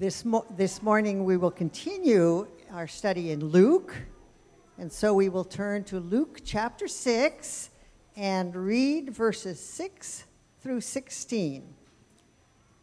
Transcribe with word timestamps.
This, 0.00 0.24
mo- 0.24 0.46
this 0.56 0.82
morning 0.82 1.26
we 1.26 1.36
will 1.36 1.50
continue 1.50 2.46
our 2.72 2.88
study 2.88 3.32
in 3.32 3.44
Luke. 3.44 3.94
And 4.78 4.90
so 4.90 5.12
we 5.12 5.28
will 5.28 5.44
turn 5.44 5.84
to 5.84 6.00
Luke 6.00 6.40
chapter 6.42 6.88
6 6.88 7.68
and 8.16 8.56
read 8.56 9.10
verses 9.10 9.60
6 9.60 10.24
through 10.62 10.80
16. 10.80 11.74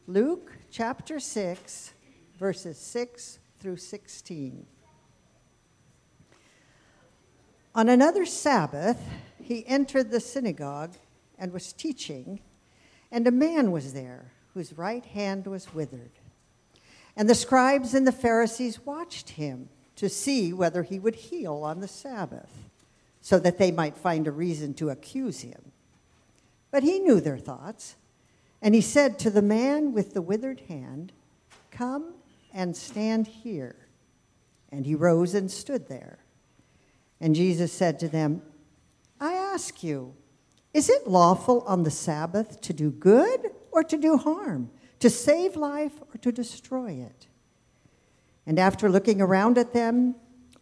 Luke 0.06 0.60
chapter 0.70 1.20
6, 1.20 1.94
verses 2.38 2.78
6 2.78 3.40
through 3.60 3.78
16. 3.78 4.68
On 7.74 7.90
another 7.90 8.28
Sabbath, 8.28 9.02
he 9.42 9.66
entered 9.66 10.12
the 10.12 10.20
synagogue 10.20 10.94
and 11.40 11.52
was 11.52 11.74
teaching, 11.74 12.42
and 13.12 13.26
a 13.26 13.32
man 13.32 13.72
was 13.72 13.94
there 13.94 14.34
whose 14.54 14.78
right 14.78 15.04
hand 15.04 15.48
was 15.48 15.74
withered. 15.74 16.12
And 17.18 17.28
the 17.28 17.36
scribes 17.36 17.96
and 17.96 18.06
the 18.06 18.12
Pharisees 18.12 18.86
watched 18.86 19.32
him 19.32 19.70
to 19.96 20.08
see 20.08 20.54
whether 20.54 20.84
he 20.84 21.00
would 21.00 21.16
heal 21.16 21.56
on 21.64 21.80
the 21.80 21.88
Sabbath, 21.88 22.70
so 23.20 23.40
that 23.40 23.58
they 23.58 23.72
might 23.72 23.98
find 23.98 24.28
a 24.28 24.32
reason 24.32 24.76
to 24.76 24.92
accuse 24.92 25.42
him. 25.42 25.72
But 26.70 26.84
he 26.84 27.00
knew 27.00 27.20
their 27.20 27.40
thoughts, 27.40 27.96
and 28.62 28.76
he 28.76 28.82
said 28.82 29.18
to 29.20 29.32
the 29.32 29.42
man 29.42 29.94
with 29.94 30.14
the 30.14 30.22
withered 30.22 30.62
hand, 30.68 31.12
Come 31.72 32.14
and 32.54 32.78
stand 32.78 33.26
here. 33.26 33.76
And 34.72 34.86
he 34.86 34.94
rose 34.94 35.34
and 35.34 35.50
stood 35.50 35.90
there. 35.90 36.20
And 37.20 37.34
Jesus 37.34 37.74
said 37.74 38.00
to 38.00 38.08
them, 38.08 38.44
I 39.20 39.34
ask 39.34 39.84
you, 39.84 40.14
is 40.72 40.90
it 40.90 41.08
lawful 41.08 41.62
on 41.62 41.82
the 41.82 41.92
Sabbath 41.92 42.62
to 42.62 42.74
do 42.74 42.92
good 42.92 43.50
or 43.72 43.84
to 43.84 43.98
do 43.98 44.18
harm, 44.18 44.70
to 45.00 45.10
save 45.10 45.56
life 45.56 45.94
or 46.14 46.18
to 46.20 46.32
destroy 46.32 46.92
it? 46.92 47.28
And 48.46 48.58
after 48.58 48.90
looking 48.90 49.22
around 49.22 49.58
at 49.58 49.74
them 49.74 50.16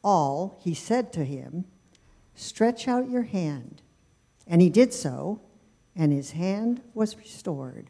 all, 0.03 0.59
he 0.61 0.73
said 0.73 1.13
to 1.13 1.23
him, 1.23 1.65
Stretch 2.33 2.87
out 2.87 3.09
your 3.09 3.23
hand. 3.23 3.81
And 4.47 4.61
he 4.61 4.69
did 4.69 4.93
so, 4.93 5.41
and 5.95 6.11
his 6.11 6.31
hand 6.31 6.81
was 6.93 7.17
restored. 7.17 7.89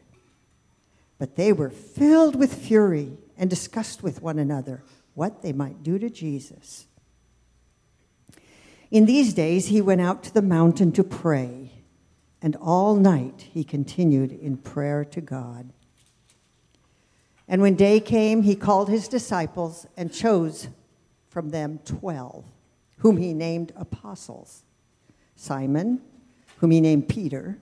But 1.18 1.36
they 1.36 1.52
were 1.52 1.70
filled 1.70 2.36
with 2.36 2.54
fury 2.54 3.18
and 3.38 3.50
discussed 3.50 4.04
with 4.04 4.22
one 4.22 4.40
another 4.40 4.84
what 5.14 5.42
they 5.42 5.54
might 5.54 5.82
do 5.82 5.98
to 5.98 6.10
Jesus. 6.10 6.88
In 8.92 9.06
these 9.06 9.34
days, 9.34 9.68
he 9.68 9.82
went 9.82 10.02
out 10.02 10.24
to 10.24 10.34
the 10.34 10.42
mountain 10.42 10.92
to 10.94 11.04
pray, 11.04 11.72
and 12.42 12.56
all 12.58 12.96
night 12.96 13.48
he 13.52 13.64
continued 13.64 14.32
in 14.32 14.58
prayer 14.58 15.04
to 15.06 15.22
God. 15.22 15.74
And 17.48 17.62
when 17.62 17.76
day 17.76 18.00
came, 18.00 18.42
he 18.42 18.56
called 18.56 18.90
his 18.90 19.08
disciples 19.08 19.86
and 19.96 20.12
chose 20.12 20.70
from 21.30 21.50
them 21.50 21.80
twelve, 21.86 22.46
whom 23.00 23.18
he 23.18 23.34
named 23.34 23.72
apostles. 23.76 24.64
Simon, 25.36 26.02
whom 26.58 26.72
he 26.72 26.82
named 26.82 27.08
Peter, 27.08 27.60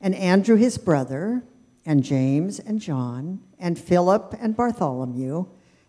and 0.00 0.14
Andrew 0.14 0.56
his 0.56 0.78
brother, 0.78 1.42
and 1.84 2.04
James 2.04 2.60
and 2.60 2.80
John, 2.80 3.40
and 3.58 3.78
Philip 3.78 4.36
and 4.38 4.56
Bartholomew, 4.56 5.46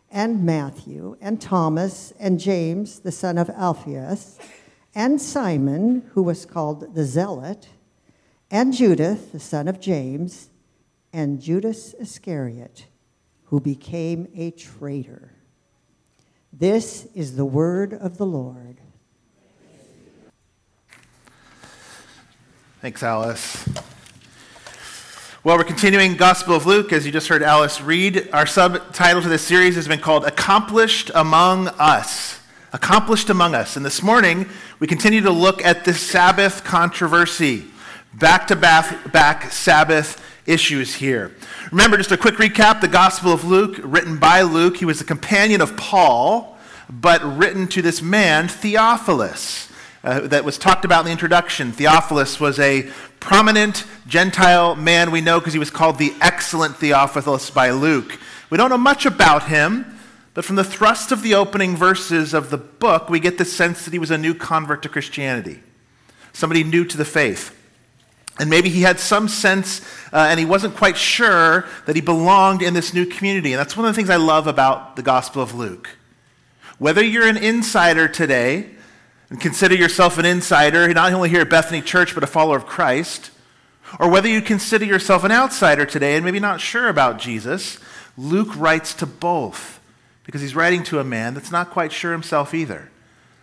and 0.09 0.44
Matthew, 0.44 1.17
and 1.22 1.41
Thomas, 1.41 2.14
and 2.19 2.39
James 2.39 3.02
the 3.02 3.11
son 3.11 3.38
of 3.38 3.50
Alphaeus, 3.50 4.39
and 4.95 5.22
Simon, 5.22 6.09
who 6.14 6.23
was 6.23 6.45
called 6.45 6.95
the 6.95 7.03
Zealot, 7.03 7.67
and 8.50 8.73
Judas 8.73 9.25
the 9.25 9.39
son 9.39 9.67
of 9.67 9.80
James, 9.80 10.50
and 11.11 11.41
Judas 11.41 11.94
Iscariot 12.00 12.88
who 13.45 13.59
became 13.59 14.27
a 14.36 14.52
traitor. 14.52 15.31
This 16.52 17.08
is 17.16 17.36
the 17.36 17.45
word 17.45 17.94
of 17.94 18.17
the 18.17 18.25
Lord. 18.25 18.80
Thanks, 22.81 23.01
Alice. 23.01 23.67
Well, 25.44 25.57
we're 25.57 25.63
continuing 25.63 26.16
Gospel 26.16 26.56
of 26.56 26.66
Luke, 26.66 26.94
as 26.94 27.06
you 27.06 27.12
just 27.12 27.28
heard 27.28 27.44
Alice 27.44 27.81
read. 27.81 28.29
Our 28.31 28.45
subtitle 28.45 29.22
to 29.22 29.29
this 29.29 29.41
series 29.41 29.75
has 29.75 29.88
been 29.88 30.00
called 30.00 30.25
Accomplished 30.25 31.12
Among 31.16 31.67
Us. 31.67 32.40
Accomplished 32.72 33.29
Among 33.29 33.53
Us. 33.56 33.75
And 33.75 33.85
this 33.85 34.01
morning, 34.01 34.47
we 34.79 34.88
continue 34.88 35.22
to 35.22 35.31
look 35.31 35.63
at 35.66 35.85
the 35.85 35.94
Sabbath 35.94 36.63
controversy, 36.63 37.66
back 38.13 38.47
to 38.47 38.56
back 38.56 39.51
Sabbath 39.51 40.22
issues 40.45 40.95
here. 40.95 41.31
Remember, 41.71 41.97
just 41.97 42.11
a 42.11 42.17
quick 42.17 42.35
recap 42.35 42.81
the 42.81 42.87
Gospel 42.87 43.31
of 43.31 43.45
Luke, 43.45 43.79
written 43.83 44.17
by 44.17 44.41
Luke. 44.41 44.77
He 44.77 44.85
was 44.85 45.01
a 45.01 45.05
companion 45.05 45.61
of 45.61 45.77
Paul, 45.77 46.57
but 46.89 47.23
written 47.37 47.67
to 47.69 47.81
this 47.81 48.01
man, 48.01 48.47
Theophilus, 48.47 49.71
uh, 50.03 50.21
that 50.27 50.43
was 50.43 50.57
talked 50.57 50.83
about 50.83 51.01
in 51.01 51.05
the 51.05 51.11
introduction. 51.11 51.71
Theophilus 51.71 52.39
was 52.39 52.59
a 52.59 52.89
prominent 53.19 53.85
Gentile 54.05 54.75
man 54.75 55.11
we 55.11 55.21
know 55.21 55.39
because 55.39 55.53
he 55.53 55.59
was 55.59 55.71
called 55.71 55.97
the 55.97 56.13
excellent 56.19 56.75
Theophilus 56.75 57.49
by 57.49 57.71
Luke. 57.71 58.19
We 58.49 58.57
don't 58.57 58.69
know 58.69 58.77
much 58.77 59.05
about 59.05 59.47
him, 59.47 59.97
but 60.33 60.43
from 60.43 60.57
the 60.57 60.63
thrust 60.63 61.11
of 61.11 61.21
the 61.21 61.35
opening 61.35 61.77
verses 61.77 62.33
of 62.33 62.49
the 62.49 62.57
book, 62.57 63.09
we 63.09 63.19
get 63.19 63.37
the 63.37 63.45
sense 63.45 63.85
that 63.85 63.93
he 63.93 63.99
was 63.99 64.11
a 64.11 64.17
new 64.17 64.33
convert 64.33 64.83
to 64.83 64.89
Christianity, 64.89 65.61
somebody 66.33 66.63
new 66.63 66.83
to 66.83 66.97
the 66.97 67.05
faith. 67.05 67.57
And 68.39 68.49
maybe 68.49 68.69
he 68.69 68.81
had 68.81 68.99
some 68.99 69.27
sense 69.27 69.81
uh, 70.11 70.27
and 70.29 70.39
he 70.39 70.45
wasn't 70.45 70.75
quite 70.75 70.97
sure 70.97 71.67
that 71.85 71.95
he 71.95 72.01
belonged 72.01 72.61
in 72.61 72.73
this 72.73 72.94
new 72.94 73.05
community. 73.05 73.53
And 73.53 73.59
that's 73.59 73.77
one 73.77 73.85
of 73.85 73.94
the 73.94 73.95
things 73.95 74.09
I 74.09 74.16
love 74.16 74.47
about 74.47 74.95
the 74.95 75.03
Gospel 75.03 75.41
of 75.41 75.53
Luke. 75.53 75.89
Whether 76.79 77.03
you're 77.03 77.27
an 77.27 77.38
insider 77.38 78.07
today 78.07 78.69
and 79.29 79.39
consider 79.39 79.75
yourself 79.75 80.17
an 80.17 80.25
insider, 80.25 80.91
not 80.93 81.13
only 81.13 81.29
here 81.29 81.41
at 81.41 81.49
Bethany 81.49 81.81
Church, 81.81 82.16
but 82.16 82.23
a 82.23 82.27
follower 82.27 82.57
of 82.57 82.66
Christ, 82.66 83.29
or 83.99 84.09
whether 84.09 84.27
you 84.27 84.41
consider 84.41 84.85
yourself 84.85 85.23
an 85.23 85.31
outsider 85.31 85.85
today 85.85 86.16
and 86.16 86.25
maybe 86.25 86.39
not 86.39 86.59
sure 86.59 86.88
about 86.88 87.19
Jesus, 87.19 87.77
Luke 88.17 88.55
writes 88.55 88.93
to 88.95 89.05
both 89.05 89.79
because 90.23 90.41
he's 90.41 90.55
writing 90.55 90.83
to 90.83 90.99
a 90.99 91.03
man 91.03 91.33
that's 91.33 91.51
not 91.51 91.69
quite 91.69 91.91
sure 91.91 92.11
himself 92.11 92.53
either. 92.53 92.89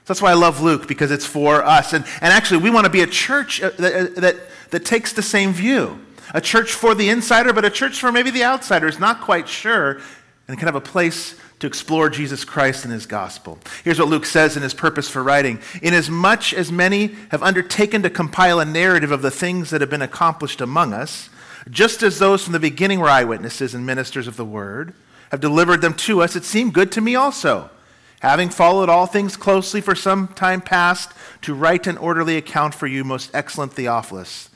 So 0.04 0.14
that's 0.14 0.22
why 0.22 0.30
I 0.30 0.34
love 0.34 0.60
Luke 0.60 0.88
because 0.88 1.10
it's 1.10 1.26
for 1.26 1.64
us. 1.64 1.92
And, 1.92 2.04
and 2.20 2.32
actually, 2.32 2.62
we 2.62 2.70
want 2.70 2.86
to 2.86 2.90
be 2.90 3.02
a 3.02 3.06
church 3.06 3.62
uh, 3.62 3.70
that, 3.78 3.94
uh, 3.94 4.20
that 4.20 4.36
that 4.70 4.84
takes 4.84 5.12
the 5.12 5.22
same 5.22 5.52
view. 5.52 6.00
A 6.32 6.40
church 6.40 6.72
for 6.72 6.94
the 6.94 7.08
insider, 7.10 7.52
but 7.52 7.64
a 7.64 7.70
church 7.70 7.98
for 7.98 8.12
maybe 8.12 8.30
the 8.30 8.44
outsider 8.44 8.86
is 8.86 8.98
not 8.98 9.20
quite 9.20 9.48
sure 9.48 10.00
and 10.46 10.58
can 10.58 10.66
have 10.66 10.76
a 10.76 10.80
place 10.80 11.36
to 11.58 11.66
explore 11.66 12.08
Jesus 12.08 12.44
Christ 12.44 12.84
and 12.84 12.92
his 12.92 13.04
gospel. 13.04 13.58
Here's 13.84 13.98
what 13.98 14.08
Luke 14.08 14.24
says 14.24 14.56
in 14.56 14.62
his 14.62 14.72
purpose 14.72 15.08
for 15.08 15.22
writing 15.22 15.60
Inasmuch 15.82 16.52
as 16.54 16.72
many 16.72 17.08
have 17.30 17.42
undertaken 17.42 18.02
to 18.02 18.10
compile 18.10 18.60
a 18.60 18.64
narrative 18.64 19.10
of 19.10 19.22
the 19.22 19.30
things 19.30 19.70
that 19.70 19.80
have 19.80 19.90
been 19.90 20.02
accomplished 20.02 20.60
among 20.60 20.92
us, 20.92 21.28
just 21.68 22.02
as 22.02 22.18
those 22.18 22.44
from 22.44 22.52
the 22.52 22.60
beginning 22.60 23.00
were 23.00 23.08
eyewitnesses 23.08 23.74
and 23.74 23.84
ministers 23.84 24.26
of 24.26 24.36
the 24.36 24.44
word, 24.44 24.94
have 25.30 25.40
delivered 25.40 25.80
them 25.80 25.94
to 25.94 26.22
us, 26.22 26.34
it 26.34 26.44
seemed 26.44 26.72
good 26.72 26.90
to 26.92 27.00
me 27.00 27.14
also, 27.14 27.70
having 28.20 28.48
followed 28.48 28.88
all 28.88 29.06
things 29.06 29.36
closely 29.36 29.80
for 29.80 29.94
some 29.94 30.28
time 30.28 30.60
past, 30.60 31.12
to 31.42 31.52
write 31.52 31.86
an 31.86 31.98
orderly 31.98 32.36
account 32.36 32.74
for 32.74 32.86
you, 32.86 33.04
most 33.04 33.30
excellent 33.34 33.72
Theophilus 33.72 34.50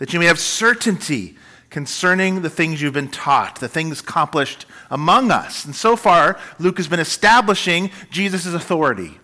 that 0.00 0.14
you 0.14 0.18
may 0.18 0.24
have 0.24 0.38
certainty 0.40 1.36
concerning 1.68 2.40
the 2.40 2.48
things 2.48 2.80
you've 2.80 2.94
been 2.94 3.10
taught, 3.10 3.60
the 3.60 3.68
things 3.68 4.00
accomplished 4.00 4.64
among 4.90 5.30
us. 5.30 5.66
And 5.66 5.76
so 5.76 5.94
far, 5.94 6.40
Luke 6.58 6.78
has 6.78 6.88
been 6.88 6.98
establishing 7.00 7.90
Jesus' 8.10 8.46
authority. 8.46 9.20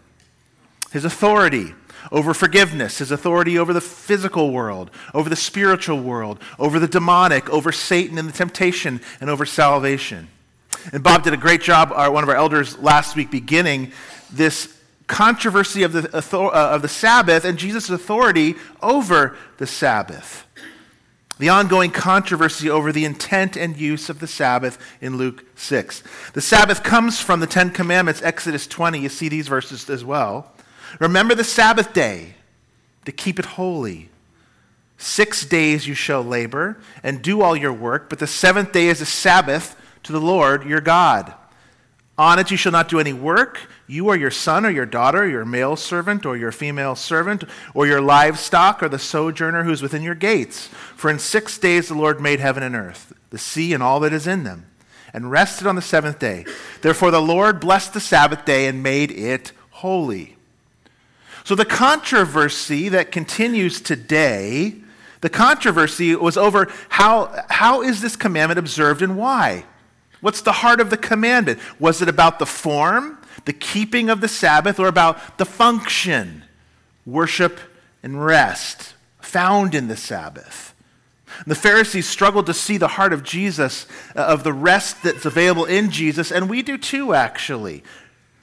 His 0.93 1.07
authority 1.07 1.73
over 2.13 2.35
forgiveness, 2.35 2.99
his 2.99 3.11
authority 3.11 3.59
over 3.59 3.73
the 3.73 3.81
physical 3.81 4.53
world, 4.53 4.91
over 5.15 5.31
the 5.31 5.35
spiritual 5.35 6.01
world, 6.01 6.39
over 6.59 6.79
the 6.79 6.87
demonic, 6.87 7.49
over 7.49 7.73
Satan 7.73 8.19
and 8.19 8.29
the 8.29 8.33
temptation, 8.33 9.01
and 9.19 9.31
over 9.31 9.47
salvation. 9.47 10.29
And 10.93 11.03
Bob 11.03 11.25
did 11.25 11.33
a 11.33 11.39
great 11.39 11.63
job, 11.63 11.93
our, 11.93 12.11
one 12.11 12.23
of 12.23 12.29
our 12.29 12.37
elders 12.37 12.79
last 12.79 13.17
week, 13.17 13.31
beginning 13.31 13.93
this 14.33 14.75
controversy 15.07 15.83
of 15.83 15.93
the, 15.93 16.11
uh, 16.17 16.51
of 16.51 16.83
the 16.83 16.89
Sabbath 16.89 17.45
and 17.45 17.59
Jesus' 17.59 17.91
authority 17.91 18.57
over 18.83 19.37
the 19.59 19.67
Sabbath 19.67 20.47
the 21.39 21.49
ongoing 21.51 21.91
controversy 21.91 22.71
over 22.71 22.93
the 22.93 23.05
intent 23.05 23.57
and 23.57 23.77
use 23.77 24.09
of 24.09 24.21
the 24.21 24.27
Sabbath 24.27 24.79
in 25.01 25.17
Luke 25.17 25.45
6. 25.57 26.03
The 26.33 26.41
Sabbath 26.41 26.83
comes 26.83 27.21
from 27.21 27.41
the 27.41 27.47
Ten 27.47 27.71
Commandments, 27.71 28.23
Exodus 28.23 28.67
20. 28.67 29.01
You 29.01 29.09
see 29.09 29.29
these 29.29 29.49
verses 29.49 29.89
as 29.91 30.05
well. 30.05 30.53
Remember 30.99 31.35
the 31.35 31.45
Sabbath 31.45 31.93
day 31.93 32.35
to 33.05 33.13
keep 33.13 33.39
it 33.39 33.45
holy. 33.45 34.09
Six 34.97 35.45
days 35.45 35.87
you 35.87 35.95
shall 35.95 36.23
labor 36.23 36.79
and 37.03 37.21
do 37.21 37.43
all 37.43 37.55
your 37.55 37.73
work, 37.73 38.09
but 38.09 38.19
the 38.19 38.27
seventh 38.27 38.73
day 38.73 38.89
is 38.89 39.03
a 39.03 39.07
Sabbath 39.07 39.77
to 40.07 40.13
the 40.13 40.21
Lord 40.21 40.65
your 40.65 40.81
God. 40.81 41.35
On 42.19 42.39
it 42.39 42.51
you 42.51 42.57
shall 42.57 42.73
not 42.73 42.89
do 42.89 42.99
any 42.99 43.13
work, 43.13 43.69
you 43.87 44.07
or 44.07 44.17
your 44.17 44.31
son 44.31 44.65
or 44.65 44.71
your 44.71 44.87
daughter, 44.87 45.29
your 45.29 45.45
male 45.45 45.77
servant 45.77 46.25
or 46.25 46.37
your 46.37 46.51
female 46.51 46.97
servant, 46.97 47.45
or 47.75 47.87
your 47.87 48.01
livestock 48.01 48.83
or 48.83 48.89
the 48.89 48.99
sojourner 48.99 49.65
who 49.65 49.71
is 49.71 49.83
within 49.83 50.03
your 50.03 50.15
gates. 50.15 50.69
For 50.97 51.11
in 51.11 51.19
six 51.19 51.59
days 51.59 51.89
the 51.89 51.95
Lord 51.95 52.21
made 52.21 52.41
heaven 52.41 52.63
and 52.63 52.75
earth, 52.75 53.13
the 53.31 53.39
sea 53.39 53.75
and 53.75 53.83
all 53.83 54.01
that 54.01 54.15
is 54.15 54.27
in 54.27 54.45
them, 54.45 54.65
and 55.13 55.31
rested 55.31 55.67
on 55.67 55.77
the 55.77 55.83
seventh 55.83 56.19
day. 56.19 56.47
Therefore, 56.81 57.11
the 57.11 57.21
Lord 57.21 57.61
blessed 57.61 57.93
the 57.93 58.01
Sabbath 58.01 58.47
day 58.47 58.67
and 58.67 58.83
made 58.83 59.11
it 59.11 59.53
holy. 59.71 60.37
So, 61.45 61.55
the 61.55 61.67
controversy 61.67 62.89
that 62.89 63.13
continues 63.13 63.81
today, 63.81 64.77
the 65.21 65.29
controversy 65.29 66.17
was 66.17 66.37
over 66.39 66.73
how, 66.89 67.45
how 67.51 67.83
is 67.83 68.01
this 68.01 68.17
commandment 68.17 68.59
observed 68.59 69.03
and 69.03 69.19
why? 69.19 69.65
What's 70.21 70.41
the 70.41 70.53
heart 70.53 70.81
of 70.81 70.91
the 70.91 70.97
commandment? 70.97 71.59
Was 71.79 72.03
it 72.03 72.09
about 72.09 72.39
the 72.39 72.47
form, 72.47 73.19
the 73.45 73.53
keeping 73.53 74.09
of 74.09 74.21
the 74.21 74.29
Sabbath, 74.29 74.81
or 74.81 74.89
about 74.89 75.39
the 75.39 75.45
function, 75.45 76.45
worship 77.05 77.61
and 78.03 78.25
rest 78.25 78.95
found 79.21 79.75
in 79.75 79.89
the 79.89 79.97
Sabbath? 79.97 80.75
The 81.47 81.55
Pharisees 81.55 82.09
struggled 82.09 82.47
to 82.47 82.55
see 82.55 82.79
the 82.79 82.89
heart 82.89 83.13
of 83.13 83.23
Jesus, 83.23 83.87
uh, 84.15 84.21
of 84.21 84.45
the 84.45 84.53
rest 84.53 85.03
that's 85.03 85.27
available 85.27 85.65
in 85.65 85.91
Jesus, 85.91 86.33
and 86.33 86.49
we 86.49 86.63
do 86.63 86.79
too, 86.79 87.13
actually. 87.13 87.83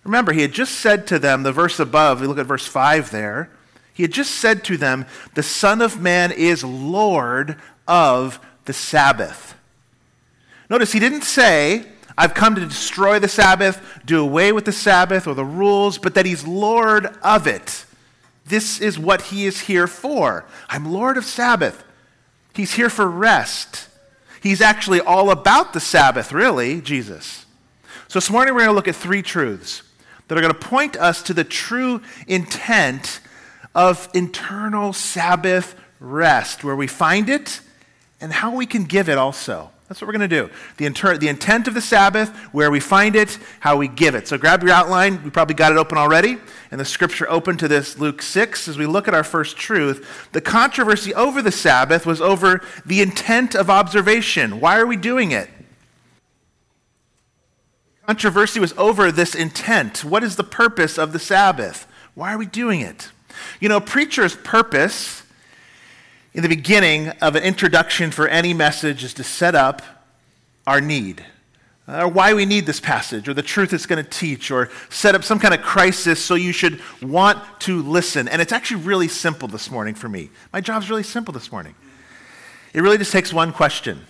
Remember, 0.03 0.33
he 0.33 0.41
had 0.41 0.51
just 0.51 0.75
said 0.75 1.07
to 1.07 1.17
them, 1.17 1.43
the 1.43 1.51
verse 1.51 1.79
above, 1.79 2.21
we 2.21 2.27
look 2.27 2.37
at 2.37 2.45
verse 2.45 2.67
5 2.67 3.09
there, 3.09 3.49
he 3.93 4.03
had 4.03 4.11
just 4.11 4.31
said 4.31 4.63
to 4.65 4.77
them, 4.77 5.05
The 5.35 5.43
Son 5.43 5.81
of 5.81 6.01
Man 6.01 6.31
is 6.31 6.63
Lord 6.63 7.57
of 7.87 8.39
the 8.65 8.73
Sabbath. 8.73 9.55
Notice 10.69 10.91
he 10.91 10.99
didn't 10.99 11.23
say, 11.23 11.85
I've 12.17 12.33
come 12.33 12.55
to 12.55 12.65
destroy 12.65 13.19
the 13.19 13.27
Sabbath, 13.27 13.81
do 14.05 14.21
away 14.21 14.51
with 14.51 14.65
the 14.65 14.71
Sabbath 14.71 15.27
or 15.27 15.33
the 15.33 15.45
rules, 15.45 15.97
but 15.97 16.13
that 16.13 16.25
he's 16.25 16.45
Lord 16.45 17.07
of 17.23 17.47
it. 17.47 17.85
This 18.45 18.79
is 18.79 18.99
what 18.99 19.23
he 19.23 19.45
is 19.45 19.61
here 19.61 19.87
for. 19.87 20.45
I'm 20.69 20.91
Lord 20.91 21.17
of 21.17 21.25
Sabbath. 21.25 21.83
He's 22.53 22.73
here 22.73 22.89
for 22.89 23.09
rest. 23.09 23.87
He's 24.41 24.61
actually 24.61 24.99
all 24.99 25.31
about 25.31 25.73
the 25.73 25.79
Sabbath, 25.79 26.31
really, 26.31 26.81
Jesus. 26.81 27.45
So 28.07 28.19
this 28.19 28.29
morning 28.29 28.53
we're 28.53 28.61
going 28.61 28.71
to 28.71 28.75
look 28.75 28.87
at 28.87 28.95
three 28.95 29.21
truths 29.21 29.81
that 30.27 30.37
are 30.37 30.41
going 30.41 30.53
to 30.53 30.59
point 30.59 30.95
us 30.97 31.23
to 31.23 31.33
the 31.33 31.43
true 31.43 32.01
intent 32.27 33.21
of 33.73 34.07
internal 34.13 34.93
Sabbath 34.93 35.75
rest, 35.99 36.63
where 36.63 36.75
we 36.75 36.85
find 36.85 37.29
it 37.29 37.61
and 38.21 38.31
how 38.31 38.55
we 38.55 38.65
can 38.65 38.83
give 38.83 39.09
it 39.09 39.17
also. 39.17 39.71
That's 39.93 40.01
what 40.01 40.07
we're 40.07 40.17
going 40.17 40.27
to 40.27 40.47
do. 40.47 40.49
The, 40.77 40.87
inter- 40.87 41.17
the 41.19 41.27
intent 41.27 41.67
of 41.67 41.75
the 41.75 41.81
Sabbath, 41.81 42.35
where 42.51 42.71
we 42.71 42.79
find 42.79 43.15
it, 43.15 43.37
how 43.59 43.77
we 43.77 43.87
give 43.87 44.15
it. 44.15 44.27
So 44.27 44.39
grab 44.39 44.63
your 44.63 44.71
outline. 44.71 45.23
We 45.23 45.29
probably 45.29 45.53
got 45.53 45.71
it 45.71 45.77
open 45.77 45.99
already. 45.99 46.39
And 46.71 46.79
the 46.81 46.85
scripture 46.85 47.29
open 47.29 47.57
to 47.57 47.67
this, 47.67 47.99
Luke 47.99 48.23
6, 48.23 48.67
as 48.67 48.75
we 48.75 48.87
look 48.87 49.07
at 49.07 49.13
our 49.13 49.23
first 49.23 49.55
truth. 49.55 50.29
The 50.31 50.41
controversy 50.41 51.13
over 51.13 51.43
the 51.43 51.51
Sabbath 51.51 52.07
was 52.07 52.21
over 52.21 52.61
the 52.83 53.03
intent 53.03 53.53
of 53.53 53.69
observation. 53.69 54.59
Why 54.59 54.79
are 54.79 54.87
we 54.87 54.97
doing 54.97 55.29
it? 55.29 55.47
Controversy 58.07 58.59
was 58.59 58.73
over 58.79 59.11
this 59.11 59.35
intent. 59.35 60.03
What 60.03 60.23
is 60.23 60.37
the 60.37 60.43
purpose 60.43 60.97
of 60.97 61.13
the 61.13 61.19
Sabbath? 61.19 61.85
Why 62.15 62.33
are 62.33 62.39
we 62.39 62.47
doing 62.47 62.81
it? 62.81 63.11
You 63.59 63.69
know, 63.69 63.79
preacher's 63.79 64.35
purpose 64.37 65.22
in 66.33 66.41
the 66.41 66.49
beginning 66.49 67.09
of 67.21 67.35
an 67.35 67.43
introduction 67.43 68.09
for 68.11 68.27
any 68.27 68.53
message 68.53 69.03
is 69.03 69.13
to 69.15 69.23
set 69.23 69.53
up 69.53 69.81
our 70.65 70.81
need, 70.81 71.23
or 71.87 72.07
why 72.07 72.33
we 72.33 72.45
need 72.45 72.65
this 72.65 72.79
passage, 72.79 73.27
or 73.29 73.33
the 73.33 73.43
truth 73.43 73.71
it's 73.73 73.85
going 73.85 74.03
to 74.03 74.09
teach, 74.09 74.49
or 74.49 74.69
set 74.89 75.13
up 75.13 75.23
some 75.23 75.37
kind 75.37 75.53
of 75.53 75.61
crisis 75.61 76.23
so 76.23 76.35
you 76.35 76.51
should 76.51 76.81
want 77.01 77.39
to 77.59 77.83
listen. 77.83 78.27
And 78.27 78.41
it's 78.41 78.51
actually 78.51 78.81
really 78.81 79.07
simple 79.07 79.47
this 79.47 79.69
morning 79.69 79.93
for 79.93 80.09
me. 80.09 80.29
My 80.51 80.61
job's 80.61 80.89
really 80.89 81.03
simple 81.03 81.33
this 81.33 81.51
morning. 81.51 81.75
It 82.73 82.81
really 82.81 82.97
just 82.97 83.11
takes 83.11 83.31
one 83.31 83.53
question 83.53 84.05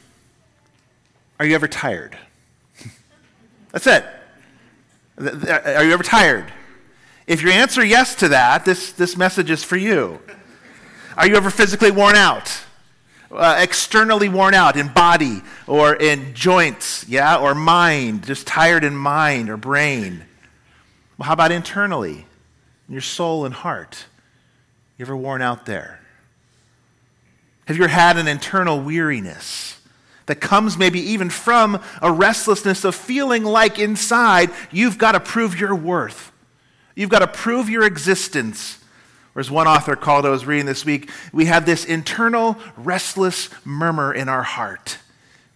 Are 1.39 1.45
you 1.45 1.55
ever 1.55 1.67
tired? 1.67 2.17
That's 3.71 3.87
it. 3.87 4.05
Are 5.17 5.83
you 5.83 5.91
ever 5.91 6.03
tired? 6.03 6.53
If 7.27 7.41
your 7.41 7.51
answer 7.51 7.83
yes 7.83 8.15
to 8.15 8.29
that, 8.29 8.65
this, 8.65 8.91
this 8.93 9.17
message 9.17 9.49
is 9.49 9.63
for 9.63 9.77
you. 9.77 10.19
Are 11.15 11.27
you 11.27 11.35
ever 11.35 11.49
physically 11.49 11.91
worn 11.91 12.15
out? 12.15 12.63
Uh, 13.31 13.57
externally 13.59 14.29
worn 14.29 14.53
out 14.53 14.77
in 14.77 14.87
body 14.89 15.41
or 15.65 15.95
in 15.95 16.33
joints, 16.35 17.07
yeah, 17.07 17.37
or 17.37 17.55
mind, 17.55 18.25
just 18.25 18.45
tired 18.45 18.83
in 18.83 18.95
mind 18.95 19.49
or 19.49 19.57
brain. 19.57 20.23
Well, 21.17 21.27
how 21.27 21.33
about 21.33 21.51
internally, 21.51 22.25
in 22.87 22.93
your 22.93 23.01
soul 23.01 23.45
and 23.45 23.53
heart? 23.53 24.05
You 24.97 25.05
ever 25.05 25.17
worn 25.17 25.41
out 25.41 25.65
there? 25.65 25.99
Have 27.65 27.77
you 27.77 27.83
ever 27.83 27.93
had 27.93 28.17
an 28.17 28.27
internal 28.27 28.79
weariness 28.79 29.79
that 30.25 30.35
comes 30.35 30.77
maybe 30.77 30.99
even 30.99 31.29
from 31.29 31.81
a 32.01 32.11
restlessness 32.11 32.83
of 32.83 32.93
feeling 32.93 33.43
like 33.43 33.79
inside 33.79 34.51
you've 34.71 34.97
got 34.97 35.13
to 35.13 35.19
prove 35.19 35.59
your 35.59 35.73
worth? 35.73 36.31
You've 36.95 37.09
got 37.09 37.19
to 37.19 37.27
prove 37.27 37.69
your 37.69 37.83
existence 37.83 38.79
or 39.35 39.39
as 39.39 39.49
one 39.49 39.67
author 39.67 39.95
called 39.95 40.25
I 40.25 40.29
was 40.29 40.45
reading 40.45 40.65
this 40.65 40.85
week, 40.85 41.09
we 41.31 41.45
have 41.45 41.65
this 41.65 41.85
internal 41.85 42.57
restless 42.77 43.49
murmur 43.65 44.13
in 44.13 44.29
our 44.29 44.43
heart, 44.43 44.99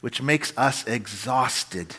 which 0.01 0.21
makes 0.21 0.51
us 0.57 0.85
exhausted. 0.87 1.95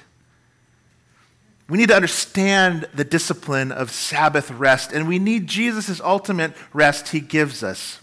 We 1.69 1.79
need 1.79 1.89
to 1.91 1.97
understand 1.97 2.89
the 2.95 3.05
discipline 3.05 3.71
of 3.71 3.91
Sabbath 3.91 4.51
rest, 4.51 4.93
and 4.93 5.07
we 5.07 5.19
need 5.19 5.47
Jesus' 5.47 6.01
ultimate 6.01 6.53
rest 6.73 7.09
he 7.09 7.21
gives 7.21 7.63
us. 7.63 8.01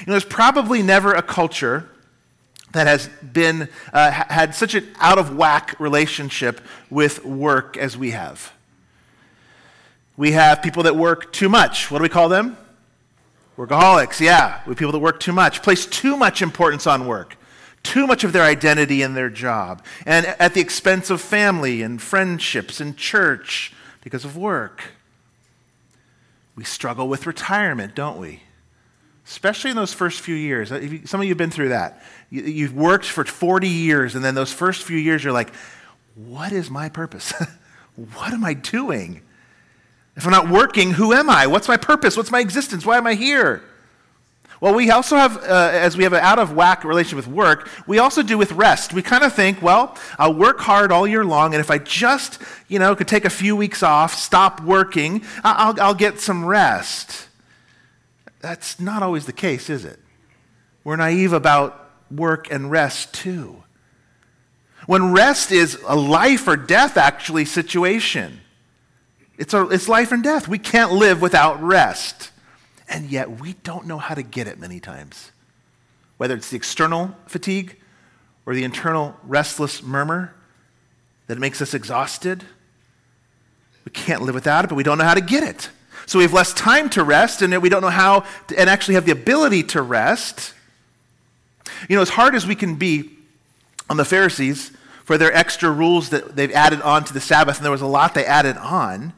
You 0.00 0.06
know, 0.06 0.12
there's 0.12 0.24
probably 0.24 0.82
never 0.82 1.12
a 1.12 1.22
culture 1.22 1.88
that 2.72 2.86
has 2.86 3.08
been, 3.32 3.68
uh, 3.92 4.10
had 4.10 4.54
such 4.54 4.74
an 4.74 4.88
out 5.00 5.18
of 5.18 5.36
whack 5.36 5.78
relationship 5.78 6.60
with 6.90 7.24
work 7.24 7.76
as 7.76 7.96
we 7.96 8.10
have. 8.10 8.52
We 10.16 10.32
have 10.32 10.62
people 10.62 10.82
that 10.82 10.96
work 10.96 11.32
too 11.32 11.48
much. 11.48 11.90
What 11.90 11.98
do 11.98 12.02
we 12.02 12.08
call 12.08 12.28
them? 12.28 12.56
Workaholics, 13.58 14.20
yeah. 14.20 14.60
We 14.68 14.76
people 14.76 14.92
that 14.92 15.00
work 15.00 15.18
too 15.18 15.32
much, 15.32 15.62
place 15.62 15.84
too 15.84 16.16
much 16.16 16.42
importance 16.42 16.86
on 16.86 17.08
work, 17.08 17.36
too 17.82 18.06
much 18.06 18.22
of 18.22 18.32
their 18.32 18.44
identity 18.44 19.02
in 19.02 19.14
their 19.14 19.28
job, 19.28 19.84
and 20.06 20.26
at 20.26 20.54
the 20.54 20.60
expense 20.60 21.10
of 21.10 21.20
family 21.20 21.82
and 21.82 22.00
friendships 22.00 22.80
and 22.80 22.96
church 22.96 23.72
because 24.00 24.24
of 24.24 24.36
work. 24.36 24.92
We 26.54 26.62
struggle 26.62 27.08
with 27.08 27.26
retirement, 27.26 27.96
don't 27.96 28.18
we? 28.18 28.44
Especially 29.26 29.70
in 29.70 29.76
those 29.76 29.92
first 29.92 30.20
few 30.20 30.36
years. 30.36 30.68
Some 31.10 31.20
of 31.20 31.24
you 31.24 31.30
have 31.30 31.38
been 31.38 31.50
through 31.50 31.70
that. 31.70 32.02
You've 32.30 32.74
worked 32.74 33.06
for 33.06 33.24
40 33.24 33.68
years, 33.68 34.14
and 34.14 34.24
then 34.24 34.36
those 34.36 34.52
first 34.52 34.84
few 34.84 34.96
years, 34.96 35.24
you're 35.24 35.32
like, 35.32 35.52
what 36.14 36.52
is 36.52 36.70
my 36.70 36.88
purpose? 36.88 37.32
what 38.14 38.32
am 38.32 38.44
I 38.44 38.54
doing? 38.54 39.22
If 40.18 40.26
I'm 40.26 40.32
not 40.32 40.48
working, 40.48 40.90
who 40.90 41.12
am 41.12 41.30
I? 41.30 41.46
What's 41.46 41.68
my 41.68 41.76
purpose? 41.76 42.16
What's 42.16 42.32
my 42.32 42.40
existence? 42.40 42.84
Why 42.84 42.98
am 42.98 43.06
I 43.06 43.14
here? 43.14 43.62
Well, 44.60 44.74
we 44.74 44.90
also 44.90 45.14
have, 45.14 45.36
uh, 45.36 45.70
as 45.72 45.96
we 45.96 46.02
have 46.02 46.12
an 46.12 46.18
out 46.18 46.40
of 46.40 46.52
whack 46.52 46.82
relationship 46.82 47.24
with 47.24 47.28
work, 47.28 47.70
we 47.86 48.00
also 48.00 48.24
do 48.24 48.36
with 48.36 48.50
rest. 48.50 48.92
We 48.92 49.00
kind 49.00 49.22
of 49.22 49.32
think, 49.32 49.62
well, 49.62 49.96
I'll 50.18 50.34
work 50.34 50.58
hard 50.58 50.90
all 50.90 51.06
year 51.06 51.24
long, 51.24 51.54
and 51.54 51.60
if 51.60 51.70
I 51.70 51.78
just, 51.78 52.42
you 52.66 52.80
know, 52.80 52.96
could 52.96 53.06
take 53.06 53.24
a 53.24 53.30
few 53.30 53.54
weeks 53.54 53.84
off, 53.84 54.12
stop 54.12 54.60
working, 54.60 55.22
I'll, 55.44 55.80
I'll 55.80 55.94
get 55.94 56.18
some 56.18 56.44
rest. 56.44 57.28
That's 58.40 58.80
not 58.80 59.04
always 59.04 59.24
the 59.24 59.32
case, 59.32 59.70
is 59.70 59.84
it? 59.84 60.00
We're 60.82 60.96
naive 60.96 61.32
about 61.32 61.92
work 62.10 62.50
and 62.50 62.72
rest 62.72 63.14
too. 63.14 63.62
When 64.86 65.12
rest 65.12 65.52
is 65.52 65.78
a 65.86 65.94
life 65.94 66.48
or 66.48 66.56
death, 66.56 66.96
actually, 66.96 67.44
situation. 67.44 68.40
It's, 69.38 69.54
our, 69.54 69.72
it's 69.72 69.88
life 69.88 70.12
and 70.12 70.22
death. 70.22 70.48
We 70.48 70.58
can't 70.58 70.92
live 70.92 71.22
without 71.22 71.62
rest. 71.62 72.32
And 72.88 73.08
yet, 73.08 73.40
we 73.40 73.54
don't 73.62 73.86
know 73.86 73.98
how 73.98 74.14
to 74.14 74.22
get 74.22 74.48
it 74.48 74.58
many 74.58 74.80
times. 74.80 75.30
Whether 76.16 76.34
it's 76.34 76.50
the 76.50 76.56
external 76.56 77.14
fatigue 77.26 77.76
or 78.44 78.54
the 78.54 78.64
internal 78.64 79.16
restless 79.22 79.82
murmur 79.82 80.34
that 81.28 81.38
makes 81.38 81.62
us 81.62 81.72
exhausted, 81.74 82.44
we 83.84 83.92
can't 83.92 84.22
live 84.22 84.34
without 84.34 84.64
it, 84.64 84.68
but 84.68 84.74
we 84.74 84.82
don't 84.82 84.98
know 84.98 85.04
how 85.04 85.14
to 85.14 85.20
get 85.20 85.44
it. 85.44 85.70
So 86.06 86.18
we 86.18 86.24
have 86.24 86.32
less 86.32 86.52
time 86.54 86.88
to 86.90 87.04
rest, 87.04 87.42
and 87.42 87.56
we 87.62 87.68
don't 87.68 87.82
know 87.82 87.90
how 87.90 88.24
to, 88.48 88.58
and 88.58 88.68
actually 88.68 88.94
have 88.94 89.04
the 89.04 89.12
ability 89.12 89.62
to 89.64 89.82
rest. 89.82 90.54
You 91.88 91.96
know, 91.96 92.02
as 92.02 92.08
hard 92.08 92.34
as 92.34 92.46
we 92.46 92.54
can 92.54 92.74
be 92.74 93.10
on 93.88 93.98
the 93.98 94.04
Pharisees 94.04 94.72
for 95.04 95.16
their 95.18 95.32
extra 95.32 95.70
rules 95.70 96.08
that 96.08 96.34
they've 96.34 96.52
added 96.52 96.80
on 96.82 97.04
to 97.04 97.12
the 97.12 97.20
Sabbath, 97.20 97.58
and 97.58 97.64
there 97.64 97.70
was 97.70 97.82
a 97.82 97.86
lot 97.86 98.14
they 98.14 98.24
added 98.24 98.56
on, 98.56 99.12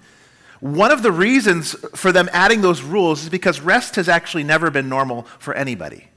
one 0.61 0.91
of 0.91 1.03
the 1.03 1.13
reasons 1.13 1.73
for 1.95 2.13
them 2.13 2.29
adding 2.33 2.61
those 2.61 2.83
rules 2.83 3.25
is 3.25 3.29
because 3.31 3.61
rest 3.61 3.97
has 3.97 4.09
actually 4.09 4.45
never 4.45 4.71
been 4.71 4.89
normal 4.89 5.23
for 5.39 5.55
anybody. 5.55 6.09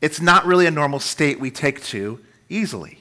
It's 0.00 0.20
not 0.20 0.44
really 0.44 0.66
a 0.66 0.70
normal 0.70 1.00
state 1.00 1.40
we 1.40 1.50
take 1.50 1.82
to 1.84 2.20
easily. 2.48 2.98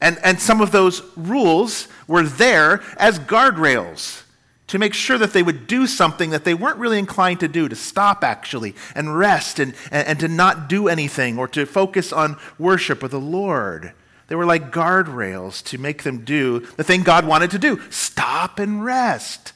And, 0.00 0.18
and 0.22 0.40
some 0.40 0.60
of 0.60 0.70
those 0.70 1.02
rules 1.16 1.88
were 2.06 2.22
there 2.22 2.82
as 2.96 3.18
guardrails 3.18 4.22
to 4.68 4.78
make 4.78 4.94
sure 4.94 5.18
that 5.18 5.32
they 5.32 5.42
would 5.42 5.66
do 5.66 5.86
something 5.86 6.30
that 6.30 6.44
they 6.44 6.54
weren't 6.54 6.78
really 6.78 6.98
inclined 6.98 7.40
to 7.40 7.48
do, 7.48 7.68
to 7.68 7.76
stop 7.76 8.22
actually 8.22 8.74
and 8.94 9.16
rest 9.16 9.58
and, 9.58 9.74
and, 9.90 10.06
and 10.08 10.20
to 10.20 10.28
not 10.28 10.68
do 10.68 10.88
anything 10.88 11.38
or 11.38 11.48
to 11.48 11.66
focus 11.66 12.12
on 12.12 12.36
worship 12.58 13.02
of 13.02 13.10
the 13.10 13.20
Lord. 13.20 13.92
They 14.28 14.34
were 14.34 14.44
like 14.44 14.70
guardrails 14.70 15.64
to 15.64 15.78
make 15.78 16.02
them 16.02 16.24
do 16.24 16.60
the 16.76 16.84
thing 16.84 17.02
God 17.02 17.26
wanted 17.26 17.50
to 17.52 17.58
do 17.58 17.80
stop 17.90 18.58
and 18.58 18.84
rest. 18.84 19.52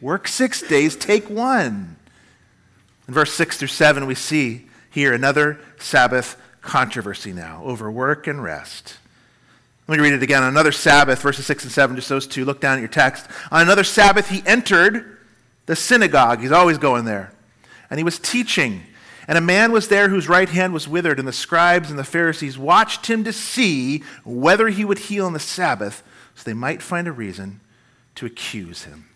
Work 0.00 0.28
six 0.28 0.62
days, 0.62 0.96
take 0.96 1.28
one. 1.28 1.96
In 3.08 3.14
verse 3.14 3.32
6 3.32 3.56
through 3.56 3.68
7, 3.68 4.06
we 4.06 4.14
see 4.14 4.66
here 4.90 5.14
another 5.14 5.58
Sabbath 5.78 6.40
controversy 6.60 7.32
now 7.32 7.62
over 7.64 7.90
work 7.90 8.26
and 8.26 8.42
rest. 8.42 8.98
Let 9.88 9.98
me 9.98 10.04
read 10.04 10.12
it 10.12 10.22
again. 10.22 10.42
On 10.42 10.50
another 10.50 10.72
Sabbath, 10.72 11.22
verses 11.22 11.46
6 11.46 11.64
and 11.64 11.72
7, 11.72 11.96
just 11.96 12.10
those 12.10 12.26
two. 12.26 12.44
Look 12.44 12.60
down 12.60 12.76
at 12.76 12.80
your 12.80 12.88
text. 12.88 13.26
On 13.50 13.62
another 13.62 13.84
Sabbath, 13.84 14.28
he 14.28 14.42
entered 14.44 15.16
the 15.64 15.74
synagogue. 15.74 16.40
He's 16.40 16.52
always 16.52 16.76
going 16.76 17.06
there. 17.06 17.32
And 17.88 17.98
he 17.98 18.04
was 18.04 18.18
teaching. 18.18 18.82
And 19.26 19.38
a 19.38 19.42
man 19.42 19.72
was 19.72 19.88
there 19.88 20.10
whose 20.10 20.28
right 20.28 20.48
hand 20.48 20.74
was 20.74 20.86
withered, 20.86 21.18
and 21.18 21.26
the 21.26 21.32
scribes 21.32 21.88
and 21.88 21.98
the 21.98 22.04
Pharisees 22.04 22.58
watched 22.58 23.06
him 23.06 23.24
to 23.24 23.32
see 23.32 24.02
whether 24.24 24.68
he 24.68 24.84
would 24.84 24.98
heal 24.98 25.24
on 25.24 25.32
the 25.32 25.38
Sabbath, 25.38 26.02
so 26.34 26.44
they 26.44 26.54
might 26.54 26.82
find 26.82 27.08
a 27.08 27.12
reason 27.12 27.60
to 28.16 28.26
accuse 28.26 28.84
him. 28.84 29.06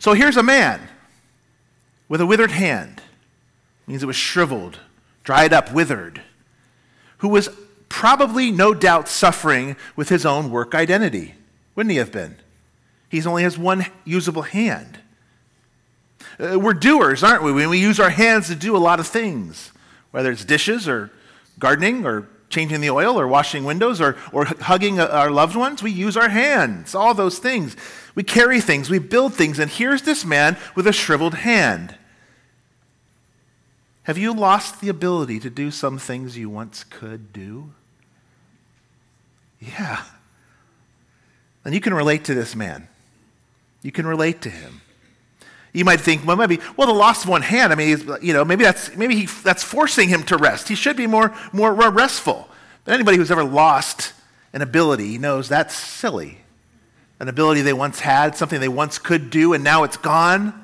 So 0.00 0.14
here's 0.14 0.38
a 0.38 0.42
man 0.42 0.88
with 2.08 2.22
a 2.22 2.26
withered 2.26 2.50
hand, 2.50 3.02
it 3.82 3.88
means 3.88 4.02
it 4.02 4.06
was 4.06 4.16
shriveled, 4.16 4.80
dried 5.22 5.52
up, 5.52 5.72
withered, 5.72 6.22
who 7.18 7.28
was 7.28 7.50
probably, 7.90 8.50
no 8.50 8.72
doubt, 8.72 9.08
suffering 9.08 9.76
with 9.94 10.08
his 10.08 10.24
own 10.24 10.50
work 10.50 10.74
identity. 10.74 11.34
Wouldn't 11.76 11.90
he 11.90 11.98
have 11.98 12.10
been? 12.10 12.36
He 13.10 13.22
only 13.26 13.42
has 13.42 13.58
one 13.58 13.86
usable 14.06 14.42
hand. 14.42 14.98
Uh, 16.38 16.58
we're 16.58 16.72
doers, 16.72 17.22
aren't 17.22 17.42
we? 17.42 17.52
We 17.52 17.78
use 17.78 18.00
our 18.00 18.10
hands 18.10 18.46
to 18.48 18.54
do 18.54 18.74
a 18.74 18.78
lot 18.78 19.00
of 19.00 19.06
things, 19.06 19.70
whether 20.12 20.32
it's 20.32 20.46
dishes 20.46 20.88
or 20.88 21.10
gardening 21.58 22.06
or 22.06 22.26
changing 22.48 22.80
the 22.80 22.90
oil 22.90 23.20
or 23.20 23.28
washing 23.28 23.64
windows 23.64 24.00
or, 24.00 24.16
or 24.32 24.46
hugging 24.46 24.98
our 24.98 25.30
loved 25.30 25.56
ones, 25.56 25.82
we 25.82 25.90
use 25.90 26.16
our 26.16 26.30
hands, 26.30 26.94
all 26.94 27.12
those 27.12 27.38
things. 27.38 27.76
We 28.14 28.22
carry 28.22 28.60
things, 28.60 28.90
we 28.90 28.98
build 28.98 29.34
things, 29.34 29.58
and 29.58 29.70
here's 29.70 30.02
this 30.02 30.24
man 30.24 30.56
with 30.74 30.86
a 30.86 30.92
shriveled 30.92 31.34
hand. 31.34 31.96
Have 34.04 34.18
you 34.18 34.34
lost 34.34 34.80
the 34.80 34.88
ability 34.88 35.38
to 35.40 35.50
do 35.50 35.70
some 35.70 35.98
things 35.98 36.36
you 36.36 36.50
once 36.50 36.84
could 36.84 37.32
do? 37.32 37.72
Yeah. 39.60 40.02
And 41.64 41.74
you 41.74 41.80
can 41.80 41.94
relate 41.94 42.24
to 42.24 42.34
this 42.34 42.56
man. 42.56 42.88
You 43.82 43.92
can 43.92 44.06
relate 44.06 44.42
to 44.42 44.50
him. 44.50 44.80
You 45.72 45.84
might 45.84 46.00
think, 46.00 46.26
well, 46.26 46.36
maybe, 46.36 46.58
well, 46.76 46.88
the 46.88 46.94
loss 46.94 47.22
of 47.22 47.30
one 47.30 47.42
hand. 47.42 47.72
I 47.72 47.76
mean, 47.76 48.02
you 48.20 48.32
know, 48.32 48.44
maybe 48.44 48.64
that's 48.64 48.96
maybe 48.96 49.14
he, 49.14 49.26
that's 49.26 49.62
forcing 49.62 50.08
him 50.08 50.24
to 50.24 50.36
rest. 50.36 50.68
He 50.68 50.74
should 50.74 50.96
be 50.96 51.06
more 51.06 51.32
more 51.52 51.72
restful. 51.72 52.48
But 52.84 52.94
anybody 52.94 53.18
who's 53.18 53.30
ever 53.30 53.44
lost 53.44 54.12
an 54.52 54.62
ability 54.62 55.18
knows 55.18 55.48
that's 55.48 55.76
silly. 55.76 56.38
An 57.20 57.28
ability 57.28 57.60
they 57.60 57.72
once 57.74 58.00
had, 58.00 58.34
something 58.34 58.60
they 58.60 58.68
once 58.68 58.98
could 58.98 59.30
do, 59.30 59.52
and 59.52 59.62
now 59.62 59.84
it's 59.84 59.98
gone. 59.98 60.54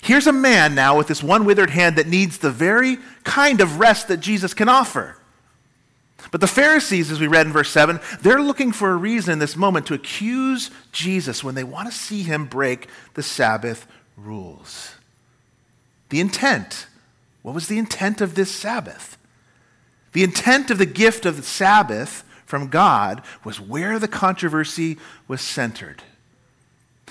Here's 0.00 0.28
a 0.28 0.32
man 0.32 0.74
now 0.74 0.96
with 0.96 1.08
this 1.08 1.22
one 1.22 1.44
withered 1.44 1.70
hand 1.70 1.96
that 1.96 2.06
needs 2.06 2.38
the 2.38 2.50
very 2.50 2.98
kind 3.24 3.60
of 3.60 3.80
rest 3.80 4.08
that 4.08 4.18
Jesus 4.18 4.54
can 4.54 4.68
offer. 4.68 5.16
But 6.30 6.40
the 6.40 6.46
Pharisees, 6.46 7.10
as 7.10 7.20
we 7.20 7.26
read 7.26 7.46
in 7.46 7.52
verse 7.52 7.70
7, 7.70 8.00
they're 8.20 8.42
looking 8.42 8.72
for 8.72 8.90
a 8.90 8.96
reason 8.96 9.32
in 9.32 9.38
this 9.38 9.56
moment 9.56 9.86
to 9.86 9.94
accuse 9.94 10.70
Jesus 10.92 11.42
when 11.42 11.54
they 11.54 11.64
want 11.64 11.90
to 11.90 11.96
see 11.96 12.22
him 12.22 12.46
break 12.46 12.88
the 13.14 13.22
Sabbath 13.22 13.86
rules. 14.16 14.94
The 16.10 16.20
intent. 16.20 16.86
What 17.42 17.54
was 17.54 17.68
the 17.68 17.78
intent 17.78 18.20
of 18.20 18.34
this 18.34 18.50
Sabbath? 18.50 19.16
The 20.12 20.22
intent 20.24 20.70
of 20.70 20.78
the 20.78 20.86
gift 20.86 21.26
of 21.26 21.36
the 21.36 21.42
Sabbath 21.42 22.24
from 22.48 22.68
God 22.68 23.20
was 23.44 23.60
where 23.60 23.98
the 23.98 24.08
controversy 24.08 24.96
was 25.28 25.42
centered. 25.42 26.02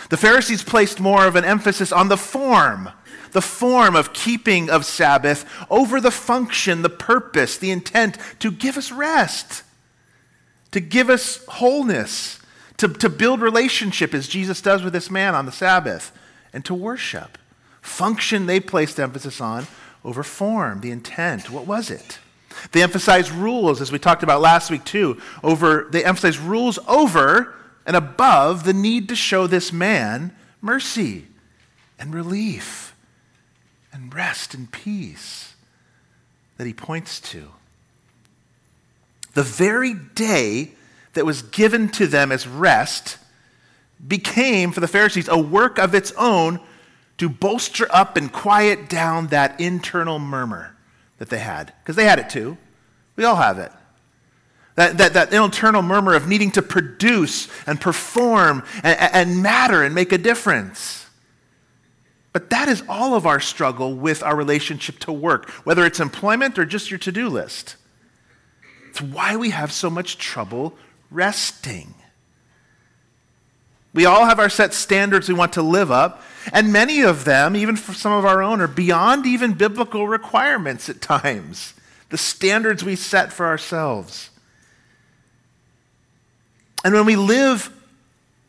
The 0.09 0.17
Pharisees 0.17 0.63
placed 0.63 0.99
more 0.99 1.27
of 1.27 1.35
an 1.35 1.45
emphasis 1.45 1.91
on 1.91 2.07
the 2.07 2.17
form, 2.17 2.89
the 3.33 3.41
form 3.41 3.95
of 3.95 4.13
keeping 4.13 4.67
of 4.67 4.83
Sabbath, 4.83 5.47
over 5.69 6.01
the 6.01 6.09
function, 6.09 6.81
the 6.81 6.89
purpose, 6.89 7.55
the 7.55 7.69
intent 7.69 8.17
to 8.39 8.49
give 8.49 8.77
us 8.77 8.91
rest, 8.91 9.61
to 10.71 10.79
give 10.79 11.07
us 11.07 11.45
wholeness, 11.45 12.39
to, 12.77 12.87
to 12.87 13.07
build 13.07 13.39
relationship 13.39 14.15
as 14.15 14.27
Jesus 14.27 14.59
does 14.59 14.81
with 14.81 14.93
this 14.93 15.11
man 15.11 15.35
on 15.35 15.45
the 15.45 15.51
Sabbath, 15.51 16.11
and 16.51 16.65
to 16.65 16.73
worship. 16.73 17.37
Function 17.83 18.47
they 18.47 18.59
placed 18.59 18.99
emphasis 18.99 19.39
on 19.39 19.67
over 20.03 20.23
form, 20.23 20.81
the 20.81 20.89
intent. 20.89 21.51
What 21.51 21.67
was 21.67 21.91
it? 21.91 22.17
They 22.71 22.83
emphasized 22.83 23.31
rules, 23.31 23.81
as 23.81 23.91
we 23.91 23.99
talked 23.99 24.23
about 24.23 24.41
last 24.41 24.71
week 24.71 24.83
too. 24.83 25.21
Over 25.43 25.87
they 25.91 26.03
emphasized 26.03 26.39
rules 26.39 26.79
over 26.87 27.55
and 27.85 27.95
above 27.95 28.63
the 28.63 28.73
need 28.73 29.09
to 29.09 29.15
show 29.15 29.47
this 29.47 29.71
man 29.71 30.35
mercy 30.61 31.27
and 31.97 32.13
relief 32.13 32.95
and 33.93 34.13
rest 34.13 34.53
and 34.53 34.71
peace 34.71 35.55
that 36.57 36.67
he 36.67 36.73
points 36.73 37.19
to. 37.19 37.51
The 39.33 39.43
very 39.43 39.93
day 39.93 40.71
that 41.13 41.25
was 41.25 41.41
given 41.41 41.89
to 41.89 42.07
them 42.07 42.31
as 42.31 42.47
rest 42.47 43.17
became, 44.05 44.71
for 44.71 44.79
the 44.79 44.87
Pharisees, 44.87 45.27
a 45.27 45.37
work 45.37 45.79
of 45.79 45.95
its 45.95 46.11
own 46.13 46.59
to 47.17 47.29
bolster 47.29 47.87
up 47.89 48.17
and 48.17 48.31
quiet 48.31 48.89
down 48.89 49.27
that 49.27 49.59
internal 49.59 50.19
murmur 50.19 50.76
that 51.17 51.29
they 51.29 51.39
had. 51.39 51.73
Because 51.81 51.95
they 51.95 52.05
had 52.05 52.19
it 52.19 52.29
too. 52.29 52.57
We 53.15 53.23
all 53.23 53.35
have 53.35 53.59
it. 53.59 53.71
That, 54.75 54.97
that, 54.99 55.13
that 55.13 55.33
internal 55.33 55.81
murmur 55.81 56.13
of 56.13 56.27
needing 56.27 56.51
to 56.51 56.61
produce 56.61 57.47
and 57.65 57.81
perform 57.81 58.63
and, 58.83 58.97
and 59.13 59.41
matter 59.41 59.83
and 59.83 59.95
make 59.95 60.11
a 60.11 60.19
difference. 60.19 61.07
But 62.31 62.51
that 62.51 62.67
is 62.67 62.83
all 62.87 63.15
of 63.15 63.25
our 63.25 63.39
struggle 63.39 63.95
with 63.95 64.21
our 64.21 64.35
relationship 64.35 64.99
to 64.99 65.11
work, 65.11 65.49
whether 65.65 65.83
it's 65.83 65.99
employment 65.99 66.59
or 66.59 66.65
just 66.65 66.91
your 66.91 66.99
to 66.99 67.11
do 67.11 67.27
list. 67.27 67.75
It's 68.89 69.01
why 69.01 69.35
we 69.35 69.49
have 69.49 69.71
so 69.71 69.89
much 69.89 70.19
trouble 70.19 70.77
resting. 71.09 71.95
We 73.93 74.05
all 74.05 74.25
have 74.25 74.39
our 74.39 74.49
set 74.49 74.75
standards 74.75 75.27
we 75.27 75.33
want 75.33 75.53
to 75.53 75.63
live 75.63 75.91
up, 75.91 76.21
and 76.53 76.71
many 76.71 77.01
of 77.01 77.25
them, 77.25 77.55
even 77.55 77.75
for 77.75 77.93
some 77.93 78.11
of 78.11 78.25
our 78.25 78.41
own, 78.41 78.61
are 78.61 78.67
beyond 78.67 79.25
even 79.25 79.53
biblical 79.53 80.07
requirements 80.07 80.89
at 80.89 81.01
times. 81.01 81.73
The 82.09 82.17
standards 82.17 82.83
we 82.83 82.95
set 82.95 83.33
for 83.33 83.45
ourselves. 83.45 84.29
And 86.83 86.93
when 86.93 87.05
we 87.05 87.15
live 87.15 87.69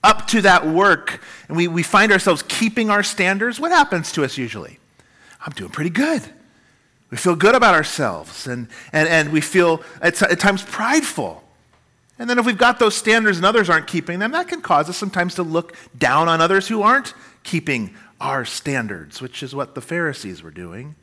up 0.04 0.26
to 0.28 0.42
that 0.42 0.66
work 0.66 1.20
and 1.48 1.56
we, 1.56 1.66
we 1.66 1.82
find 1.82 2.12
ourselves 2.12 2.42
keeping 2.46 2.90
our 2.90 3.02
standards, 3.02 3.58
what 3.58 3.72
happens 3.72 4.12
to 4.12 4.24
us 4.24 4.38
usually? 4.38 4.78
I'm 5.44 5.52
doing 5.52 5.70
pretty 5.70 5.90
good. 5.90 6.22
We 7.10 7.16
feel 7.16 7.36
good 7.36 7.54
about 7.54 7.74
ourselves 7.74 8.46
and, 8.46 8.68
and, 8.92 9.08
and 9.08 9.32
we 9.32 9.40
feel 9.40 9.82
at, 10.00 10.20
at 10.22 10.38
times 10.38 10.62
prideful. 10.62 11.42
And 12.18 12.28
then 12.28 12.38
if 12.38 12.46
we've 12.46 12.58
got 12.58 12.78
those 12.78 12.96
standards 12.96 13.36
and 13.36 13.46
others 13.46 13.70
aren't 13.70 13.86
keeping 13.86 14.18
them, 14.18 14.32
that 14.32 14.48
can 14.48 14.60
cause 14.60 14.88
us 14.88 14.96
sometimes 14.96 15.36
to 15.36 15.42
look 15.42 15.74
down 15.96 16.28
on 16.28 16.40
others 16.40 16.66
who 16.66 16.82
aren't 16.82 17.14
keeping 17.44 17.94
our 18.20 18.44
standards, 18.44 19.22
which 19.22 19.42
is 19.42 19.54
what 19.54 19.74
the 19.74 19.80
Pharisees 19.80 20.42
were 20.42 20.50
doing. 20.50 20.96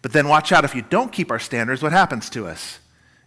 But 0.00 0.12
then 0.12 0.28
watch 0.28 0.52
out 0.52 0.64
if 0.64 0.74
you 0.74 0.82
don't 0.82 1.12
keep 1.12 1.30
our 1.30 1.40
standards, 1.40 1.82
what 1.82 1.92
happens 1.92 2.30
to 2.30 2.46
us? 2.46 2.78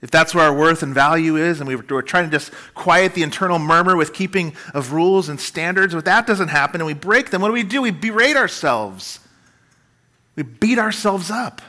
If 0.01 0.11
that's 0.11 0.35
where 0.35 0.45
our 0.45 0.55
worth 0.55 0.83
and 0.83 0.93
value 0.93 1.35
is, 1.35 1.59
and 1.59 1.67
we 1.67 1.75
are 1.75 2.01
trying 2.03 2.25
to 2.25 2.31
just 2.31 2.53
quiet 2.75 3.15
the 3.15 3.23
internal 3.23 3.57
murmur 3.57 3.97
with 3.97 4.13
keeping 4.13 4.55
of 4.73 4.93
rules 4.93 5.27
and 5.27 5.39
standards, 5.39 5.95
if 5.95 6.05
that 6.05 6.27
doesn't 6.27 6.49
happen 6.49 6.79
and 6.79 6.85
we 6.85 6.93
break 6.93 7.31
them, 7.31 7.41
what 7.41 7.47
do 7.47 7.53
we 7.53 7.63
do? 7.63 7.81
We 7.81 7.91
berate 7.91 8.37
ourselves. 8.37 9.19
We 10.35 10.43
beat 10.43 10.77
ourselves 10.77 11.31
up 11.31 11.63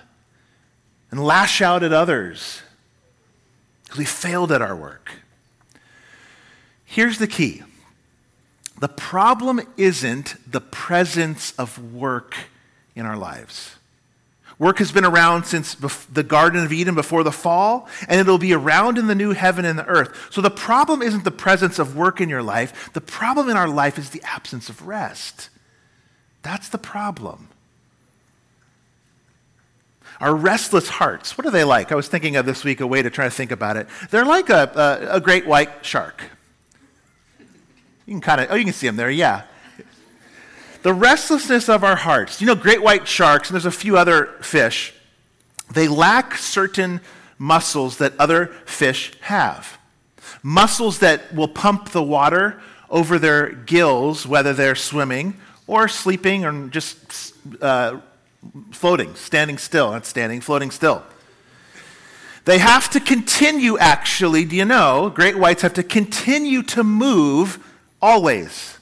and 1.11 1.25
lash 1.25 1.63
out 1.63 1.83
at 1.83 1.93
others 1.93 2.61
because 3.89 3.99
we 3.99 4.05
failed 4.05 4.53
at 4.53 4.61
our 4.61 4.77
work. 4.77 5.13
Here's 6.85 7.19
the 7.19 7.27
key 7.27 7.63
the 8.79 8.89
problem 8.89 9.61
isn't 9.77 10.37
the 10.51 10.61
presence 10.61 11.53
of 11.59 11.93
work 11.93 12.37
in 12.95 13.07
our 13.07 13.17
lives. 13.17 13.75
Work 14.59 14.79
has 14.79 14.93
been 14.93 15.05
around 15.05 15.45
since 15.45 15.75
the 15.75 16.23
Garden 16.23 16.65
of 16.65 16.73
Eden 16.73 16.95
before 16.95 17.23
the 17.23 17.33
fall, 17.33 17.89
and 18.09 18.21
it'll 18.21 18.39
be 18.39 18.53
around 18.53 18.99
in 18.99 19.07
the 19.07 19.15
new 19.15 19.33
heaven 19.33 19.65
and 19.65 19.79
the 19.79 19.87
earth. 19.87 20.29
So 20.31 20.41
the 20.41 20.51
problem 20.51 21.01
isn't 21.01 21.25
the 21.25 21.31
presence 21.31 21.79
of 21.79 21.97
work 21.97 22.21
in 22.21 22.29
your 22.29 22.43
life. 22.43 22.93
The 22.93 23.01
problem 23.01 23.49
in 23.49 23.57
our 23.57 23.69
life 23.69 23.99
is 23.99 24.11
the 24.11 24.23
absence 24.23 24.69
of 24.69 24.87
rest. 24.87 25.49
That's 26.43 26.69
the 26.69 26.79
problem. 26.79 27.48
Our 30.21 30.35
restless 30.35 30.89
hearts, 30.89 31.39
what 31.39 31.47
are 31.47 31.51
they 31.51 31.65
like? 31.65 31.93
I 31.93 31.95
was 31.95 32.09
thinking 32.09 32.37
of 32.37 32.45
this 32.45 32.65
week 32.65 32.81
a 32.81 32.87
way 32.87 33.03
to 33.03 33.11
try 33.11 33.27
to 33.27 33.31
think 33.31 33.53
about 33.53 33.77
it. 33.77 33.87
They're 34.11 34.25
like 34.25 34.51
a, 34.51 35.09
a, 35.11 35.17
a 35.17 35.21
great 35.21 35.47
white 35.47 35.85
shark. 35.85 36.23
You 38.07 38.15
can 38.15 38.21
kind 38.21 38.41
of, 38.41 38.49
oh, 38.51 38.57
you 38.57 38.65
can 38.65 38.73
see 38.73 38.89
them 38.89 38.97
there, 38.97 39.11
yeah. 39.11 39.43
The 40.83 40.95
restlessness 40.95 41.69
of 41.69 41.85
our 41.85 41.97
hearts. 41.97 42.41
You 42.41 42.47
know, 42.47 42.55
great 42.55 42.83
white 42.83 43.07
sharks, 43.07 43.49
and 43.49 43.55
there's 43.55 43.67
a 43.67 43.71
few 43.71 43.97
other 43.97 44.27
fish, 44.41 44.93
they 45.73 45.87
lack 45.87 46.37
certain 46.37 47.01
muscles 47.37 47.99
that 47.99 48.13
other 48.19 48.47
fish 48.65 49.13
have. 49.21 49.79
Muscles 50.43 50.99
that 51.01 51.33
will 51.35 51.49
pump 51.49 51.91
the 51.91 52.03
water 52.03 52.61
over 52.91 53.19
their 53.19 53.51
gills, 53.51 54.27
whether 54.27 54.53
they're 54.53 54.75
swimming 54.75 55.35
or 55.67 55.89
sleeping 55.89 56.45
or 56.45 56.69
just 56.69 57.35
uh, 57.61 58.01
floating, 58.71 59.15
standing 59.15 59.59
still, 59.59 59.93
not 59.93 60.07
standing, 60.07 60.41
floating 60.41 60.71
still. 60.71 61.03
They 62.45 62.59
have 62.59 62.89
to 62.91 63.01
continue, 63.01 63.77
actually, 63.79 64.45
do 64.45 64.57
you 64.57 64.65
know? 64.65 65.11
Great 65.15 65.37
whites 65.37 65.63
have 65.63 65.75
to 65.75 65.83
continue 65.83 66.63
to 66.63 66.83
move 66.83 67.59
always 68.01 68.79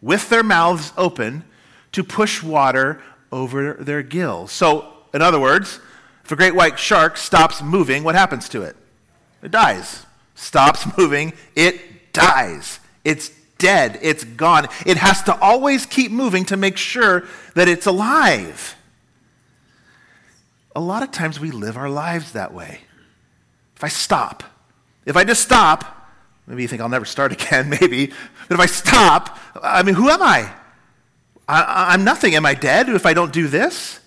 with 0.00 0.28
their 0.30 0.42
mouths 0.42 0.92
open 0.96 1.44
to 1.92 2.02
push 2.02 2.42
water 2.42 3.02
over 3.30 3.74
their 3.74 4.02
gills. 4.02 4.50
So, 4.50 4.92
in 5.12 5.20
other 5.20 5.38
words, 5.38 5.78
if 6.24 6.32
a 6.32 6.36
great 6.36 6.54
white 6.54 6.78
shark 6.78 7.16
stops 7.16 7.62
moving, 7.62 8.02
what 8.02 8.14
happens 8.14 8.48
to 8.50 8.62
it? 8.62 8.76
It 9.42 9.50
dies. 9.50 10.06
Stops 10.34 10.86
moving, 10.96 11.34
it 11.54 12.12
dies. 12.12 12.80
It's 13.04 13.30
dead. 13.58 13.98
It's 14.02 14.24
gone. 14.24 14.66
It 14.84 14.96
has 14.96 15.22
to 15.24 15.38
always 15.38 15.86
keep 15.86 16.10
moving 16.10 16.44
to 16.46 16.56
make 16.56 16.76
sure 16.76 17.24
that 17.54 17.68
it's 17.68 17.86
alive. 17.86 18.76
A 20.74 20.80
lot 20.80 21.02
of 21.02 21.10
times 21.10 21.38
we 21.38 21.50
live 21.50 21.76
our 21.76 21.90
lives 21.90 22.32
that 22.32 22.54
way. 22.54 22.80
If 23.76 23.84
I 23.84 23.88
stop, 23.88 24.42
if 25.04 25.16
I 25.16 25.24
just 25.24 25.42
stop, 25.42 26.10
maybe 26.46 26.62
you 26.62 26.68
think 26.68 26.80
I'll 26.80 26.88
never 26.88 27.04
start 27.04 27.32
again, 27.42 27.68
maybe, 27.68 28.06
but 28.48 28.54
if 28.54 28.60
I 28.60 28.66
stop, 28.66 29.38
I 29.62 29.82
mean, 29.82 29.94
who 29.94 30.08
am 30.08 30.22
I? 30.22 30.52
I 31.48 31.94
am 31.94 32.04
nothing. 32.04 32.34
Am 32.34 32.46
I 32.46 32.54
dead 32.54 32.88
if 32.88 33.04
I 33.04 33.14
don't 33.14 33.32
do 33.32 33.48
this? 33.48 34.00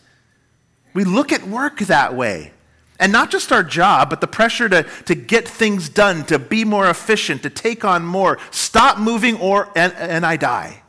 We 0.94 1.04
look 1.04 1.32
at 1.32 1.46
work 1.46 1.80
that 1.80 2.16
way. 2.16 2.52
And 3.00 3.12
not 3.12 3.30
just 3.30 3.52
our 3.52 3.62
job, 3.62 4.10
but 4.10 4.22
the 4.22 4.28
pressure 4.28 4.70
to, 4.70 4.84
to 5.06 5.16
get 5.16 5.48
things 5.48 5.90
done, 5.90 6.26
to 6.28 6.40
be 6.40 6.64
more 6.64 6.90
efficient, 6.90 7.44
to 7.44 7.50
take 7.50 7.84
on 7.84 8.06
more. 8.06 8.40
Stop 8.52 8.98
moving 8.98 9.38
or 9.38 9.70
and, 9.76 9.94
and 9.94 10.26
I 10.26 10.38
die. 10.38 10.82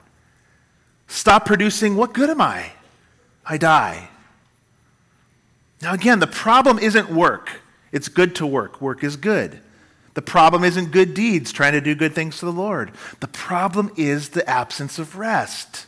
Stop 1.09 1.45
producing, 1.47 1.97
what 1.97 2.13
good 2.13 2.31
am 2.31 2.41
I? 2.41 2.73
I 3.45 3.59
die. 3.59 4.09
Now, 5.83 5.93
again, 5.93 6.21
the 6.21 6.27
problem 6.27 6.79
isn't 6.79 7.11
work. 7.11 7.61
It's 7.93 8.09
good 8.09 8.35
to 8.37 8.47
work. 8.47 8.81
Work 8.81 9.05
is 9.05 9.17
good. 9.17 9.61
The 10.15 10.23
problem 10.23 10.65
isn't 10.65 10.93
good 10.93 11.13
deeds, 11.13 11.53
trying 11.53 11.73
to 11.73 11.81
do 11.81 11.95
good 11.95 12.15
things 12.15 12.39
to 12.39 12.47
the 12.47 12.53
Lord. 12.53 12.93
The 13.21 13.29
problem 13.29 13.93
is 13.97 14.31
the 14.31 14.49
absence 14.49 14.99
of 14.99 15.17
rest 15.17 15.87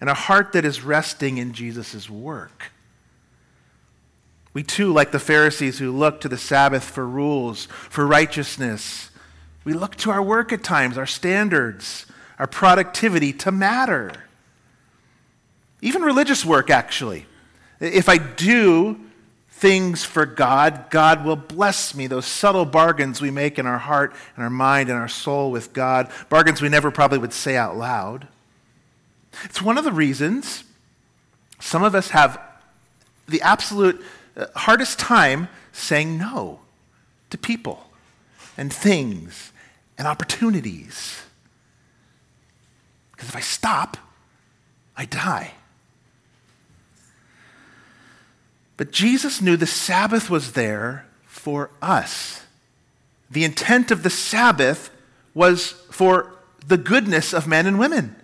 and 0.00 0.08
a 0.08 0.14
heart 0.14 0.52
that 0.52 0.64
is 0.64 0.82
resting 0.82 1.38
in 1.38 1.52
Jesus' 1.52 2.08
work. 2.08 2.70
We 4.54 4.62
too, 4.62 4.92
like 4.92 5.10
the 5.10 5.18
Pharisees 5.18 5.78
who 5.78 5.90
look 5.90 6.20
to 6.20 6.28
the 6.28 6.38
Sabbath 6.38 6.84
for 6.84 7.06
rules, 7.06 7.66
for 7.66 8.06
righteousness, 8.06 9.10
we 9.64 9.72
look 9.72 9.96
to 9.96 10.10
our 10.10 10.22
work 10.22 10.52
at 10.52 10.64
times, 10.64 10.96
our 10.96 11.06
standards, 11.06 12.06
our 12.38 12.46
productivity 12.46 13.32
to 13.34 13.52
matter. 13.52 14.12
Even 15.80 16.02
religious 16.02 16.44
work, 16.44 16.70
actually. 16.70 17.26
If 17.80 18.08
I 18.08 18.18
do 18.18 18.98
things 19.50 20.04
for 20.04 20.24
God, 20.24 20.86
God 20.90 21.24
will 21.24 21.36
bless 21.36 21.94
me. 21.94 22.06
Those 22.06 22.26
subtle 22.26 22.64
bargains 22.64 23.20
we 23.20 23.30
make 23.30 23.58
in 23.58 23.66
our 23.66 23.78
heart 23.78 24.14
and 24.36 24.44
our 24.44 24.50
mind 24.50 24.88
and 24.88 24.98
our 24.98 25.08
soul 25.08 25.50
with 25.50 25.72
God, 25.72 26.10
bargains 26.28 26.62
we 26.62 26.68
never 26.68 26.90
probably 26.90 27.18
would 27.18 27.32
say 27.32 27.56
out 27.56 27.76
loud. 27.76 28.28
It's 29.44 29.60
one 29.60 29.78
of 29.78 29.84
the 29.84 29.92
reasons 29.92 30.64
some 31.60 31.82
of 31.82 31.94
us 31.94 32.10
have 32.10 32.40
the 33.26 33.42
absolute 33.42 34.02
uh, 34.36 34.46
hardest 34.54 34.98
time 34.98 35.48
saying 35.72 36.18
no 36.18 36.60
to 37.30 37.38
people 37.38 37.90
and 38.56 38.72
things 38.72 39.52
and 39.96 40.06
opportunities. 40.06 41.22
Because 43.12 43.28
if 43.28 43.36
I 43.36 43.40
stop, 43.40 43.96
I 44.96 45.04
die. 45.04 45.52
But 48.78 48.92
Jesus 48.92 49.42
knew 49.42 49.56
the 49.56 49.66
Sabbath 49.66 50.30
was 50.30 50.52
there 50.52 51.04
for 51.26 51.70
us. 51.82 52.44
The 53.30 53.44
intent 53.44 53.90
of 53.90 54.02
the 54.02 54.08
Sabbath 54.08 54.90
was 55.34 55.72
for 55.90 56.32
the 56.66 56.78
goodness 56.78 57.34
of 57.34 57.46
men 57.46 57.66
and 57.66 57.78
women. 57.78 58.16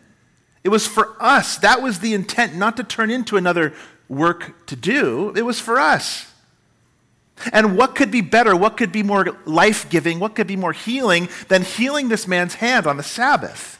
It 0.62 0.70
was 0.70 0.86
for 0.86 1.20
us. 1.20 1.58
That 1.58 1.82
was 1.82 1.98
the 1.98 2.14
intent, 2.14 2.54
not 2.54 2.76
to 2.78 2.84
turn 2.84 3.10
into 3.10 3.36
another 3.36 3.74
work 4.08 4.66
to 4.66 4.76
do. 4.76 5.34
It 5.36 5.42
was 5.42 5.60
for 5.60 5.78
us. 5.78 6.32
And 7.52 7.76
what 7.76 7.96
could 7.96 8.12
be 8.12 8.20
better? 8.20 8.54
What 8.54 8.76
could 8.76 8.92
be 8.92 9.02
more 9.02 9.36
life 9.44 9.90
giving? 9.90 10.20
What 10.20 10.36
could 10.36 10.46
be 10.46 10.56
more 10.56 10.72
healing 10.72 11.28
than 11.48 11.62
healing 11.62 12.08
this 12.08 12.28
man's 12.28 12.54
hand 12.54 12.86
on 12.86 12.96
the 12.96 13.02
Sabbath? 13.02 13.78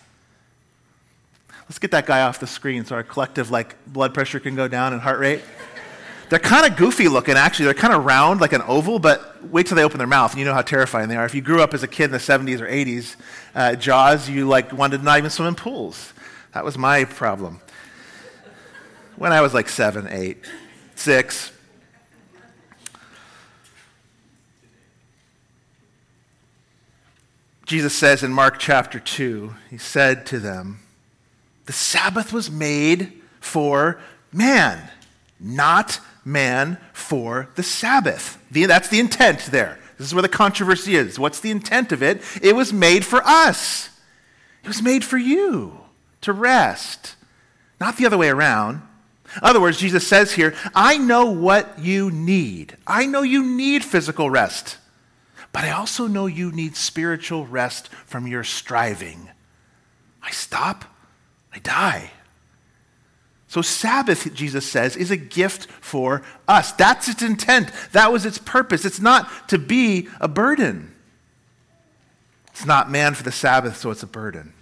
Let's 1.69 1.79
get 1.79 1.93
that 1.93 2.05
guy 2.05 2.23
off 2.23 2.41
the 2.41 2.49
screen 2.49 2.85
so 2.85 2.97
our 2.97 3.05
collective 3.05 3.53
like 3.53 3.77
blood 3.87 4.13
pressure 4.13 4.41
can 4.41 4.57
go 4.57 4.67
down 4.67 4.93
and 4.93 5.01
heart 5.01 5.21
rate. 5.21 5.41
They're 6.29 6.39
kind 6.39 6.67
of 6.67 6.77
goofy 6.77 7.09
looking, 7.09 7.35
actually. 7.35 7.67
They're 7.67 7.75
kind 7.75 7.95
of 7.95 8.05
round, 8.05 8.41
like 8.41 8.53
an 8.53 8.63
oval, 8.63 8.99
but 8.99 9.43
wait 9.45 9.67
till 9.67 9.77
they 9.77 9.85
open 9.85 9.99
their 9.99 10.07
mouth, 10.07 10.33
and 10.33 10.39
you 10.41 10.45
know 10.45 10.55
how 10.55 10.63
terrifying 10.63 11.09
they 11.09 11.17
are. 11.17 11.25
If 11.25 11.35
you 11.35 11.43
grew 11.43 11.63
up 11.63 11.75
as 11.75 11.83
a 11.83 11.89
kid 11.89 12.05
in 12.05 12.11
the 12.13 12.19
70s 12.19 12.61
or 12.61 12.67
80s, 12.67 13.17
uh, 13.55 13.75
Jaws, 13.77 14.29
you 14.29 14.49
like 14.49 14.73
wanted 14.73 14.99
to 14.99 15.05
not 15.05 15.19
even 15.19 15.31
swim 15.31 15.49
in 15.49 15.55
pools. 15.55 16.13
That 16.53 16.65
was 16.65 16.79
my 16.79 17.05
problem. 17.05 17.61
When 19.17 19.33
I 19.33 19.41
was 19.43 19.55
like 19.55 19.69
seven, 19.69 20.09
eight, 20.09 20.39
six. 20.95 21.53
Jesus 27.67 27.95
says 27.95 28.23
in 28.23 28.33
Mark 28.33 28.59
chapter 28.59 29.01
2, 29.01 29.55
he 29.71 29.79
said 29.79 30.27
to 30.27 30.39
them, 30.39 30.81
The 31.67 31.73
Sabbath 31.73 32.33
was 32.33 32.51
made 32.51 33.13
for 33.41 34.01
man, 34.33 34.91
not 35.45 36.01
man 36.25 36.79
for 36.93 37.49
the 37.55 37.63
Sabbath. 37.63 38.39
The, 38.51 38.67
that's 38.67 38.89
the 38.89 38.99
intent 38.99 39.41
there. 39.51 39.79
This 39.99 40.09
is 40.09 40.15
where 40.15 40.23
the 40.23 40.29
controversy 40.29 40.97
is. 40.97 41.19
What's 41.19 41.41
the 41.41 41.51
intent 41.51 41.93
of 41.93 42.03
it? 42.03 42.23
It 42.43 42.57
was 42.57 42.73
made 42.73 43.05
for 43.05 43.23
us, 43.25 43.91
it 44.63 44.69
was 44.69 44.83
made 44.83 45.05
for 45.05 45.19
you 45.19 45.79
to 46.23 46.33
rest, 46.33 47.17
not 47.81 47.97
the 47.97 48.07
other 48.07 48.19
way 48.19 48.31
around. 48.31 48.83
In 49.37 49.41
other 49.43 49.61
words, 49.61 49.79
Jesus 49.79 50.07
says 50.07 50.33
here, 50.33 50.55
I 50.75 50.97
know 50.97 51.27
what 51.27 51.79
you 51.79 52.11
need. 52.11 52.77
I 52.87 53.07
know 53.07 53.23
you 53.23 53.43
need 53.43 53.83
physical 53.83 54.31
rest, 54.31 54.79
but 55.53 55.65
I 55.65 55.71
also 55.71 56.07
know 56.07 56.27
you 56.27 56.53
need 56.53 56.77
spiritual 56.77 57.47
rest 57.47 57.89
from 57.89 58.27
your 58.27 58.45
striving. 58.45 59.31
I 60.23 60.31
stop, 60.31 60.85
I 61.53 61.59
die. 61.59 62.11
So, 63.55 63.63
Sabbath, 63.63 64.35
Jesus 64.35 64.69
says, 64.69 64.97
is 64.97 65.13
a 65.13 65.17
gift 65.17 65.67
for 65.67 66.23
us. 66.49 66.73
That's 66.73 67.07
its 67.07 67.23
intent. 67.23 67.71
That 67.93 68.11
was 68.11 68.27
its 68.27 68.37
purpose. 68.37 68.85
It's 68.85 69.01
not 69.01 69.31
to 69.51 69.59
be 69.59 70.09
a 70.21 70.27
burden. 70.27 70.93
It's 72.49 72.67
not 72.67 72.91
man 72.91 73.15
for 73.15 73.23
the 73.23 73.31
Sabbath, 73.31 73.77
so 73.77 73.93
it's 73.93 74.03
a 74.03 74.09
burden. 74.09 74.55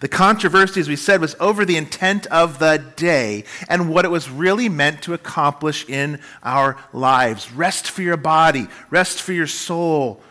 The 0.00 0.08
controversy, 0.08 0.78
as 0.78 0.90
we 0.90 0.96
said, 0.96 1.22
was 1.22 1.34
over 1.40 1.64
the 1.64 1.78
intent 1.78 2.26
of 2.26 2.58
the 2.58 2.84
day 2.96 3.44
and 3.66 3.88
what 3.88 4.04
it 4.04 4.10
was 4.10 4.28
really 4.28 4.68
meant 4.68 5.00
to 5.04 5.14
accomplish 5.14 5.88
in 5.88 6.20
our 6.42 6.76
lives. 6.92 7.50
Rest 7.50 7.90
for 7.90 8.02
your 8.02 8.18
body, 8.18 8.66
rest 8.90 9.22
for 9.22 9.32
your 9.32 9.46
soul, 9.46 10.22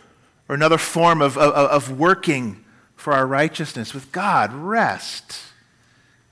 or 0.48 0.54
another 0.54 0.78
form 0.78 1.20
of, 1.20 1.36
of, 1.36 1.52
of 1.52 2.00
working 2.00 2.64
for 2.96 3.14
our 3.14 3.26
righteousness 3.26 3.92
with 3.92 4.12
God. 4.12 4.54
Rest. 4.54 5.40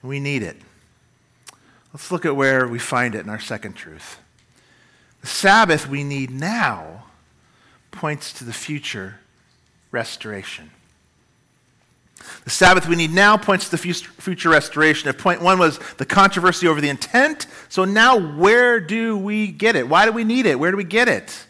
We 0.03 0.19
need 0.19 0.43
it. 0.43 0.57
Let's 1.93 2.11
look 2.11 2.25
at 2.25 2.35
where 2.35 2.67
we 2.67 2.79
find 2.79 3.15
it 3.15 3.19
in 3.19 3.29
our 3.29 3.39
second 3.39 3.73
truth. 3.73 4.19
The 5.21 5.27
Sabbath 5.27 5.87
we 5.87 6.03
need 6.03 6.29
now 6.31 7.05
points 7.91 8.31
to 8.33 8.43
the 8.43 8.53
future 8.53 9.19
restoration. 9.91 10.71
The 12.43 12.49
Sabbath 12.49 12.87
we 12.87 12.95
need 12.95 13.11
now 13.11 13.37
points 13.37 13.65
to 13.69 13.71
the 13.71 13.77
future 13.77 14.49
restoration. 14.49 15.09
If 15.09 15.17
point 15.17 15.41
one 15.41 15.57
was 15.57 15.79
the 15.97 16.05
controversy 16.05 16.67
over 16.67 16.79
the 16.79 16.89
intent, 16.89 17.47
so 17.69 17.85
now 17.85 18.17
where 18.17 18.79
do 18.79 19.17
we 19.17 19.47
get 19.47 19.75
it? 19.75 19.87
Why 19.87 20.05
do 20.05 20.11
we 20.11 20.23
need 20.23 20.45
it? 20.45 20.59
Where 20.59 20.69
do 20.69 20.77
we 20.77 20.83
get 20.83 21.07
it? 21.07 21.45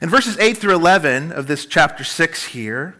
In 0.00 0.10
verses 0.10 0.38
8 0.38 0.58
through 0.58 0.74
11 0.74 1.32
of 1.32 1.46
this 1.46 1.66
chapter 1.66 2.04
6 2.04 2.44
here, 2.46 2.94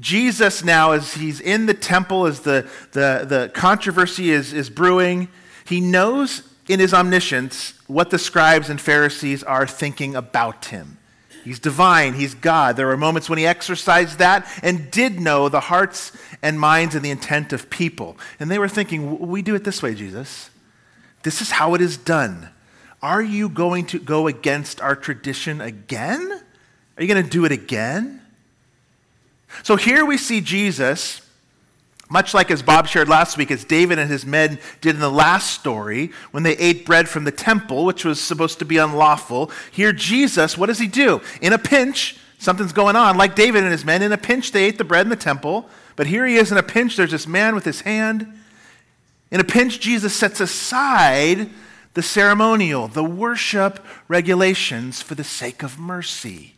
Jesus 0.00 0.64
now, 0.64 0.92
as 0.92 1.14
he's 1.14 1.40
in 1.40 1.66
the 1.66 1.74
temple, 1.74 2.26
as 2.26 2.40
the, 2.40 2.68
the, 2.92 3.24
the 3.28 3.50
controversy 3.54 4.30
is, 4.30 4.52
is 4.52 4.68
brewing, 4.68 5.28
he 5.64 5.80
knows 5.80 6.42
in 6.68 6.80
his 6.80 6.92
omniscience 6.92 7.74
what 7.86 8.10
the 8.10 8.18
scribes 8.18 8.70
and 8.70 8.80
Pharisees 8.80 9.42
are 9.42 9.66
thinking 9.66 10.16
about 10.16 10.66
him. 10.66 10.98
He's 11.44 11.58
divine, 11.58 12.14
he's 12.14 12.34
God. 12.34 12.76
There 12.76 12.86
were 12.86 12.96
moments 12.96 13.28
when 13.28 13.38
he 13.38 13.46
exercised 13.46 14.18
that 14.18 14.50
and 14.62 14.90
did 14.90 15.20
know 15.20 15.50
the 15.50 15.60
hearts 15.60 16.10
and 16.42 16.58
minds 16.58 16.94
and 16.94 17.04
the 17.04 17.10
intent 17.10 17.52
of 17.52 17.68
people. 17.68 18.16
And 18.40 18.50
they 18.50 18.58
were 18.58 18.68
thinking, 18.68 19.28
We 19.28 19.42
do 19.42 19.54
it 19.54 19.62
this 19.62 19.82
way, 19.82 19.94
Jesus. 19.94 20.48
This 21.22 21.42
is 21.42 21.50
how 21.50 21.74
it 21.74 21.82
is 21.82 21.98
done. 21.98 22.48
Are 23.02 23.22
you 23.22 23.50
going 23.50 23.84
to 23.88 23.98
go 23.98 24.26
against 24.26 24.80
our 24.80 24.96
tradition 24.96 25.60
again? 25.60 26.42
Are 26.96 27.02
you 27.02 27.12
going 27.12 27.22
to 27.22 27.30
do 27.30 27.44
it 27.44 27.52
again? 27.52 28.22
So 29.62 29.76
here 29.76 30.04
we 30.04 30.18
see 30.18 30.40
Jesus, 30.40 31.22
much 32.10 32.34
like 32.34 32.50
as 32.50 32.62
Bob 32.62 32.86
shared 32.86 33.08
last 33.08 33.38
week, 33.38 33.50
as 33.50 33.64
David 33.64 33.98
and 33.98 34.10
his 34.10 34.26
men 34.26 34.58
did 34.80 34.94
in 34.94 35.00
the 35.00 35.10
last 35.10 35.52
story, 35.52 36.10
when 36.32 36.42
they 36.42 36.56
ate 36.58 36.84
bread 36.84 37.08
from 37.08 37.24
the 37.24 37.32
temple, 37.32 37.84
which 37.84 38.04
was 38.04 38.20
supposed 38.20 38.58
to 38.58 38.64
be 38.64 38.76
unlawful. 38.78 39.50
Here, 39.70 39.92
Jesus, 39.92 40.58
what 40.58 40.66
does 40.66 40.78
he 40.78 40.86
do? 40.86 41.22
In 41.40 41.52
a 41.52 41.58
pinch, 41.58 42.18
something's 42.38 42.72
going 42.72 42.96
on. 42.96 43.16
Like 43.16 43.34
David 43.34 43.62
and 43.62 43.72
his 43.72 43.84
men, 43.84 44.02
in 44.02 44.12
a 44.12 44.18
pinch, 44.18 44.52
they 44.52 44.64
ate 44.64 44.78
the 44.78 44.84
bread 44.84 45.06
in 45.06 45.10
the 45.10 45.16
temple. 45.16 45.68
But 45.96 46.06
here 46.06 46.26
he 46.26 46.36
is 46.36 46.50
in 46.52 46.58
a 46.58 46.62
pinch. 46.62 46.96
There's 46.96 47.12
this 47.12 47.26
man 47.26 47.54
with 47.54 47.64
his 47.64 47.82
hand. 47.82 48.26
In 49.30 49.40
a 49.40 49.44
pinch, 49.44 49.80
Jesus 49.80 50.14
sets 50.14 50.40
aside 50.40 51.48
the 51.94 52.02
ceremonial, 52.02 52.88
the 52.88 53.04
worship 53.04 53.84
regulations 54.08 55.00
for 55.00 55.14
the 55.14 55.24
sake 55.24 55.62
of 55.62 55.78
mercy. 55.78 56.53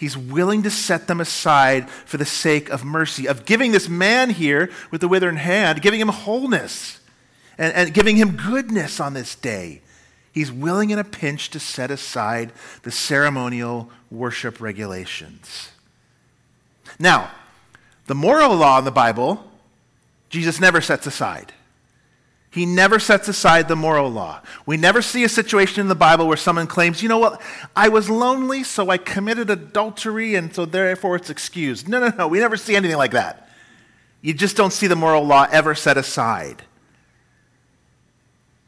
He's 0.00 0.16
willing 0.16 0.62
to 0.62 0.70
set 0.70 1.08
them 1.08 1.20
aside 1.20 1.90
for 1.90 2.16
the 2.16 2.24
sake 2.24 2.70
of 2.70 2.86
mercy, 2.86 3.28
of 3.28 3.44
giving 3.44 3.72
this 3.72 3.86
man 3.86 4.30
here 4.30 4.70
with 4.90 5.02
the 5.02 5.08
withered 5.08 5.36
hand, 5.36 5.82
giving 5.82 6.00
him 6.00 6.08
wholeness 6.08 7.00
and, 7.58 7.74
and 7.74 7.92
giving 7.92 8.16
him 8.16 8.34
goodness 8.34 8.98
on 8.98 9.12
this 9.12 9.34
day. 9.34 9.82
He's 10.32 10.50
willing 10.50 10.88
in 10.88 10.98
a 10.98 11.04
pinch 11.04 11.50
to 11.50 11.60
set 11.60 11.90
aside 11.90 12.50
the 12.82 12.90
ceremonial 12.90 13.90
worship 14.10 14.58
regulations. 14.58 15.70
Now, 16.98 17.30
the 18.06 18.14
moral 18.14 18.56
law 18.56 18.78
in 18.78 18.86
the 18.86 18.90
Bible, 18.90 19.44
Jesus 20.30 20.58
never 20.58 20.80
sets 20.80 21.06
aside. 21.06 21.52
He 22.52 22.66
never 22.66 22.98
sets 22.98 23.28
aside 23.28 23.68
the 23.68 23.76
moral 23.76 24.10
law. 24.10 24.40
We 24.66 24.76
never 24.76 25.02
see 25.02 25.22
a 25.22 25.28
situation 25.28 25.80
in 25.80 25.88
the 25.88 25.94
Bible 25.94 26.26
where 26.26 26.36
someone 26.36 26.66
claims, 26.66 27.00
you 27.00 27.08
know 27.08 27.18
what, 27.18 27.40
I 27.76 27.88
was 27.88 28.10
lonely, 28.10 28.64
so 28.64 28.90
I 28.90 28.98
committed 28.98 29.50
adultery, 29.50 30.34
and 30.34 30.52
so 30.52 30.64
therefore 30.64 31.14
it's 31.14 31.30
excused. 31.30 31.88
No, 31.88 32.00
no, 32.00 32.12
no, 32.18 32.26
we 32.26 32.40
never 32.40 32.56
see 32.56 32.74
anything 32.74 32.96
like 32.96 33.12
that. 33.12 33.48
You 34.20 34.34
just 34.34 34.56
don't 34.56 34.72
see 34.72 34.88
the 34.88 34.96
moral 34.96 35.24
law 35.24 35.46
ever 35.50 35.76
set 35.76 35.96
aside. 35.96 36.64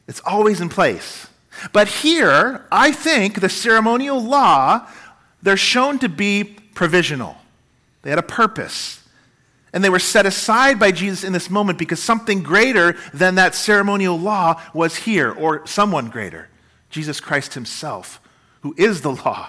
It's 0.06 0.20
always 0.24 0.60
in 0.60 0.68
place. 0.68 1.26
But 1.72 1.88
here, 1.88 2.64
I 2.70 2.92
think 2.92 3.40
the 3.40 3.48
ceremonial 3.48 4.22
law, 4.22 4.86
they're 5.42 5.56
shown 5.56 5.98
to 5.98 6.08
be 6.08 6.44
provisional. 6.44 7.36
They 8.02 8.10
had 8.10 8.18
a 8.18 8.22
purpose. 8.22 9.01
And 9.72 9.82
they 9.82 9.90
were 9.90 9.98
set 9.98 10.26
aside 10.26 10.78
by 10.78 10.92
Jesus 10.92 11.24
in 11.24 11.32
this 11.32 11.48
moment 11.48 11.78
because 11.78 12.02
something 12.02 12.42
greater 12.42 12.96
than 13.14 13.36
that 13.36 13.54
ceremonial 13.54 14.18
law 14.18 14.60
was 14.74 14.96
here, 14.96 15.32
or 15.32 15.66
someone 15.66 16.10
greater 16.10 16.48
Jesus 16.90 17.20
Christ 17.20 17.54
Himself, 17.54 18.20
who 18.60 18.74
is 18.76 19.00
the 19.00 19.12
law. 19.12 19.48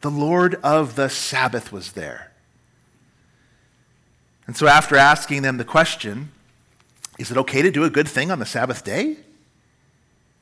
The 0.00 0.10
Lord 0.10 0.56
of 0.56 0.96
the 0.96 1.08
Sabbath 1.08 1.70
was 1.70 1.92
there. 1.92 2.32
And 4.48 4.56
so, 4.56 4.66
after 4.66 4.96
asking 4.96 5.42
them 5.42 5.56
the 5.56 5.64
question, 5.64 6.32
is 7.18 7.30
it 7.30 7.36
okay 7.38 7.62
to 7.62 7.70
do 7.70 7.84
a 7.84 7.90
good 7.90 8.08
thing 8.08 8.32
on 8.32 8.40
the 8.40 8.46
Sabbath 8.46 8.84
day? 8.84 9.16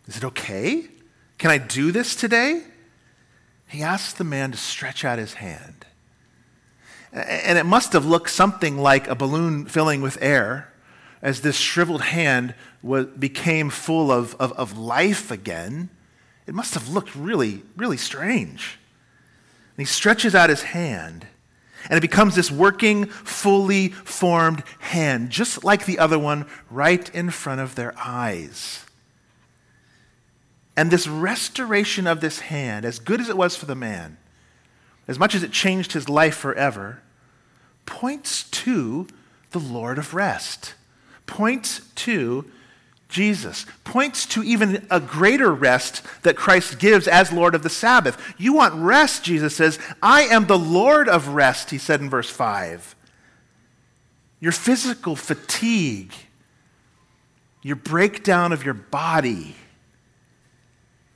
Is 0.06 0.16
it 0.16 0.24
okay? 0.24 0.86
Can 1.36 1.50
I 1.50 1.58
do 1.58 1.92
this 1.92 2.16
today? 2.16 2.62
He 3.68 3.82
asked 3.82 4.18
the 4.18 4.24
man 4.24 4.50
to 4.52 4.56
stretch 4.56 5.04
out 5.04 5.18
his 5.18 5.34
hand. 5.34 5.84
And 7.12 7.58
it 7.58 7.66
must 7.66 7.92
have 7.92 8.06
looked 8.06 8.30
something 8.30 8.78
like 8.78 9.08
a 9.08 9.14
balloon 9.14 9.66
filling 9.66 10.00
with 10.00 10.18
air 10.20 10.72
as 11.22 11.40
this 11.40 11.56
shriveled 11.56 12.02
hand 12.02 12.54
was, 12.82 13.06
became 13.06 13.68
full 13.68 14.10
of, 14.10 14.34
of, 14.36 14.52
of 14.52 14.78
life 14.78 15.30
again. 15.30 15.90
It 16.46 16.54
must 16.54 16.74
have 16.74 16.88
looked 16.88 17.14
really, 17.14 17.62
really 17.76 17.96
strange. 17.96 18.78
And 19.76 19.86
he 19.86 19.92
stretches 19.92 20.34
out 20.34 20.50
his 20.50 20.62
hand, 20.62 21.26
and 21.88 21.96
it 21.96 22.00
becomes 22.00 22.34
this 22.34 22.50
working, 22.50 23.06
fully 23.06 23.88
formed 23.88 24.62
hand, 24.78 25.30
just 25.30 25.64
like 25.64 25.86
the 25.86 25.98
other 25.98 26.18
one, 26.18 26.46
right 26.70 27.12
in 27.14 27.30
front 27.30 27.60
of 27.60 27.74
their 27.74 27.94
eyes. 27.98 28.84
And 30.76 30.90
this 30.90 31.06
restoration 31.06 32.06
of 32.06 32.20
this 32.20 32.40
hand, 32.40 32.84
as 32.84 32.98
good 32.98 33.20
as 33.20 33.28
it 33.28 33.36
was 33.36 33.56
for 33.56 33.66
the 33.66 33.74
man, 33.74 34.16
as 35.10 35.18
much 35.18 35.34
as 35.34 35.42
it 35.42 35.50
changed 35.50 35.92
his 35.92 36.08
life 36.08 36.36
forever, 36.36 37.02
points 37.84 38.44
to 38.44 39.08
the 39.50 39.58
Lord 39.58 39.98
of 39.98 40.14
rest, 40.14 40.74
points 41.26 41.80
to 41.96 42.48
Jesus, 43.08 43.66
points 43.82 44.24
to 44.26 44.44
even 44.44 44.86
a 44.88 45.00
greater 45.00 45.52
rest 45.52 46.04
that 46.22 46.36
Christ 46.36 46.78
gives 46.78 47.08
as 47.08 47.32
Lord 47.32 47.56
of 47.56 47.64
the 47.64 47.68
Sabbath. 47.68 48.34
You 48.38 48.52
want 48.52 48.74
rest, 48.74 49.24
Jesus 49.24 49.56
says. 49.56 49.80
I 50.00 50.22
am 50.22 50.46
the 50.46 50.56
Lord 50.56 51.08
of 51.08 51.30
rest, 51.30 51.70
he 51.70 51.78
said 51.78 52.00
in 52.00 52.08
verse 52.08 52.30
5. 52.30 52.94
Your 54.38 54.52
physical 54.52 55.16
fatigue, 55.16 56.12
your 57.62 57.74
breakdown 57.74 58.52
of 58.52 58.64
your 58.64 58.74
body, 58.74 59.56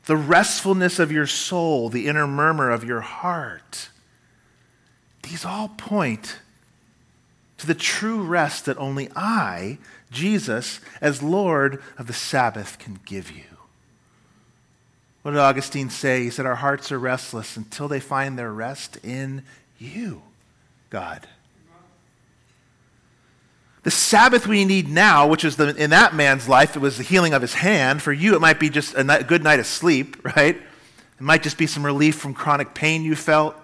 the 0.07 0.17
restfulness 0.17 0.99
of 0.99 1.11
your 1.11 1.27
soul, 1.27 1.89
the 1.89 2.07
inner 2.07 2.27
murmur 2.27 2.71
of 2.71 2.85
your 2.85 3.01
heart. 3.01 3.89
These 5.23 5.45
all 5.45 5.69
point 5.69 6.39
to 7.59 7.67
the 7.67 7.75
true 7.75 8.23
rest 8.23 8.67
that 8.67 8.77
only 8.79 9.09
I, 9.17 9.79
Jesus, 10.11 10.81
as 11.01 11.23
Lord 11.23 11.83
of 11.97 12.07
the 12.07 12.13
Sabbath, 12.13 12.79
can 12.79 13.01
give 13.07 13.31
you. 13.31 13.45
What 15.23 15.31
did 15.31 15.41
Augustine 15.41 15.89
say? 15.89 16.25
He 16.25 16.31
said, 16.31 16.45
Our 16.45 16.57
hearts 16.57 16.93
are 16.93 16.99
restless 16.99 17.57
until 17.57 17.89
they 17.89 18.01
find 18.01 18.39
their 18.39 18.53
rest 18.53 18.99
in 19.03 19.43
you, 19.79 20.21
God. 20.91 21.27
The 23.85 23.91
Sabbath 23.91 24.47
we 24.47 24.65
need 24.65 24.89
now, 24.89 25.27
which 25.27 25.45
is 25.45 25.57
the, 25.57 25.77
in 25.77 25.91
that 25.91 26.15
man's 26.15 26.49
life, 26.49 26.75
it 26.75 26.79
was 26.79 26.97
the 26.97 27.03
healing 27.03 27.35
of 27.35 27.43
his 27.43 27.53
hand. 27.53 28.01
For 28.01 28.15
you, 28.15 28.35
it 28.35 28.41
might 28.41 28.59
be 28.59 28.71
just 28.71 28.95
a 28.97 29.25
good 29.29 29.45
night 29.45 29.61
of 29.61 29.67
sleep, 29.67 30.25
right? 30.37 30.57
It 30.57 31.21
might 31.21 31.43
just 31.43 31.59
be 31.59 31.67
some 31.67 31.85
relief 31.85 32.17
from 32.17 32.33
chronic 32.33 32.75
pain 32.75 33.03
you 33.05 33.15
felt. 33.15 33.55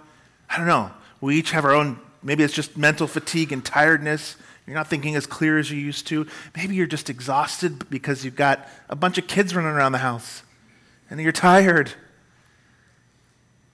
I 0.48 0.59
don't 0.59 0.66
know. 0.66 0.90
We 1.22 1.37
each 1.37 1.52
have 1.52 1.64
our 1.64 1.72
own, 1.72 1.98
maybe 2.22 2.44
it's 2.44 2.52
just 2.52 2.76
mental 2.76 3.06
fatigue 3.06 3.50
and 3.50 3.64
tiredness. 3.64 4.37
You're 4.66 4.76
not 4.76 4.88
thinking 4.88 5.16
as 5.16 5.26
clear 5.26 5.59
as 5.59 5.70
you 5.70 5.78
used 5.78 6.06
to. 6.09 6.26
Maybe 6.54 6.74
you're 6.74 6.87
just 6.87 7.09
exhausted 7.09 7.88
because 7.88 8.22
you've 8.22 8.37
got 8.37 8.68
a 8.90 8.96
bunch 8.96 9.16
of 9.16 9.26
kids 9.26 9.56
running 9.56 9.70
around 9.72 9.92
the 9.92 9.98
house 9.98 10.42
and 11.09 11.18
you're 11.18 11.33
tired. 11.33 11.92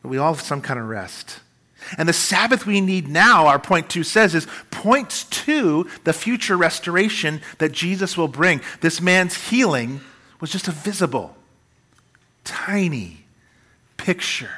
But 0.01 0.11
we 0.11 0.19
all 0.19 0.33
have 0.33 0.43
some 0.43 0.63
kind 0.63 0.79
of 0.79 0.87
rest. 0.87 1.41
And 1.99 2.09
the 2.09 2.12
Sabbath 2.12 2.66
we 2.66 2.81
need 2.81 3.09
now, 3.09 3.46
our 3.46 3.59
point 3.59 3.88
two 3.88 4.03
says, 4.03 4.35
is 4.35 4.46
points 4.70 5.25
to 5.25 5.88
the 6.05 6.12
future 6.12 6.57
restoration 6.57 7.40
that 7.59 7.72
Jesus 7.72 8.16
will 8.16 8.29
bring. 8.29 8.61
This 8.81 9.01
man's 9.01 9.49
healing 9.51 10.01
was 10.40 10.51
just 10.51 10.68
a 10.68 10.72
visible, 10.72 11.37
tiny 12.44 13.25
picture. 13.96 14.51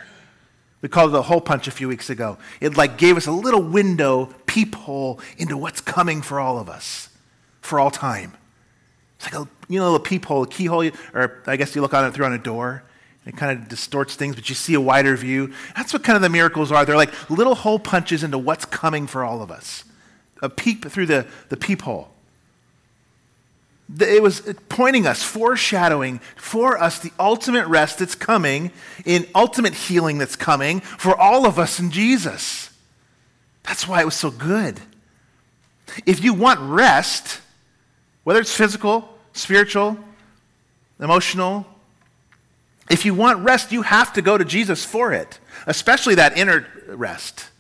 We 0.80 0.88
called 0.88 1.14
it 1.14 1.18
a 1.18 1.22
hole 1.22 1.40
punch 1.40 1.66
a 1.66 1.72
few 1.72 1.88
weeks 1.88 2.08
ago. 2.08 2.38
It 2.60 2.76
like 2.76 2.98
gave 2.98 3.16
us 3.16 3.26
a 3.26 3.32
little 3.32 3.62
window, 3.62 4.26
peephole 4.46 5.20
into 5.36 5.56
what's 5.56 5.80
coming 5.80 6.22
for 6.22 6.38
all 6.38 6.58
of 6.58 6.68
us, 6.68 7.08
for 7.60 7.80
all 7.80 7.90
time. 7.90 8.34
It's 9.16 9.32
like 9.32 9.34
a 9.34 9.48
you 9.68 9.78
know, 9.78 9.94
a 9.94 10.00
peephole, 10.00 10.44
a 10.44 10.46
keyhole, 10.46 10.90
or 11.12 11.42
I 11.46 11.56
guess 11.56 11.74
you 11.74 11.82
look 11.82 11.94
on 11.94 12.04
it 12.04 12.14
through 12.14 12.26
on 12.26 12.32
a 12.32 12.38
door. 12.38 12.82
It 13.28 13.36
kind 13.36 13.56
of 13.56 13.68
distorts 13.68 14.16
things, 14.16 14.34
but 14.34 14.48
you 14.48 14.54
see 14.54 14.72
a 14.72 14.80
wider 14.80 15.14
view. 15.14 15.52
That's 15.76 15.92
what 15.92 16.02
kind 16.02 16.16
of 16.16 16.22
the 16.22 16.30
miracles 16.30 16.72
are. 16.72 16.86
They're 16.86 16.96
like 16.96 17.12
little 17.30 17.54
hole 17.54 17.78
punches 17.78 18.24
into 18.24 18.38
what's 18.38 18.64
coming 18.64 19.06
for 19.06 19.22
all 19.22 19.42
of 19.42 19.50
us. 19.50 19.84
A 20.40 20.48
peep 20.48 20.86
through 20.86 21.06
the, 21.06 21.26
the 21.50 21.58
peephole. 21.58 22.08
It 24.00 24.22
was 24.22 24.48
uh, 24.48 24.54
pointing 24.70 25.06
us, 25.06 25.22
foreshadowing 25.22 26.20
for 26.36 26.82
us 26.82 27.00
the 27.00 27.12
ultimate 27.20 27.66
rest 27.66 27.98
that's 27.98 28.14
coming, 28.14 28.70
in 29.04 29.26
ultimate 29.34 29.74
healing 29.74 30.16
that's 30.16 30.36
coming 30.36 30.80
for 30.80 31.14
all 31.14 31.44
of 31.44 31.58
us 31.58 31.78
in 31.78 31.90
Jesus. 31.90 32.70
That's 33.62 33.86
why 33.86 34.00
it 34.00 34.06
was 34.06 34.14
so 34.14 34.30
good. 34.30 34.80
If 36.06 36.24
you 36.24 36.32
want 36.32 36.60
rest, 36.60 37.42
whether 38.24 38.40
it's 38.40 38.54
physical, 38.54 39.06
spiritual, 39.34 39.98
emotional, 40.98 41.66
if 42.90 43.05
you 43.05 43.14
want 43.14 43.44
rest, 43.44 43.72
you 43.72 43.83
have 43.83 44.12
to 44.14 44.22
go 44.22 44.38
to 44.38 44.44
Jesus 44.44 44.85
for 44.85 45.12
it, 45.12 45.38
especially 45.66 46.16
that 46.16 46.37
inner 46.37 46.66
rest. 46.88 47.51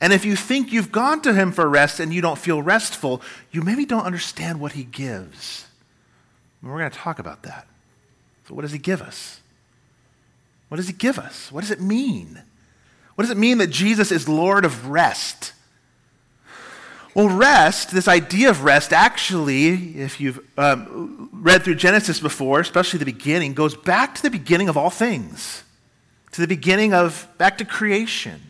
And 0.00 0.12
if 0.12 0.24
you 0.24 0.34
think 0.34 0.72
you've 0.72 0.92
gone 0.92 1.20
to 1.22 1.34
him 1.34 1.52
for 1.52 1.68
rest 1.68 2.00
and 2.00 2.12
you 2.12 2.22
don't 2.22 2.38
feel 2.38 2.62
restful, 2.62 3.20
you 3.50 3.62
maybe 3.62 3.84
don't 3.84 4.04
understand 4.04 4.60
what 4.60 4.72
he 4.72 4.84
gives. 4.84 5.66
We're 6.62 6.78
going 6.78 6.90
to 6.90 6.96
talk 6.96 7.18
about 7.18 7.42
that. 7.42 7.66
So, 8.48 8.54
what 8.54 8.62
does 8.62 8.72
he 8.72 8.78
give 8.78 9.02
us? 9.02 9.40
What 10.68 10.76
does 10.76 10.86
he 10.86 10.92
give 10.92 11.18
us? 11.18 11.50
What 11.50 11.62
does 11.62 11.70
it 11.70 11.80
mean? 11.80 12.40
What 13.14 13.22
does 13.24 13.30
it 13.30 13.36
mean 13.36 13.58
that 13.58 13.68
Jesus 13.68 14.12
is 14.12 14.28
Lord 14.28 14.64
of 14.64 14.88
rest? 14.88 15.52
Well, 17.14 17.28
rest, 17.28 17.90
this 17.90 18.06
idea 18.06 18.50
of 18.50 18.62
rest, 18.62 18.92
actually, 18.92 19.98
if 19.98 20.20
you've 20.20 20.38
um, 20.56 21.28
read 21.32 21.64
through 21.64 21.74
Genesis 21.74 22.20
before, 22.20 22.60
especially 22.60 22.98
the 22.98 23.04
beginning, 23.04 23.52
goes 23.54 23.74
back 23.74 24.14
to 24.16 24.22
the 24.22 24.30
beginning 24.30 24.68
of 24.68 24.76
all 24.76 24.90
things, 24.90 25.64
to 26.32 26.40
the 26.40 26.46
beginning 26.46 26.94
of, 26.94 27.26
back 27.36 27.58
to 27.58 27.64
creation, 27.64 28.40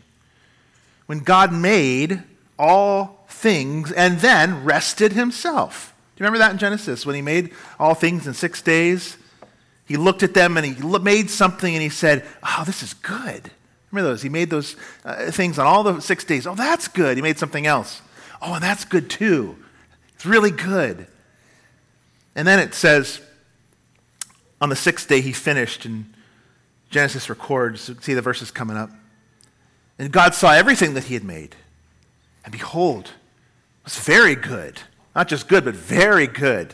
when 1.07 1.19
God 1.19 1.51
made 1.51 2.21
all 2.59 3.25
things 3.27 3.91
and 3.91 4.19
then 4.19 4.63
rested 4.63 5.13
himself. 5.13 5.95
Do 6.15 6.23
you 6.23 6.25
remember 6.25 6.39
that 6.39 6.51
in 6.51 6.57
Genesis, 6.59 7.05
when 7.05 7.15
he 7.15 7.23
made 7.23 7.51
all 7.79 7.95
things 7.95 8.27
in 8.27 8.35
six 8.35 8.61
days? 8.61 9.17
He 9.87 9.97
looked 9.97 10.21
at 10.21 10.35
them 10.35 10.55
and 10.55 10.65
he 10.65 10.99
made 10.99 11.31
something 11.31 11.73
and 11.73 11.81
he 11.81 11.89
said, 11.89 12.23
Oh, 12.43 12.63
this 12.65 12.83
is 12.83 12.93
good. 12.93 13.49
Remember 13.91 14.11
those? 14.11 14.21
He 14.21 14.29
made 14.29 14.49
those 14.49 14.75
uh, 15.03 15.31
things 15.31 15.59
on 15.59 15.65
all 15.65 15.83
the 15.83 15.99
six 15.99 16.23
days. 16.23 16.47
Oh, 16.47 16.55
that's 16.55 16.87
good. 16.87 17.17
He 17.17 17.21
made 17.21 17.39
something 17.39 17.65
else. 17.65 18.01
Oh, 18.41 18.55
and 18.55 18.63
that's 18.63 18.85
good 18.85 19.09
too. 19.09 19.57
It's 20.15 20.25
really 20.25 20.51
good. 20.51 21.07
And 22.35 22.47
then 22.47 22.59
it 22.59 22.73
says, 22.73 23.21
on 24.59 24.69
the 24.69 24.75
sixth 24.75 25.07
day 25.07 25.21
he 25.21 25.31
finished, 25.31 25.85
and 25.85 26.13
Genesis 26.89 27.29
records, 27.29 27.91
see 28.01 28.13
the 28.13 28.21
verses 28.21 28.51
coming 28.51 28.77
up. 28.77 28.89
And 29.99 30.11
God 30.11 30.33
saw 30.33 30.51
everything 30.51 30.93
that 30.95 31.05
he 31.05 31.13
had 31.13 31.23
made. 31.23 31.55
And 32.43 32.51
behold, 32.51 33.05
it 33.05 33.83
was 33.83 33.99
very 33.99 34.35
good. 34.35 34.79
Not 35.15 35.27
just 35.27 35.47
good, 35.47 35.65
but 35.65 35.75
very 35.75 36.27
good. 36.27 36.73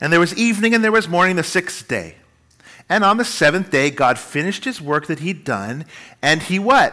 And 0.00 0.12
there 0.12 0.20
was 0.20 0.36
evening 0.36 0.74
and 0.74 0.82
there 0.82 0.92
was 0.92 1.08
morning 1.08 1.36
the 1.36 1.42
sixth 1.42 1.86
day. 1.88 2.16
And 2.88 3.04
on 3.04 3.16
the 3.16 3.24
seventh 3.24 3.70
day, 3.70 3.90
God 3.90 4.18
finished 4.18 4.64
his 4.64 4.80
work 4.80 5.06
that 5.06 5.20
he'd 5.20 5.44
done, 5.44 5.86
and 6.20 6.42
he 6.42 6.58
what? 6.58 6.92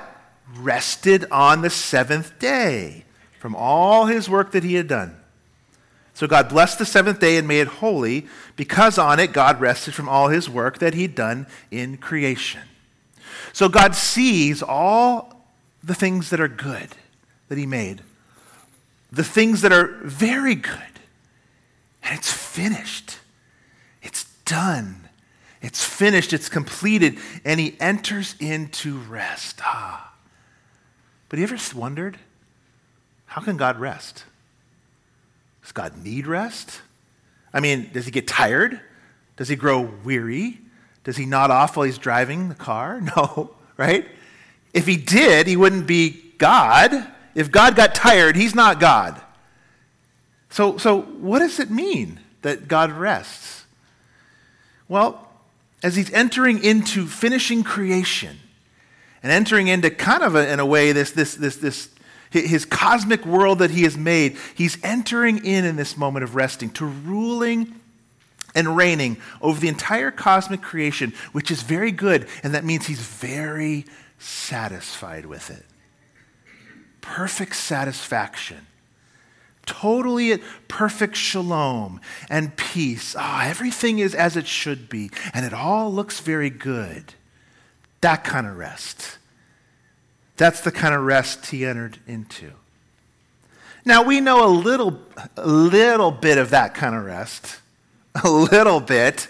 Rested 0.56 1.26
on 1.32 1.62
the 1.62 1.70
seventh 1.70 2.40
day 2.40 3.04
from 3.42 3.56
all 3.56 4.06
his 4.06 4.30
work 4.30 4.52
that 4.52 4.64
he 4.64 4.76
had 4.76 4.88
done. 4.88 5.16
So 6.14 6.28
God 6.28 6.48
blessed 6.48 6.78
the 6.78 6.86
seventh 6.86 7.20
day 7.20 7.38
and 7.38 7.48
made 7.48 7.62
it 7.62 7.68
holy, 7.68 8.28
because 8.56 9.00
on 9.00 9.20
it 9.20 9.34
God 9.34 9.60
rested 9.60 9.96
from 9.96 10.08
all 10.08 10.28
his 10.28 10.48
work 10.48 10.78
that 10.78 10.94
he'd 10.94 11.16
done 11.16 11.48
in 11.72 11.98
creation. 11.98 12.62
So 13.52 13.68
God 13.68 13.96
sees 13.96 14.62
all 14.62 15.48
the 15.84 15.96
things 15.96 16.30
that 16.30 16.40
are 16.40 16.48
good 16.48 16.90
that 17.50 17.58
he 17.58 17.66
made, 17.66 18.04
the 19.12 19.24
things 19.24 19.62
that 19.62 19.74
are 19.74 19.88
very 20.04 20.54
good, 20.54 21.00
and 22.04 22.16
it's 22.16 22.32
finished. 22.32 23.18
It's 24.04 24.26
done. 24.46 25.08
It's 25.64 25.84
finished. 25.84 26.32
It's 26.32 26.48
completed. 26.48 27.18
And 27.44 27.60
he 27.60 27.76
enters 27.80 28.36
into 28.40 29.00
rest. 29.00 29.62
Ah. 29.64 30.14
But 31.28 31.40
you 31.40 31.44
ever 31.46 31.58
wondered? 31.76 32.20
How 33.32 33.40
can 33.40 33.56
God 33.56 33.80
rest? 33.80 34.26
Does 35.62 35.72
God 35.72 36.04
need 36.04 36.28
rest? 36.28 36.82
I 37.54 37.62
mean, 37.62 37.90
does 37.94 38.04
he 38.04 38.12
get 38.12 38.28
tired? 38.28 38.78
Does 39.38 39.48
he 39.48 39.56
grow 39.56 39.90
weary? 40.04 40.60
Does 41.06 41.16
he 41.16 41.26
nod 41.26 41.50
off 41.50 41.78
while 41.78 41.86
he's 41.86 41.98
driving 41.98 42.50
the 42.50 42.56
car? 42.56 43.00
No, 43.16 43.52
right? 43.78 44.06
If 44.74 44.86
he 44.86 44.98
did, 44.98 45.48
he 45.48 45.56
wouldn't 45.56 45.88
be 45.88 46.34
God. 46.40 47.08
If 47.34 47.50
God 47.52 47.78
got 47.78 47.96
tired, 47.96 48.36
he's 48.36 48.54
not 48.54 48.82
God. 48.82 49.22
So, 50.50 50.78
so 50.78 51.04
what 51.04 51.40
does 51.40 51.58
it 51.58 51.72
mean 51.72 52.20
that 52.42 52.68
God 52.68 52.92
rests? 52.92 53.64
Well, 54.90 55.30
as 55.82 55.96
he's 55.96 56.12
entering 56.12 56.62
into 56.62 57.08
finishing 57.08 57.64
creation 57.64 58.40
and 59.24 59.32
entering 59.32 59.70
into 59.70 59.90
kind 59.90 60.22
of 60.22 60.36
a, 60.36 60.52
in 60.52 60.60
a 60.60 60.66
way 60.66 60.92
this, 60.92 61.12
this, 61.12 61.36
this, 61.36 61.56
this 61.56 61.88
his 62.32 62.66
cosmic 62.66 63.26
world 63.26 63.60
that 63.60 63.72
he 63.72 63.84
has 63.84 63.98
made, 63.98 64.38
he's 64.56 64.78
entering 64.84 65.46
in 65.46 65.66
in 65.66 65.76
this 65.76 65.98
moment 65.98 66.24
of 66.24 66.36
resting 66.36 66.70
to 66.72 66.86
ruling 66.86 67.76
and 68.56 68.76
reigning 68.76 69.18
over 69.42 69.60
the 69.60 69.68
entire 69.68 70.12
cosmic 70.12 70.62
creation, 70.62 71.14
which 71.34 71.52
is 71.52 71.62
very 71.62 71.92
good, 71.92 72.28
and 72.44 72.54
that 72.54 72.64
means 72.64 72.88
he's 72.88 73.02
very 73.02 73.86
satisfied 74.18 75.26
with 75.26 75.50
it. 75.50 75.66
Perfect 77.02 77.56
satisfaction. 77.56 78.68
Totally 79.66 80.32
at 80.32 80.42
perfect 80.68 81.16
shalom 81.16 82.02
and 82.30 82.56
peace. 82.56 83.16
Ah, 83.18 83.44
oh, 83.46 83.50
everything 83.50 84.00
is 84.00 84.16
as 84.16 84.36
it 84.36 84.48
should 84.48 84.90
be, 84.90 85.12
and 85.34 85.46
it 85.46 85.54
all 85.54 85.94
looks 85.94 86.20
very 86.20 86.50
good. 86.50 87.14
That 88.02 88.24
kind 88.24 88.48
of 88.48 88.58
rest. 88.58 89.18
That's 90.42 90.62
the 90.62 90.72
kind 90.72 90.96
of 90.96 91.04
rest 91.04 91.46
he 91.52 91.68
entered 91.68 92.00
into. 92.08 92.50
Now, 93.86 94.02
we 94.02 94.22
know 94.22 94.44
a 94.44 94.50
little, 94.50 95.00
a 95.38 95.48
little 95.48 96.10
bit 96.10 96.40
of 96.40 96.50
that 96.50 96.74
kind 96.74 96.96
of 96.96 97.06
rest. 97.06 97.60
A 98.24 98.28
little 98.28 98.80
bit. 98.80 99.28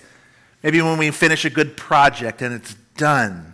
Maybe 0.64 0.82
when 0.82 0.98
we 0.98 1.12
finish 1.12 1.44
a 1.44 1.50
good 1.50 1.76
project 1.76 2.42
and 2.42 2.56
it's 2.56 2.76
done. 2.96 3.51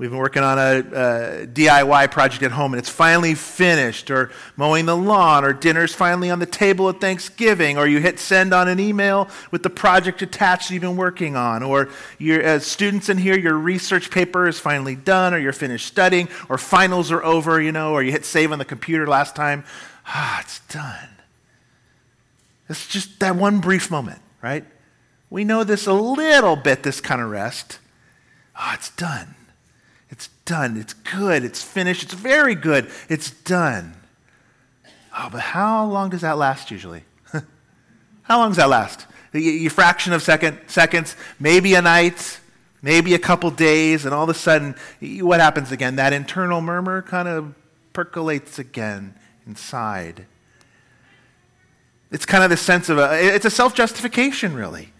We've 0.00 0.08
been 0.08 0.18
working 0.18 0.42
on 0.42 0.58
a, 0.58 0.78
a, 0.78 1.46
DIY 1.46 2.10
project 2.10 2.42
at 2.42 2.52
home 2.52 2.72
and 2.72 2.78
it's 2.78 2.88
finally 2.88 3.34
finished, 3.34 4.10
or 4.10 4.30
mowing 4.56 4.86
the 4.86 4.96
lawn, 4.96 5.44
or 5.44 5.52
dinner's 5.52 5.94
finally 5.94 6.30
on 6.30 6.38
the 6.38 6.46
table 6.46 6.88
at 6.88 7.02
Thanksgiving, 7.02 7.76
or 7.76 7.86
you 7.86 8.00
hit 8.00 8.18
send 8.18 8.54
on 8.54 8.66
an 8.66 8.80
email 8.80 9.28
with 9.50 9.62
the 9.62 9.68
project 9.68 10.22
attached 10.22 10.70
you've 10.70 10.80
been 10.80 10.96
working 10.96 11.36
on, 11.36 11.62
or 11.62 11.90
you're, 12.16 12.40
as 12.40 12.64
students 12.64 13.10
in 13.10 13.18
here, 13.18 13.38
your 13.38 13.58
research 13.58 14.10
paper 14.10 14.48
is 14.48 14.58
finally 14.58 14.96
done, 14.96 15.34
or 15.34 15.38
you're 15.38 15.52
finished 15.52 15.86
studying, 15.86 16.30
or 16.48 16.56
finals 16.56 17.12
are 17.12 17.22
over, 17.22 17.60
you 17.60 17.70
know, 17.70 17.92
or 17.92 18.02
you 18.02 18.10
hit 18.10 18.24
save 18.24 18.52
on 18.52 18.58
the 18.58 18.64
computer 18.64 19.06
last 19.06 19.36
time. 19.36 19.64
Ah, 20.06 20.40
it's 20.40 20.60
done. 20.60 21.10
It's 22.70 22.86
just 22.86 23.20
that 23.20 23.36
one 23.36 23.60
brief 23.60 23.90
moment, 23.90 24.22
right? 24.40 24.64
We 25.28 25.44
know 25.44 25.62
this 25.62 25.86
a 25.86 25.92
little 25.92 26.56
bit, 26.56 26.84
this 26.84 27.02
kind 27.02 27.20
of 27.20 27.28
rest. 27.28 27.80
Ah, 28.56 28.72
it's 28.72 28.88
done 28.92 29.34
done. 30.50 30.76
It's 30.76 30.94
good. 30.94 31.44
It's 31.44 31.62
finished. 31.62 32.02
It's 32.02 32.12
very 32.12 32.56
good. 32.56 32.90
It's 33.08 33.30
done. 33.30 33.94
Oh, 35.16 35.28
but 35.30 35.40
how 35.40 35.86
long 35.86 36.10
does 36.10 36.22
that 36.22 36.38
last 36.38 36.72
usually? 36.72 37.04
how 38.22 38.38
long 38.38 38.50
does 38.50 38.56
that 38.56 38.68
last? 38.68 39.06
A 39.32 39.68
fraction 39.68 40.12
of 40.12 40.22
second, 40.22 40.58
seconds, 40.66 41.14
maybe 41.38 41.74
a 41.74 41.82
night, 41.82 42.40
maybe 42.82 43.14
a 43.14 43.18
couple 43.18 43.52
days, 43.52 44.04
and 44.04 44.12
all 44.12 44.24
of 44.24 44.28
a 44.28 44.34
sudden, 44.34 44.74
what 45.00 45.38
happens 45.38 45.70
again? 45.70 45.94
That 45.96 46.12
internal 46.12 46.60
murmur 46.60 47.02
kind 47.02 47.28
of 47.28 47.54
percolates 47.92 48.58
again 48.58 49.14
inside. 49.46 50.26
It's 52.10 52.26
kind 52.26 52.42
of 52.42 52.50
the 52.50 52.56
sense 52.56 52.88
of 52.88 52.98
a, 52.98 53.34
it's 53.36 53.44
a 53.44 53.50
self 53.50 53.72
justification, 53.72 54.54
really. 54.54 54.92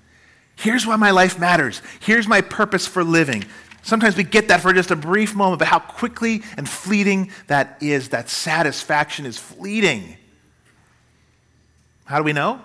Here's 0.54 0.86
why 0.86 0.94
my 0.94 1.10
life 1.10 1.40
matters. 1.40 1.82
Here's 1.98 2.28
my 2.28 2.40
purpose 2.40 2.86
for 2.86 3.02
living. 3.02 3.44
Sometimes 3.82 4.16
we 4.16 4.24
get 4.24 4.48
that 4.48 4.60
for 4.60 4.72
just 4.72 4.90
a 4.90 4.96
brief 4.96 5.34
moment, 5.34 5.58
but 5.58 5.68
how 5.68 5.78
quickly 5.78 6.42
and 6.56 6.68
fleeting 6.68 7.30
that 7.46 7.78
is. 7.80 8.10
That 8.10 8.28
satisfaction 8.28 9.26
is 9.26 9.38
fleeting. 9.38 10.16
How 12.04 12.18
do 12.18 12.24
we 12.24 12.32
know? 12.32 12.60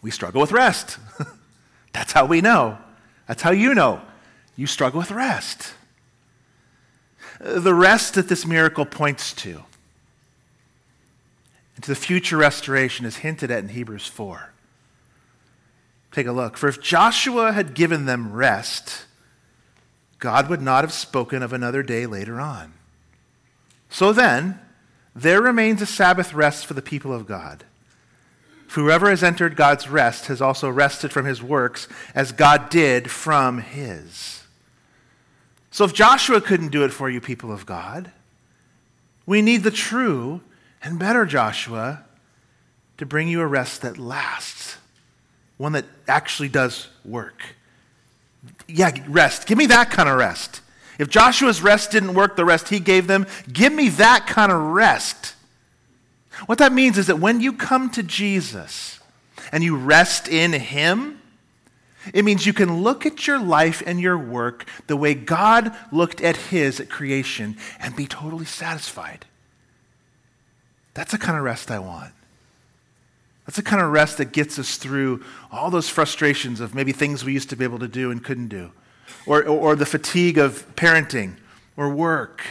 We 0.00 0.10
struggle 0.10 0.40
with 0.40 0.52
rest. 0.52 0.98
That's 1.92 2.12
how 2.12 2.26
we 2.26 2.40
know. 2.40 2.78
That's 3.26 3.42
how 3.42 3.50
you 3.50 3.74
know. 3.74 4.00
You 4.56 4.66
struggle 4.66 4.98
with 4.98 5.10
rest. 5.10 5.74
The 7.38 7.74
rest 7.74 8.14
that 8.14 8.28
this 8.28 8.46
miracle 8.46 8.84
points 8.84 9.32
to, 9.34 9.64
and 11.74 11.82
to 11.82 11.90
the 11.90 11.96
future 11.96 12.36
restoration, 12.36 13.04
is 13.04 13.16
hinted 13.16 13.50
at 13.50 13.64
in 13.64 13.70
Hebrews 13.70 14.06
4. 14.06 14.52
Take 16.12 16.26
a 16.26 16.32
look. 16.32 16.56
For 16.56 16.68
if 16.68 16.80
Joshua 16.80 17.52
had 17.52 17.74
given 17.74 18.04
them 18.04 18.32
rest, 18.32 19.06
God 20.22 20.48
would 20.48 20.62
not 20.62 20.84
have 20.84 20.92
spoken 20.92 21.42
of 21.42 21.52
another 21.52 21.82
day 21.82 22.06
later 22.06 22.40
on. 22.40 22.74
So 23.90 24.12
then, 24.12 24.60
there 25.16 25.42
remains 25.42 25.82
a 25.82 25.86
Sabbath 25.86 26.32
rest 26.32 26.64
for 26.64 26.74
the 26.74 26.80
people 26.80 27.12
of 27.12 27.26
God. 27.26 27.64
Whoever 28.68 29.10
has 29.10 29.24
entered 29.24 29.56
God's 29.56 29.88
rest 29.88 30.26
has 30.26 30.40
also 30.40 30.70
rested 30.70 31.12
from 31.12 31.26
his 31.26 31.42
works 31.42 31.88
as 32.14 32.30
God 32.30 32.70
did 32.70 33.10
from 33.10 33.58
his. 33.58 34.44
So 35.72 35.84
if 35.84 35.92
Joshua 35.92 36.40
couldn't 36.40 36.70
do 36.70 36.84
it 36.84 36.92
for 36.92 37.10
you, 37.10 37.20
people 37.20 37.50
of 37.50 37.66
God, 37.66 38.12
we 39.26 39.42
need 39.42 39.64
the 39.64 39.72
true 39.72 40.40
and 40.84 41.00
better 41.00 41.26
Joshua 41.26 42.04
to 42.98 43.06
bring 43.06 43.26
you 43.26 43.40
a 43.40 43.46
rest 43.46 43.82
that 43.82 43.98
lasts, 43.98 44.76
one 45.56 45.72
that 45.72 45.86
actually 46.06 46.48
does 46.48 46.86
work 47.04 47.42
yeah, 48.72 48.90
rest. 49.08 49.46
Give 49.46 49.58
me 49.58 49.66
that 49.66 49.90
kind 49.90 50.08
of 50.08 50.18
rest. 50.18 50.60
If 50.98 51.08
Joshua's 51.08 51.62
rest 51.62 51.90
didn't 51.90 52.14
work, 52.14 52.36
the 52.36 52.44
rest 52.44 52.68
he 52.68 52.78
gave 52.78 53.06
them, 53.06 53.26
give 53.52 53.72
me 53.72 53.88
that 53.90 54.26
kind 54.26 54.52
of 54.52 54.60
rest. 54.60 55.34
What 56.46 56.58
that 56.58 56.72
means 56.72 56.98
is 56.98 57.06
that 57.06 57.18
when 57.18 57.40
you 57.40 57.52
come 57.52 57.90
to 57.90 58.02
Jesus 58.02 59.00
and 59.50 59.62
you 59.62 59.76
rest 59.76 60.28
in 60.28 60.52
him, 60.52 61.20
it 62.12 62.24
means 62.24 62.46
you 62.46 62.52
can 62.52 62.82
look 62.82 63.06
at 63.06 63.26
your 63.26 63.38
life 63.38 63.82
and 63.86 64.00
your 64.00 64.18
work 64.18 64.66
the 64.86 64.96
way 64.96 65.14
God 65.14 65.74
looked 65.92 66.20
at 66.20 66.36
his 66.36 66.80
at 66.80 66.88
creation 66.88 67.56
and 67.78 67.94
be 67.94 68.06
totally 68.06 68.44
satisfied. 68.44 69.24
That's 70.94 71.12
the 71.12 71.18
kind 71.18 71.38
of 71.38 71.44
rest 71.44 71.70
I 71.70 71.78
want. 71.78 72.12
That's 73.46 73.56
the 73.56 73.62
kind 73.62 73.82
of 73.82 73.90
rest 73.90 74.18
that 74.18 74.32
gets 74.32 74.58
us 74.58 74.76
through 74.76 75.24
all 75.50 75.70
those 75.70 75.88
frustrations 75.88 76.60
of 76.60 76.74
maybe 76.74 76.92
things 76.92 77.24
we 77.24 77.32
used 77.32 77.50
to 77.50 77.56
be 77.56 77.64
able 77.64 77.80
to 77.80 77.88
do 77.88 78.10
and 78.10 78.22
couldn't 78.22 78.48
do, 78.48 78.72
or, 79.26 79.42
or, 79.42 79.72
or 79.72 79.76
the 79.76 79.86
fatigue 79.86 80.38
of 80.38 80.74
parenting 80.76 81.36
or 81.76 81.88
work. 81.88 82.44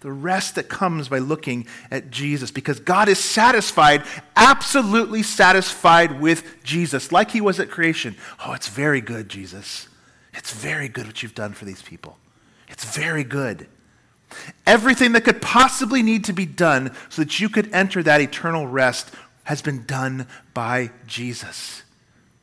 The 0.00 0.12
rest 0.12 0.54
that 0.54 0.68
comes 0.68 1.08
by 1.08 1.18
looking 1.18 1.66
at 1.90 2.10
Jesus 2.10 2.52
because 2.52 2.78
God 2.78 3.08
is 3.08 3.18
satisfied, 3.18 4.04
absolutely 4.36 5.24
satisfied 5.24 6.20
with 6.20 6.62
Jesus, 6.62 7.10
like 7.10 7.32
he 7.32 7.40
was 7.40 7.58
at 7.58 7.68
creation. 7.68 8.16
Oh, 8.46 8.52
it's 8.52 8.68
very 8.68 9.00
good, 9.00 9.28
Jesus. 9.28 9.88
It's 10.34 10.52
very 10.52 10.88
good 10.88 11.06
what 11.06 11.22
you've 11.22 11.34
done 11.34 11.52
for 11.52 11.64
these 11.64 11.82
people. 11.82 12.16
It's 12.68 12.96
very 12.96 13.24
good. 13.24 13.66
Everything 14.66 15.12
that 15.12 15.24
could 15.24 15.42
possibly 15.42 16.02
need 16.02 16.24
to 16.24 16.32
be 16.32 16.46
done 16.46 16.94
so 17.08 17.22
that 17.22 17.40
you 17.40 17.48
could 17.48 17.72
enter 17.72 18.02
that 18.02 18.20
eternal 18.20 18.68
rest 18.68 19.10
has 19.48 19.62
been 19.62 19.82
done 19.86 20.26
by 20.52 20.90
Jesus. 21.06 21.82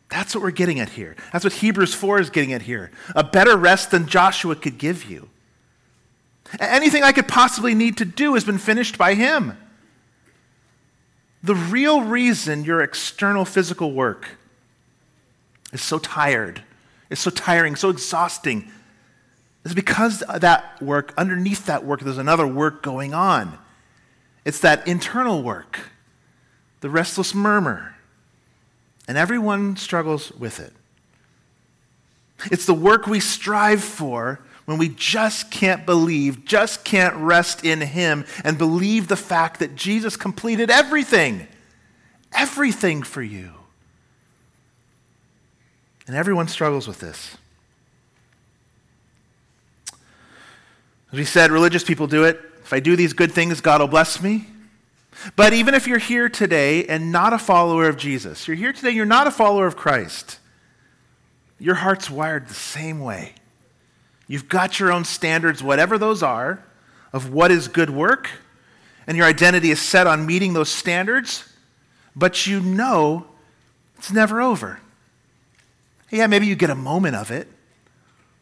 That's 0.10 0.34
what 0.34 0.42
we're 0.42 0.50
getting 0.50 0.80
at 0.80 0.90
here. 0.90 1.16
That's 1.32 1.44
what 1.44 1.54
Hebrews 1.54 1.94
4 1.94 2.20
is 2.20 2.32
getting 2.32 2.52
at 2.52 2.64
here. 2.64 2.90
A 3.16 3.24
better 3.24 3.56
rest 3.56 3.92
than 3.92 4.08
Joshua 4.08 4.56
could 4.56 4.80
give 4.80 5.04
you. 5.06 5.30
Anything 6.60 7.04
I 7.04 7.12
could 7.12 7.28
possibly 7.28 7.76
need 7.76 7.98
to 7.98 8.06
do 8.06 8.34
has 8.34 8.44
been 8.44 8.58
finished 8.58 8.98
by 8.98 9.14
Him. 9.14 9.56
The 11.44 11.54
real 11.54 12.02
reason 12.02 12.64
your 12.64 12.82
external 12.82 13.46
physical 13.46 13.92
work 13.92 14.30
is 15.72 15.84
so 15.84 16.00
tired, 16.00 16.64
is 17.12 17.20
so 17.20 17.30
tiring, 17.30 17.76
so 17.76 17.92
exhausting, 17.92 18.72
is 19.64 19.76
because 19.76 20.24
of 20.24 20.42
that 20.42 20.82
work, 20.82 21.14
underneath 21.20 21.68
that 21.68 21.86
work, 21.86 22.00
there's 22.00 22.18
another 22.18 22.48
work 22.48 22.82
going 22.82 23.14
on. 23.14 23.60
It's 24.44 24.62
that 24.62 24.88
internal 24.88 25.44
work, 25.44 25.92
the 26.86 26.90
restless 26.92 27.34
murmur. 27.34 27.96
And 29.08 29.18
everyone 29.18 29.76
struggles 29.76 30.32
with 30.34 30.60
it. 30.60 30.72
It's 32.52 32.68
the 32.68 32.76
work 32.76 33.08
we 33.08 33.20
strive 33.20 33.84
for 33.84 34.40
when 34.66 34.78
we 34.78 34.90
just 34.90 35.50
can't 35.50 35.84
believe, 35.84 36.46
just 36.46 36.86
can't 36.86 37.16
rest 37.16 37.66
in 37.66 37.82
Him 37.82 38.24
and 38.44 38.60
believe 38.60 39.08
the 39.08 39.16
fact 39.16 39.62
that 39.62 39.76
Jesus 39.76 40.16
completed 40.16 40.70
everything, 40.70 41.48
everything 42.32 43.02
for 43.02 43.24
you. 43.24 43.50
And 46.06 46.16
everyone 46.16 46.48
struggles 46.48 46.88
with 46.88 47.00
this. 47.00 47.36
As 51.12 51.18
we 51.18 51.26
said, 51.26 51.50
religious 51.50 51.84
people 51.84 52.06
do 52.06 52.26
it. 52.26 52.40
If 52.64 52.74
I 52.74 52.80
do 52.80 52.96
these 52.96 53.14
good 53.14 53.32
things, 53.32 53.60
God 53.60 53.82
will 53.82 53.88
bless 53.88 54.22
me. 54.22 54.46
But 55.36 55.54
even 55.54 55.74
if 55.74 55.88
you're 55.88 55.98
here 55.98 56.30
today 56.30 56.86
and 56.86 57.12
not 57.12 57.34
a 57.34 57.38
follower 57.38 57.88
of 57.88 57.98
Jesus, 57.98 58.48
you're 58.48 58.58
here 58.58 58.74
today, 58.74 58.92
you're 58.92 59.06
not 59.06 59.28
a 59.28 59.32
follower 59.32 59.66
of 59.66 59.76
Christ, 59.76 60.40
your 61.60 61.76
heart's 61.76 62.10
wired 62.10 62.48
the 62.48 62.54
same 62.54 63.00
way. 63.00 63.34
You've 64.28 64.50
got 64.50 64.80
your 64.80 64.92
own 64.92 65.06
standards, 65.06 65.64
whatever 65.64 65.98
those 65.98 66.24
are, 66.24 66.64
of 67.14 67.32
what 67.32 67.52
is 67.52 67.68
good 67.68 67.90
work, 67.90 68.30
and 69.08 69.16
your 69.16 69.26
identity 69.26 69.72
is 69.72 69.80
set 69.80 70.08
on 70.08 70.26
meeting 70.26 70.54
those 70.54 70.70
standards, 70.70 71.48
but 72.16 72.48
you 72.48 72.60
know 72.60 73.28
it's 73.98 74.12
never 74.12 74.42
over. 74.42 74.80
Yeah, 76.12 76.28
maybe 76.28 76.48
you 76.48 76.56
get 76.56 76.70
a 76.70 76.76
moment 76.76 77.16
of 77.16 77.32
it, 77.32 77.48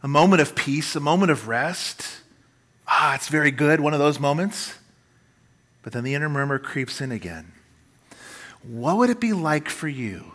a 0.01 0.07
moment 0.07 0.41
of 0.41 0.55
peace, 0.55 0.95
a 0.95 0.99
moment 0.99 1.31
of 1.31 1.47
rest. 1.47 2.21
Ah, 2.87 3.15
it's 3.15 3.29
very 3.29 3.51
good, 3.51 3.79
one 3.79 3.93
of 3.93 3.99
those 3.99 4.19
moments. 4.19 4.75
But 5.83 5.93
then 5.93 6.03
the 6.03 6.15
inner 6.15 6.29
murmur 6.29 6.59
creeps 6.59 7.01
in 7.01 7.11
again. 7.11 7.51
What 8.63 8.97
would 8.97 9.09
it 9.09 9.19
be 9.19 9.33
like 9.33 9.69
for 9.69 9.87
you 9.87 10.33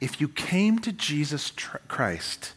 if 0.00 0.20
you 0.20 0.28
came 0.28 0.78
to 0.80 0.92
Jesus 0.92 1.50
Christ 1.88 2.52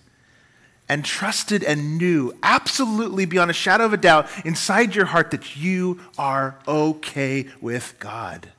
and 0.89 1.05
trusted 1.05 1.63
and 1.63 1.99
knew 1.99 2.33
absolutely 2.41 3.25
beyond 3.25 3.51
a 3.51 3.53
shadow 3.53 3.85
of 3.85 3.93
a 3.93 3.97
doubt 3.97 4.27
inside 4.43 4.95
your 4.95 5.05
heart 5.05 5.29
that 5.31 5.55
you 5.55 5.99
are 6.17 6.57
okay 6.67 7.45
with 7.61 7.95
God. 7.99 8.49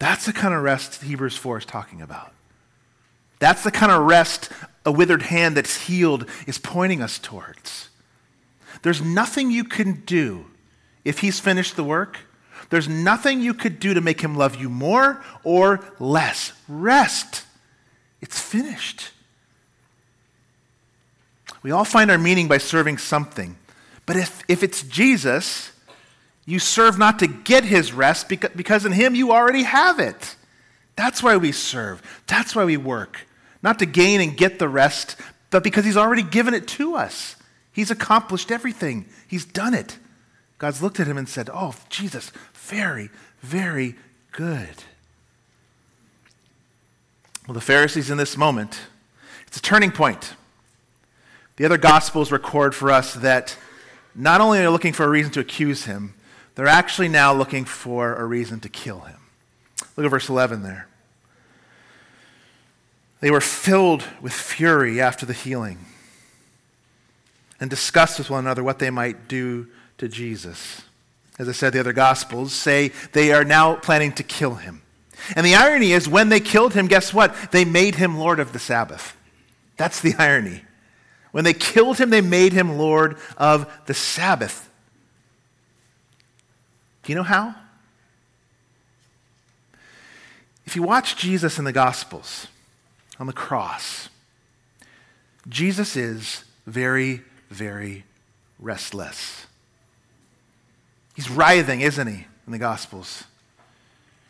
That's 0.00 0.26
the 0.26 0.32
kind 0.32 0.52
of 0.52 0.62
rest 0.62 1.02
Hebrews 1.02 1.36
4 1.36 1.58
is 1.58 1.64
talking 1.64 2.02
about. 2.02 2.34
That's 3.38 3.62
the 3.62 3.70
kind 3.70 3.92
of 3.92 4.04
rest 4.04 4.50
a 4.84 4.90
withered 4.90 5.22
hand 5.22 5.56
that's 5.56 5.86
healed 5.86 6.28
is 6.46 6.58
pointing 6.58 7.02
us 7.02 7.18
towards. 7.18 7.90
There's 8.82 9.00
nothing 9.00 9.50
you 9.50 9.64
can 9.64 10.02
do 10.04 10.46
if 11.04 11.20
he's 11.20 11.40
finished 11.40 11.76
the 11.76 11.84
work. 11.84 12.18
There's 12.70 12.88
nothing 12.88 13.40
you 13.40 13.54
could 13.54 13.80
do 13.80 13.94
to 13.94 14.00
make 14.00 14.20
him 14.20 14.36
love 14.36 14.56
you 14.56 14.68
more 14.68 15.22
or 15.42 15.84
less. 15.98 16.52
Rest. 16.68 17.44
It's 18.20 18.40
finished. 18.40 19.10
We 21.62 21.72
all 21.72 21.84
find 21.84 22.10
our 22.10 22.18
meaning 22.18 22.48
by 22.48 22.58
serving 22.58 22.98
something. 22.98 23.56
But 24.06 24.16
if, 24.16 24.42
if 24.48 24.62
it's 24.62 24.82
Jesus, 24.82 25.72
you 26.46 26.58
serve 26.58 26.98
not 26.98 27.18
to 27.20 27.26
get 27.26 27.64
his 27.64 27.92
rest 27.92 28.28
because, 28.28 28.50
because 28.56 28.86
in 28.86 28.92
him 28.92 29.14
you 29.14 29.32
already 29.32 29.64
have 29.64 29.98
it. 29.98 30.36
That's 30.96 31.22
why 31.22 31.36
we 31.36 31.52
serve. 31.52 32.02
That's 32.26 32.54
why 32.54 32.64
we 32.64 32.76
work. 32.76 33.26
Not 33.62 33.78
to 33.80 33.86
gain 33.86 34.20
and 34.20 34.36
get 34.36 34.58
the 34.58 34.68
rest, 34.68 35.16
but 35.50 35.62
because 35.62 35.84
he's 35.84 35.96
already 35.96 36.22
given 36.22 36.54
it 36.54 36.66
to 36.68 36.94
us. 36.94 37.36
He's 37.72 37.90
accomplished 37.90 38.50
everything, 38.50 39.06
he's 39.28 39.44
done 39.44 39.74
it. 39.74 39.98
God's 40.60 40.82
looked 40.82 41.00
at 41.00 41.06
him 41.06 41.16
and 41.16 41.26
said, 41.26 41.48
Oh, 41.52 41.74
Jesus, 41.88 42.30
very, 42.52 43.08
very 43.40 43.96
good. 44.30 44.84
Well, 47.48 47.54
the 47.54 47.62
Pharisees 47.62 48.10
in 48.10 48.18
this 48.18 48.36
moment, 48.36 48.78
it's 49.46 49.56
a 49.56 49.62
turning 49.62 49.90
point. 49.90 50.34
The 51.56 51.64
other 51.64 51.78
Gospels 51.78 52.30
record 52.30 52.74
for 52.74 52.90
us 52.90 53.14
that 53.14 53.56
not 54.14 54.42
only 54.42 54.58
are 54.58 54.62
they 54.62 54.68
looking 54.68 54.92
for 54.92 55.04
a 55.04 55.08
reason 55.08 55.32
to 55.32 55.40
accuse 55.40 55.86
him, 55.86 56.12
they're 56.54 56.66
actually 56.66 57.08
now 57.08 57.32
looking 57.32 57.64
for 57.64 58.14
a 58.14 58.24
reason 58.26 58.60
to 58.60 58.68
kill 58.68 59.00
him. 59.00 59.16
Look 59.96 60.04
at 60.04 60.10
verse 60.10 60.28
11 60.28 60.62
there. 60.62 60.88
They 63.20 63.30
were 63.30 63.40
filled 63.40 64.04
with 64.20 64.34
fury 64.34 65.00
after 65.00 65.24
the 65.24 65.32
healing 65.32 65.86
and 67.58 67.70
discussed 67.70 68.18
with 68.18 68.28
one 68.28 68.44
another 68.44 68.62
what 68.62 68.78
they 68.78 68.90
might 68.90 69.26
do 69.26 69.66
to 70.00 70.08
Jesus. 70.08 70.82
As 71.38 71.48
I 71.48 71.52
said, 71.52 71.74
the 71.74 71.80
other 71.80 71.92
Gospels 71.92 72.52
say 72.54 72.90
they 73.12 73.32
are 73.32 73.44
now 73.44 73.76
planning 73.76 74.12
to 74.12 74.22
kill 74.22 74.54
him. 74.54 74.82
And 75.36 75.44
the 75.44 75.54
irony 75.54 75.92
is, 75.92 76.08
when 76.08 76.30
they 76.30 76.40
killed 76.40 76.72
him, 76.72 76.86
guess 76.86 77.12
what? 77.12 77.34
They 77.52 77.66
made 77.66 77.96
him 77.96 78.18
Lord 78.18 78.40
of 78.40 78.54
the 78.54 78.58
Sabbath. 78.58 79.14
That's 79.76 80.00
the 80.00 80.14
irony. 80.18 80.62
When 81.32 81.44
they 81.44 81.52
killed 81.52 81.98
him, 81.98 82.08
they 82.08 82.22
made 82.22 82.54
him 82.54 82.78
Lord 82.78 83.18
of 83.36 83.70
the 83.86 83.94
Sabbath. 83.94 84.70
Do 87.02 87.12
you 87.12 87.16
know 87.16 87.22
how? 87.22 87.54
If 90.64 90.76
you 90.76 90.82
watch 90.82 91.16
Jesus 91.16 91.58
in 91.58 91.64
the 91.64 91.72
Gospels 91.72 92.46
on 93.18 93.26
the 93.26 93.32
cross, 93.34 94.08
Jesus 95.46 95.94
is 95.94 96.44
very, 96.66 97.22
very 97.50 98.04
restless. 98.58 99.46
He's 101.14 101.30
writhing, 101.30 101.80
isn't 101.80 102.06
he, 102.06 102.26
in 102.46 102.52
the 102.52 102.58
Gospels? 102.58 103.24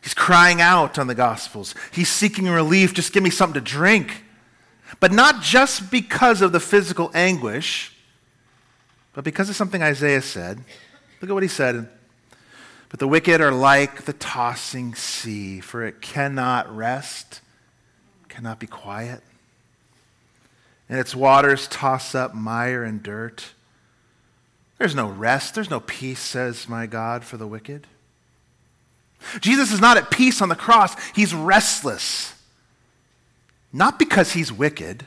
He's 0.01 0.13
crying 0.13 0.61
out 0.61 0.97
on 0.97 1.07
the 1.07 1.15
Gospels. 1.15 1.75
He's 1.91 2.09
seeking 2.09 2.47
relief. 2.47 2.93
Just 2.93 3.13
give 3.13 3.23
me 3.23 3.29
something 3.29 3.61
to 3.63 3.69
drink. 3.69 4.23
But 4.99 5.11
not 5.11 5.41
just 5.41 5.91
because 5.91 6.41
of 6.41 6.51
the 6.51 6.59
physical 6.59 7.11
anguish, 7.13 7.95
but 9.13 9.23
because 9.23 9.49
of 9.49 9.55
something 9.55 9.81
Isaiah 9.81 10.21
said. 10.21 10.57
Look 11.21 11.29
at 11.29 11.33
what 11.33 11.43
he 11.43 11.49
said. 11.49 11.87
But 12.89 12.99
the 12.99 13.07
wicked 13.07 13.39
are 13.39 13.53
like 13.53 14.03
the 14.03 14.13
tossing 14.13 14.95
sea, 14.95 15.61
for 15.61 15.85
it 15.85 16.01
cannot 16.01 16.75
rest, 16.75 17.41
cannot 18.27 18.59
be 18.59 18.67
quiet. 18.67 19.21
And 20.89 20.99
its 20.99 21.15
waters 21.15 21.67
toss 21.69 22.15
up 22.15 22.33
mire 22.33 22.83
and 22.83 23.01
dirt. 23.01 23.53
There's 24.81 24.95
no 24.95 25.09
rest, 25.09 25.53
there's 25.53 25.69
no 25.69 25.79
peace, 25.79 26.19
says 26.19 26.67
my 26.67 26.87
God, 26.87 27.23
for 27.23 27.37
the 27.37 27.45
wicked. 27.45 27.85
Jesus 29.39 29.71
is 29.71 29.79
not 29.79 29.95
at 29.95 30.09
peace 30.09 30.41
on 30.41 30.49
the 30.49 30.55
cross, 30.55 30.95
he's 31.13 31.35
restless. 31.35 32.33
Not 33.71 33.99
because 33.99 34.31
he's 34.31 34.51
wicked, 34.51 35.05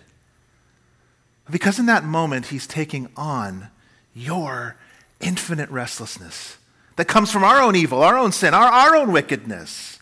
but 1.45 1.51
because 1.51 1.81
in 1.81 1.87
that 1.87 2.05
moment 2.05 2.47
he's 2.47 2.69
taking 2.69 3.09
on 3.17 3.67
your 4.15 4.77
infinite 5.19 5.71
restlessness 5.71 6.57
that 6.95 7.07
comes 7.07 7.33
from 7.33 7.43
our 7.43 7.61
own 7.61 7.75
evil, 7.75 8.01
our 8.01 8.17
own 8.17 8.31
sin, 8.31 8.55
our, 8.55 8.69
our 8.69 8.95
own 8.95 9.11
wickedness. 9.11 9.99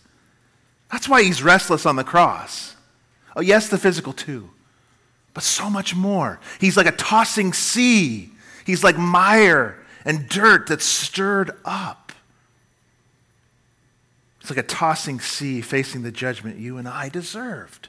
That's 0.91 1.09
why 1.09 1.23
he's 1.23 1.43
restless 1.43 1.87
on 1.87 1.97
the 1.97 2.05
cross. 2.05 2.77
Oh, 3.35 3.41
yes, 3.41 3.71
the 3.71 3.79
physical 3.79 4.13
too, 4.13 4.51
but 5.33 5.43
so 5.43 5.71
much 5.71 5.95
more. 5.95 6.41
He's 6.61 6.77
like 6.77 6.85
a 6.85 6.93
tossing 6.93 7.55
sea, 7.55 8.33
he's 8.65 8.85
like 8.85 8.99
mire 8.99 9.79
and 10.05 10.29
dirt 10.29 10.69
that's 10.69 10.85
stirred 10.85 11.51
up. 11.65 12.13
It's 14.41 14.51
like 14.51 14.59
a 14.59 14.65
tossing 14.65 15.21
sea 15.21 15.61
facing 15.61 16.03
the 16.03 16.11
judgment 16.11 16.59
you 16.59 16.77
and 16.77 16.89
I 16.89 17.09
deserved. 17.09 17.89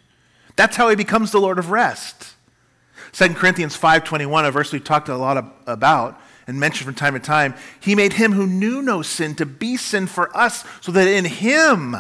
That's 0.55 0.75
how 0.75 0.89
he 0.89 0.95
becomes 0.95 1.31
the 1.31 1.41
Lord 1.41 1.57
of 1.57 1.71
rest. 1.71 2.35
2 3.13 3.35
Corinthians 3.35 3.75
5:21, 3.75 4.45
a 4.45 4.51
verse 4.51 4.71
we've 4.71 4.83
talked 4.83 5.09
a 5.09 5.17
lot 5.17 5.37
about 5.65 6.19
and 6.45 6.59
mentioned 6.59 6.85
from 6.85 6.95
time 6.95 7.13
to 7.13 7.19
time, 7.19 7.55
he 7.79 7.95
made 7.95 8.13
him 8.13 8.33
who 8.33 8.45
knew 8.45 8.81
no 8.81 9.01
sin 9.01 9.33
to 9.35 9.45
be 9.45 9.77
sin 9.77 10.07
for 10.07 10.35
us 10.35 10.63
so 10.81 10.91
that 10.91 11.07
in 11.07 11.25
him 11.25 11.95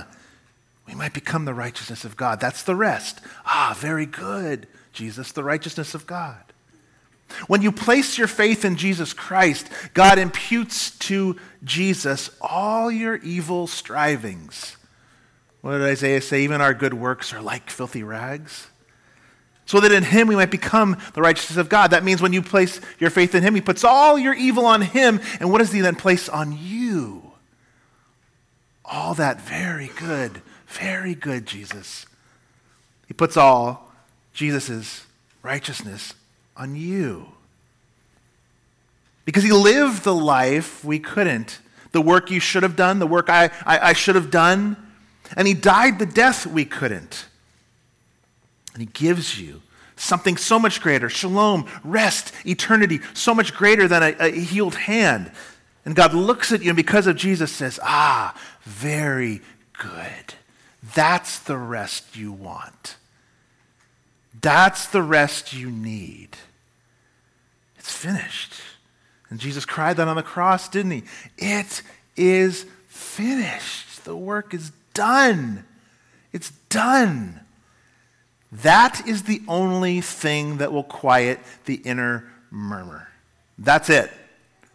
we 0.87 0.93
might 0.93 1.13
become 1.13 1.45
the 1.45 1.53
righteousness 1.53 2.03
of 2.03 2.17
God. 2.17 2.39
That's 2.39 2.63
the 2.63 2.75
rest. 2.75 3.21
Ah, 3.45 3.75
very 3.77 4.05
good, 4.05 4.67
Jesus, 4.91 5.31
the 5.31 5.43
righteousness 5.43 5.95
of 5.95 6.05
God. 6.05 6.52
When 7.47 7.61
you 7.61 7.71
place 7.71 8.17
your 8.17 8.27
faith 8.27 8.65
in 8.65 8.75
Jesus 8.75 9.13
Christ, 9.13 9.69
God 9.93 10.19
imputes 10.19 10.91
to 10.99 11.37
Jesus 11.63 12.29
all 12.41 12.91
your 12.91 13.15
evil 13.17 13.67
strivings. 13.67 14.77
What 15.61 15.77
did 15.77 15.83
Isaiah 15.83 16.21
say? 16.21 16.43
Even 16.43 16.61
our 16.61 16.73
good 16.73 16.93
works 16.93 17.33
are 17.33 17.41
like 17.41 17.69
filthy 17.69 18.03
rags. 18.03 18.67
So 19.65 19.79
that 19.79 19.93
in 19.93 20.03
him 20.03 20.27
we 20.27 20.35
might 20.35 20.51
become 20.51 20.97
the 21.13 21.21
righteousness 21.21 21.57
of 21.57 21.69
God. 21.69 21.91
That 21.91 22.03
means 22.03 22.21
when 22.21 22.33
you 22.33 22.41
place 22.41 22.81
your 22.99 23.09
faith 23.09 23.33
in 23.33 23.43
him, 23.43 23.55
he 23.55 23.61
puts 23.61 23.83
all 23.83 24.19
your 24.19 24.33
evil 24.33 24.65
on 24.65 24.81
him. 24.81 25.21
And 25.39 25.51
what 25.51 25.59
does 25.59 25.71
he 25.71 25.79
then 25.79 25.95
place 25.95 26.27
on 26.27 26.57
you? 26.61 27.31
All 28.83 29.13
that 29.15 29.39
very 29.39 29.89
good, 29.95 30.41
very 30.67 31.15
good, 31.15 31.45
Jesus. 31.45 32.05
He 33.07 33.13
puts 33.13 33.37
all 33.37 33.91
Jesus' 34.33 35.05
righteousness 35.43 36.13
on 36.55 36.75
you. 36.75 37.27
Because 39.25 39.43
he 39.43 39.51
lived 39.51 40.03
the 40.03 40.13
life 40.13 40.83
we 40.83 40.99
couldn't. 40.99 41.59
The 41.91 42.01
work 42.01 42.31
you 42.31 42.39
should 42.39 42.63
have 42.63 42.75
done, 42.75 42.99
the 42.99 43.07
work 43.07 43.29
I, 43.29 43.45
I, 43.65 43.89
I 43.89 43.93
should 43.93 44.15
have 44.15 44.31
done. 44.31 44.77
And 45.37 45.47
he 45.47 45.53
died 45.53 45.99
the 45.99 46.05
death 46.05 46.45
we 46.45 46.65
couldn't. 46.65 47.27
And 48.73 48.81
he 48.81 48.87
gives 48.87 49.39
you 49.39 49.61
something 49.95 50.37
so 50.37 50.59
much 50.59 50.81
greater 50.81 51.09
shalom, 51.09 51.67
rest, 51.83 52.33
eternity, 52.45 52.99
so 53.13 53.33
much 53.33 53.53
greater 53.53 53.87
than 53.87 54.03
a, 54.03 54.15
a 54.19 54.31
healed 54.31 54.75
hand. 54.75 55.31
And 55.85 55.95
God 55.95 56.13
looks 56.13 56.51
at 56.51 56.61
you 56.61 56.69
and 56.69 56.77
because 56.77 57.07
of 57.07 57.15
Jesus 57.15 57.51
says, 57.51 57.79
Ah, 57.83 58.35
very 58.63 59.41
good. 59.77 60.33
That's 60.95 61.39
the 61.39 61.57
rest 61.57 62.15
you 62.15 62.31
want. 62.31 62.97
That's 64.43 64.87
the 64.87 65.01
rest 65.01 65.53
you 65.53 65.71
need. 65.71 66.29
It's 67.79 67.91
finished. 67.91 68.53
And 69.29 69.39
Jesus 69.39 69.65
cried 69.65 69.97
that 69.97 70.07
on 70.07 70.17
the 70.17 70.21
cross, 70.21 70.69
didn't 70.69 70.91
he? 70.91 71.03
It 71.37 71.81
is 72.15 72.65
finished. 72.87 74.03
The 74.03 74.15
work 74.15 74.53
is 74.53 74.71
done. 74.93 75.65
It's 76.33 76.51
done. 76.69 77.39
That 78.51 79.07
is 79.07 79.23
the 79.23 79.41
only 79.47 80.01
thing 80.01 80.57
that 80.57 80.73
will 80.73 80.83
quiet 80.83 81.39
the 81.63 81.75
inner 81.75 82.29
murmur. 82.51 83.07
That's 83.57 83.89
it. 83.89 84.11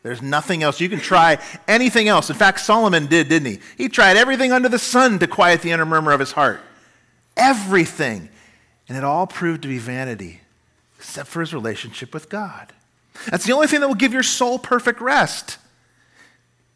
There's 0.02 0.22
nothing 0.22 0.62
else. 0.62 0.80
You 0.80 0.88
can 0.88 1.00
try 1.00 1.38
anything 1.66 2.08
else. 2.08 2.30
In 2.30 2.36
fact, 2.36 2.60
Solomon 2.60 3.06
did, 3.06 3.28
didn't 3.28 3.52
he? 3.52 3.60
He 3.76 3.88
tried 3.90 4.16
everything 4.16 4.50
under 4.50 4.70
the 4.70 4.78
sun 4.78 5.18
to 5.18 5.26
quiet 5.26 5.60
the 5.60 5.72
inner 5.72 5.84
murmur 5.84 6.12
of 6.12 6.20
his 6.20 6.32
heart. 6.32 6.60
Everything. 7.36 8.30
And 8.88 8.96
it 8.96 9.04
all 9.04 9.26
proved 9.26 9.62
to 9.62 9.68
be 9.68 9.78
vanity, 9.78 10.40
except 10.96 11.28
for 11.28 11.40
his 11.40 11.52
relationship 11.52 12.14
with 12.14 12.28
God. 12.28 12.72
That's 13.26 13.44
the 13.44 13.52
only 13.52 13.66
thing 13.66 13.80
that 13.80 13.88
will 13.88 13.94
give 13.94 14.12
your 14.12 14.22
soul 14.22 14.58
perfect 14.58 15.00
rest. 15.00 15.58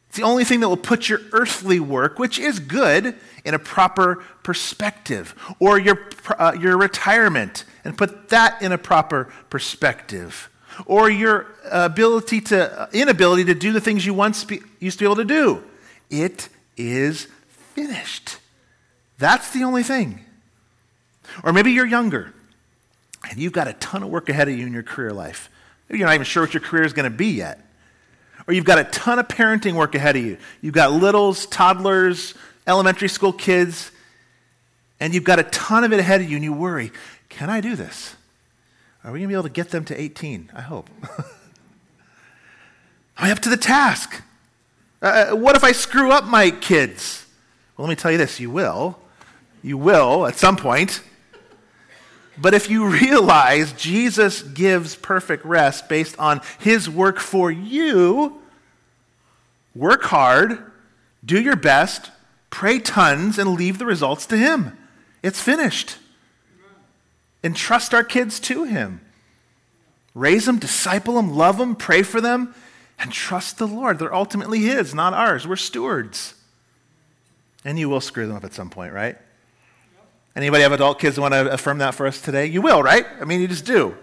It's 0.08 0.18
the 0.18 0.24
only 0.24 0.44
thing 0.44 0.60
that 0.60 0.68
will 0.68 0.76
put 0.76 1.08
your 1.08 1.20
earthly 1.32 1.80
work, 1.80 2.18
which 2.18 2.38
is 2.38 2.58
good, 2.58 3.16
in 3.44 3.54
a 3.54 3.58
proper 3.58 4.22
perspective, 4.42 5.34
or 5.58 5.78
your, 5.78 6.06
uh, 6.38 6.54
your 6.60 6.76
retirement, 6.76 7.64
and 7.84 7.96
put 7.96 8.28
that 8.28 8.60
in 8.60 8.72
a 8.72 8.78
proper 8.78 9.32
perspective, 9.48 10.50
or 10.84 11.08
your 11.08 11.46
ability 11.70 12.40
to, 12.40 12.80
uh, 12.82 12.86
inability 12.92 13.44
to 13.44 13.54
do 13.54 13.72
the 13.72 13.80
things 13.80 14.04
you 14.04 14.14
once 14.14 14.44
be, 14.44 14.60
used 14.80 14.98
to 14.98 15.04
be 15.04 15.06
able 15.06 15.16
to 15.16 15.24
do. 15.24 15.64
It 16.10 16.50
is 16.76 17.28
finished. 17.74 18.36
That's 19.18 19.50
the 19.50 19.64
only 19.64 19.82
thing. 19.82 20.24
Or 21.42 21.52
maybe 21.52 21.72
you're 21.72 21.86
younger 21.86 22.32
and 23.28 23.38
you've 23.38 23.52
got 23.52 23.68
a 23.68 23.72
ton 23.74 24.02
of 24.02 24.08
work 24.08 24.28
ahead 24.28 24.48
of 24.48 24.56
you 24.56 24.66
in 24.66 24.72
your 24.72 24.82
career 24.82 25.12
life. 25.12 25.48
Maybe 25.88 25.98
you're 25.98 26.08
not 26.08 26.14
even 26.14 26.24
sure 26.24 26.42
what 26.42 26.54
your 26.54 26.60
career 26.60 26.84
is 26.84 26.92
going 26.92 27.10
to 27.10 27.16
be 27.16 27.28
yet. 27.28 27.64
Or 28.46 28.54
you've 28.54 28.64
got 28.64 28.78
a 28.78 28.84
ton 28.84 29.18
of 29.18 29.28
parenting 29.28 29.74
work 29.74 29.94
ahead 29.94 30.16
of 30.16 30.24
you. 30.24 30.36
You've 30.60 30.74
got 30.74 30.92
littles, 30.92 31.46
toddlers, 31.46 32.34
elementary 32.66 33.08
school 33.08 33.32
kids, 33.32 33.92
and 34.98 35.14
you've 35.14 35.24
got 35.24 35.38
a 35.38 35.44
ton 35.44 35.84
of 35.84 35.92
it 35.92 36.00
ahead 36.00 36.20
of 36.20 36.28
you, 36.28 36.36
and 36.36 36.44
you 36.44 36.52
worry 36.52 36.92
can 37.28 37.48
I 37.48 37.62
do 37.62 37.74
this? 37.74 38.14
Are 39.02 39.10
we 39.10 39.20
going 39.20 39.28
to 39.28 39.28
be 39.28 39.34
able 39.34 39.44
to 39.44 39.48
get 39.48 39.70
them 39.70 39.86
to 39.86 39.98
18? 39.98 40.50
I 40.54 40.60
hope. 40.60 40.90
Am 41.18 41.24
I 43.16 43.32
up 43.32 43.38
to 43.40 43.48
the 43.48 43.56
task? 43.56 44.22
Uh, 45.00 45.30
uh, 45.32 45.36
what 45.36 45.56
if 45.56 45.64
I 45.64 45.72
screw 45.72 46.12
up 46.12 46.24
my 46.24 46.50
kids? 46.50 47.24
Well, 47.76 47.86
let 47.86 47.90
me 47.90 47.96
tell 47.96 48.12
you 48.12 48.18
this 48.18 48.38
you 48.38 48.50
will. 48.50 48.98
You 49.62 49.78
will 49.78 50.26
at 50.26 50.36
some 50.36 50.56
point. 50.56 51.02
But 52.38 52.54
if 52.54 52.70
you 52.70 52.86
realize 52.86 53.72
Jesus 53.74 54.42
gives 54.42 54.96
perfect 54.96 55.44
rest 55.44 55.88
based 55.88 56.18
on 56.18 56.40
his 56.58 56.88
work 56.88 57.18
for 57.18 57.50
you, 57.50 58.40
work 59.74 60.04
hard, 60.04 60.58
do 61.24 61.40
your 61.40 61.56
best, 61.56 62.10
pray 62.50 62.78
tons, 62.78 63.38
and 63.38 63.54
leave 63.54 63.78
the 63.78 63.86
results 63.86 64.26
to 64.26 64.36
him. 64.36 64.76
It's 65.22 65.40
finished. 65.40 65.98
Entrust 67.44 67.92
our 67.92 68.04
kids 68.04 68.40
to 68.40 68.64
him. 68.64 69.00
Raise 70.14 70.46
them, 70.46 70.58
disciple 70.58 71.14
them, 71.14 71.34
love 71.34 71.58
them, 71.58 71.74
pray 71.74 72.02
for 72.02 72.20
them, 72.20 72.54
and 72.98 73.10
trust 73.12 73.58
the 73.58 73.66
Lord. 73.66 73.98
They're 73.98 74.14
ultimately 74.14 74.60
his, 74.60 74.94
not 74.94 75.14
ours. 75.14 75.46
We're 75.46 75.56
stewards. 75.56 76.34
And 77.64 77.78
you 77.78 77.88
will 77.88 78.00
screw 78.00 78.26
them 78.26 78.36
up 78.36 78.44
at 78.44 78.54
some 78.54 78.70
point, 78.70 78.92
right? 78.92 79.16
Anybody 80.34 80.62
have 80.62 80.72
adult 80.72 80.98
kids 80.98 81.20
want 81.20 81.34
to 81.34 81.52
affirm 81.52 81.78
that 81.78 81.94
for 81.94 82.06
us 82.06 82.20
today? 82.20 82.46
You 82.46 82.62
will, 82.62 82.82
right? 82.82 83.06
I 83.20 83.24
mean, 83.24 83.40
you 83.40 83.48
just 83.48 83.66
do. 83.66 83.96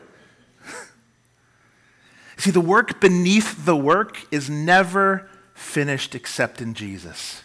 See, 2.38 2.52
the 2.52 2.62
work 2.62 3.02
beneath 3.02 3.66
the 3.66 3.76
work 3.76 4.18
is 4.32 4.50
never 4.50 5.28
finished 5.56 6.14
except 6.14 6.62
in 6.62 6.76
Jesus. 6.76 7.44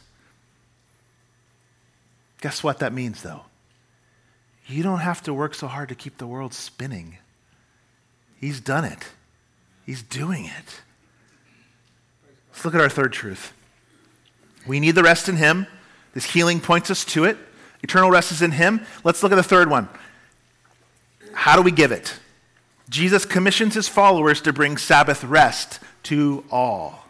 Guess 2.42 2.62
what 2.62 2.78
that 2.80 2.92
means, 2.92 3.22
though? 3.22 3.44
You 4.66 4.82
don't 4.82 5.00
have 5.00 5.22
to 5.22 5.32
work 5.32 5.54
so 5.54 5.66
hard 5.66 5.88
to 5.88 5.94
keep 5.94 6.18
the 6.18 6.26
world 6.26 6.52
spinning. 6.52 7.18
He's 8.38 8.60
done 8.60 8.84
it, 8.84 9.08
He's 9.86 10.02
doing 10.02 10.44
it. 10.44 10.82
Let's 12.52 12.64
look 12.64 12.74
at 12.74 12.80
our 12.80 12.88
third 12.88 13.12
truth. 13.12 13.52
We 14.66 14.78
need 14.78 14.92
the 14.92 15.02
rest 15.02 15.28
in 15.28 15.36
Him. 15.36 15.66
This 16.12 16.26
healing 16.26 16.60
points 16.60 16.90
us 16.90 17.04
to 17.06 17.24
it. 17.24 17.36
Eternal 17.84 18.10
rest 18.10 18.32
is 18.32 18.40
in 18.40 18.50
Him. 18.50 18.80
Let's 19.04 19.22
look 19.22 19.30
at 19.30 19.34
the 19.34 19.42
third 19.42 19.68
one. 19.68 19.90
How 21.34 21.54
do 21.54 21.60
we 21.60 21.70
give 21.70 21.92
it? 21.92 22.18
Jesus 22.88 23.26
commissions 23.26 23.74
His 23.74 23.88
followers 23.88 24.40
to 24.40 24.54
bring 24.54 24.78
Sabbath 24.78 25.22
rest 25.22 25.80
to 26.04 26.44
all. 26.50 27.04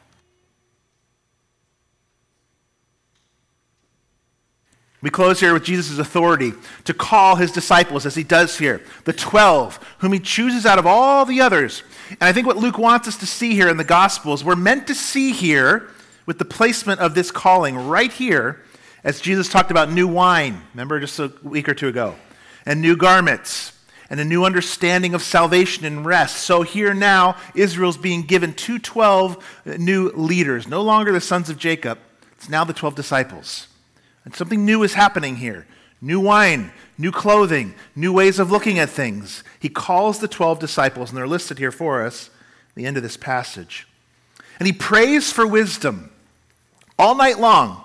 We 5.00 5.10
close 5.10 5.38
here 5.38 5.52
with 5.52 5.64
Jesus' 5.64 5.98
authority 5.98 6.54
to 6.84 6.94
call 6.94 7.36
his 7.36 7.52
disciples, 7.52 8.06
as 8.06 8.14
he 8.14 8.24
does 8.24 8.58
here, 8.58 8.82
the 9.04 9.12
12, 9.12 9.78
whom 9.98 10.14
he 10.14 10.18
chooses 10.18 10.64
out 10.64 10.78
of 10.78 10.86
all 10.86 11.26
the 11.26 11.42
others. 11.42 11.82
And 12.08 12.22
I 12.22 12.32
think 12.32 12.46
what 12.46 12.56
Luke 12.56 12.78
wants 12.78 13.06
us 13.06 13.18
to 13.18 13.26
see 13.26 13.54
here 13.54 13.68
in 13.68 13.76
the 13.76 13.84
Gospels, 13.84 14.42
we're 14.42 14.56
meant 14.56 14.86
to 14.86 14.94
see 14.94 15.32
here 15.32 15.90
with 16.24 16.38
the 16.38 16.46
placement 16.46 17.00
of 17.00 17.14
this 17.14 17.30
calling 17.30 17.76
right 17.76 18.10
here 18.10 18.62
as 19.04 19.20
Jesus 19.20 19.48
talked 19.48 19.70
about 19.70 19.92
new 19.92 20.08
wine, 20.08 20.62
remember 20.72 20.98
just 20.98 21.18
a 21.18 21.30
week 21.42 21.68
or 21.68 21.74
two 21.74 21.88
ago, 21.88 22.16
and 22.64 22.80
new 22.80 22.96
garments, 22.96 23.72
and 24.08 24.18
a 24.18 24.24
new 24.24 24.44
understanding 24.44 25.14
of 25.14 25.22
salvation 25.22 25.84
and 25.84 26.06
rest. 26.06 26.38
So 26.38 26.62
here 26.62 26.94
now, 26.94 27.36
Israel's 27.54 27.98
being 27.98 28.22
given 28.22 28.54
two 28.54 28.78
12 28.78 29.62
new 29.78 30.08
leaders, 30.10 30.66
no 30.66 30.82
longer 30.82 31.12
the 31.12 31.20
sons 31.20 31.50
of 31.50 31.58
Jacob, 31.58 31.98
it's 32.32 32.48
now 32.48 32.64
the 32.64 32.72
12 32.72 32.94
disciples. 32.94 33.68
And 34.24 34.34
something 34.34 34.64
new 34.64 34.82
is 34.82 34.94
happening 34.94 35.36
here 35.36 35.66
new 36.00 36.20
wine, 36.20 36.70
new 36.98 37.10
clothing, 37.10 37.74
new 37.96 38.12
ways 38.12 38.38
of 38.38 38.50
looking 38.50 38.78
at 38.78 38.90
things. 38.90 39.42
He 39.58 39.70
calls 39.70 40.18
the 40.18 40.28
12 40.28 40.58
disciples, 40.58 41.08
and 41.08 41.16
they're 41.16 41.26
listed 41.26 41.58
here 41.58 41.72
for 41.72 42.04
us 42.04 42.28
at 42.68 42.74
the 42.74 42.84
end 42.84 42.98
of 42.98 43.02
this 43.02 43.16
passage. 43.16 43.86
And 44.58 44.66
he 44.66 44.72
prays 44.72 45.32
for 45.32 45.46
wisdom 45.46 46.10
all 46.98 47.14
night 47.14 47.38
long 47.38 47.84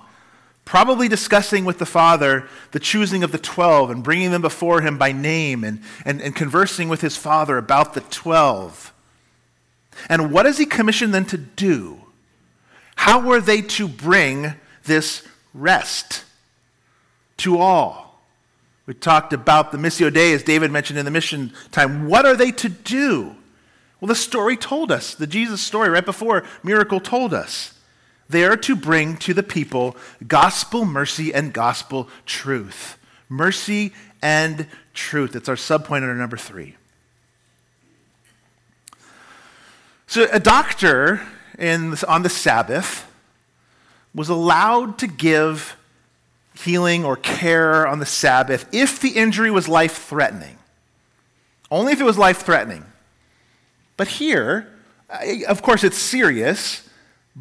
probably 0.69 1.09
discussing 1.09 1.65
with 1.65 1.79
the 1.79 1.85
Father 1.85 2.47
the 2.71 2.79
choosing 2.79 3.23
of 3.23 3.33
the 3.33 3.37
12 3.37 3.89
and 3.89 4.03
bringing 4.03 4.31
them 4.31 4.41
before 4.41 4.79
him 4.79 4.97
by 4.97 5.11
name 5.11 5.65
and, 5.65 5.81
and, 6.05 6.21
and 6.21 6.35
conversing 6.35 6.87
with 6.87 7.01
his 7.01 7.17
Father 7.17 7.57
about 7.57 7.93
the 7.93 8.01
12. 8.01 8.93
And 10.07 10.31
what 10.31 10.43
does 10.43 10.57
he 10.57 10.65
commission 10.65 11.11
them 11.11 11.25
to 11.25 11.37
do? 11.37 11.99
How 12.95 13.19
were 13.19 13.41
they 13.41 13.61
to 13.61 13.87
bring 13.87 14.53
this 14.85 15.27
rest? 15.53 16.23
to 17.39 17.57
all. 17.57 18.21
We 18.85 18.93
talked 18.93 19.33
about 19.33 19.71
the 19.71 19.77
Missio 19.77 20.13
Dei, 20.13 20.33
as 20.33 20.43
David 20.43 20.71
mentioned 20.71 20.99
in 20.99 21.05
the 21.05 21.11
mission 21.11 21.53
time. 21.71 22.07
What 22.07 22.25
are 22.25 22.35
they 22.35 22.51
to 22.53 22.69
do? 22.69 23.35
Well, 23.99 24.07
the 24.07 24.15
story 24.15 24.55
told 24.55 24.91
us, 24.91 25.13
the 25.15 25.27
Jesus 25.27 25.61
story 25.61 25.89
right 25.89 26.05
before 26.05 26.43
miracle 26.63 26.99
told 26.99 27.33
us. 27.33 27.73
They 28.29 28.45
are 28.45 28.57
to 28.57 28.75
bring 28.75 29.17
to 29.17 29.33
the 29.33 29.43
people 29.43 29.97
gospel 30.27 30.85
mercy 30.85 31.33
and 31.33 31.51
gospel 31.51 32.09
truth. 32.25 32.97
Mercy 33.27 33.91
and 34.21 34.67
truth. 34.93 35.35
It's 35.35 35.49
our 35.49 35.55
subpoint 35.55 36.03
under 36.03 36.15
number 36.15 36.37
three. 36.37 36.75
So, 40.07 40.27
a 40.31 40.39
doctor 40.39 41.21
in, 41.57 41.95
on 42.07 42.23
the 42.23 42.29
Sabbath 42.29 43.05
was 44.15 44.29
allowed 44.29 44.97
to 44.99 45.07
give 45.07 45.75
healing 46.55 47.05
or 47.05 47.15
care 47.15 47.87
on 47.87 47.99
the 47.99 48.05
Sabbath 48.05 48.67
if 48.73 48.99
the 48.99 49.09
injury 49.09 49.51
was 49.51 49.67
life 49.67 50.07
threatening. 50.07 50.57
Only 51.71 51.93
if 51.93 52.01
it 52.01 52.05
was 52.05 52.17
life 52.17 52.39
threatening. 52.39 52.85
But 53.97 54.07
here, 54.07 54.73
of 55.47 55.61
course, 55.61 55.83
it's 55.83 55.97
serious, 55.97 56.88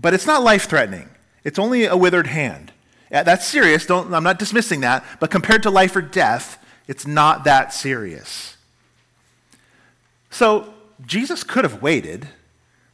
but 0.01 0.15
it's 0.15 0.27
not 0.27 0.43
life 0.43 0.69
threatening. 0.69 1.09
It's 1.45 1.59
only 1.59 1.85
a 1.85 1.97
withered 1.97 2.29
hand. 2.29 2.73
That's 3.11 3.47
serious. 3.47 3.87
Don't, 3.87 4.13
I'm 4.13 4.23
not 4.23 4.39
dismissing 4.39 4.81
that. 4.83 5.05
But 5.19 5.31
compared 5.31 5.63
to 5.65 5.71
life 5.71 5.97
or 5.97 6.03
death, 6.03 6.63
it's 6.87 7.07
not 7.07 7.45
that 7.45 7.73
serious. 7.73 8.57
So 10.31 10.73
Jesus 11.05 11.43
could 11.43 11.65
have 11.65 11.83
waited. 11.83 12.29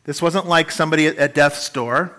This 0.05 0.22
wasn't 0.22 0.46
like 0.46 0.70
somebody 0.70 1.07
at 1.07 1.34
death's 1.34 1.68
door. 1.68 2.16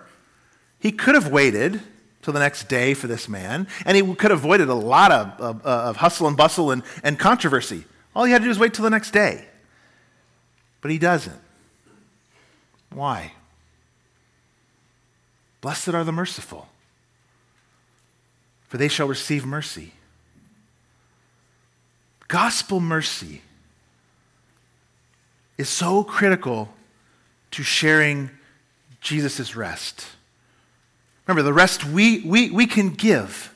He 0.78 0.92
could 0.92 1.14
have 1.14 1.28
waited 1.28 1.80
till 2.22 2.32
the 2.32 2.40
next 2.40 2.68
day 2.68 2.92
for 2.92 3.06
this 3.06 3.28
man, 3.28 3.66
and 3.84 3.96
he 3.96 4.14
could 4.14 4.30
have 4.30 4.40
avoided 4.40 4.68
a 4.68 4.74
lot 4.74 5.12
of, 5.12 5.40
of, 5.40 5.64
of 5.64 5.96
hustle 5.96 6.26
and 6.26 6.36
bustle 6.36 6.70
and, 6.70 6.82
and 7.02 7.18
controversy. 7.18 7.84
All 8.14 8.24
he 8.24 8.32
had 8.32 8.38
to 8.38 8.44
do 8.44 8.48
was 8.48 8.58
wait 8.58 8.74
till 8.74 8.82
the 8.82 8.90
next 8.90 9.12
day. 9.12 9.46
But 10.80 10.90
he 10.90 10.98
doesn't. 10.98 11.40
Why? 12.92 13.32
Blessed 15.66 15.88
are 15.88 16.04
the 16.04 16.12
merciful, 16.12 16.68
for 18.68 18.76
they 18.76 18.86
shall 18.86 19.08
receive 19.08 19.44
mercy. 19.44 19.94
Gospel 22.28 22.78
mercy 22.78 23.42
is 25.58 25.68
so 25.68 26.04
critical 26.04 26.72
to 27.50 27.64
sharing 27.64 28.30
Jesus' 29.00 29.56
rest. 29.56 30.06
Remember, 31.26 31.42
the 31.42 31.52
rest 31.52 31.84
we, 31.84 32.20
we, 32.20 32.48
we 32.52 32.68
can 32.68 32.90
give. 32.90 33.52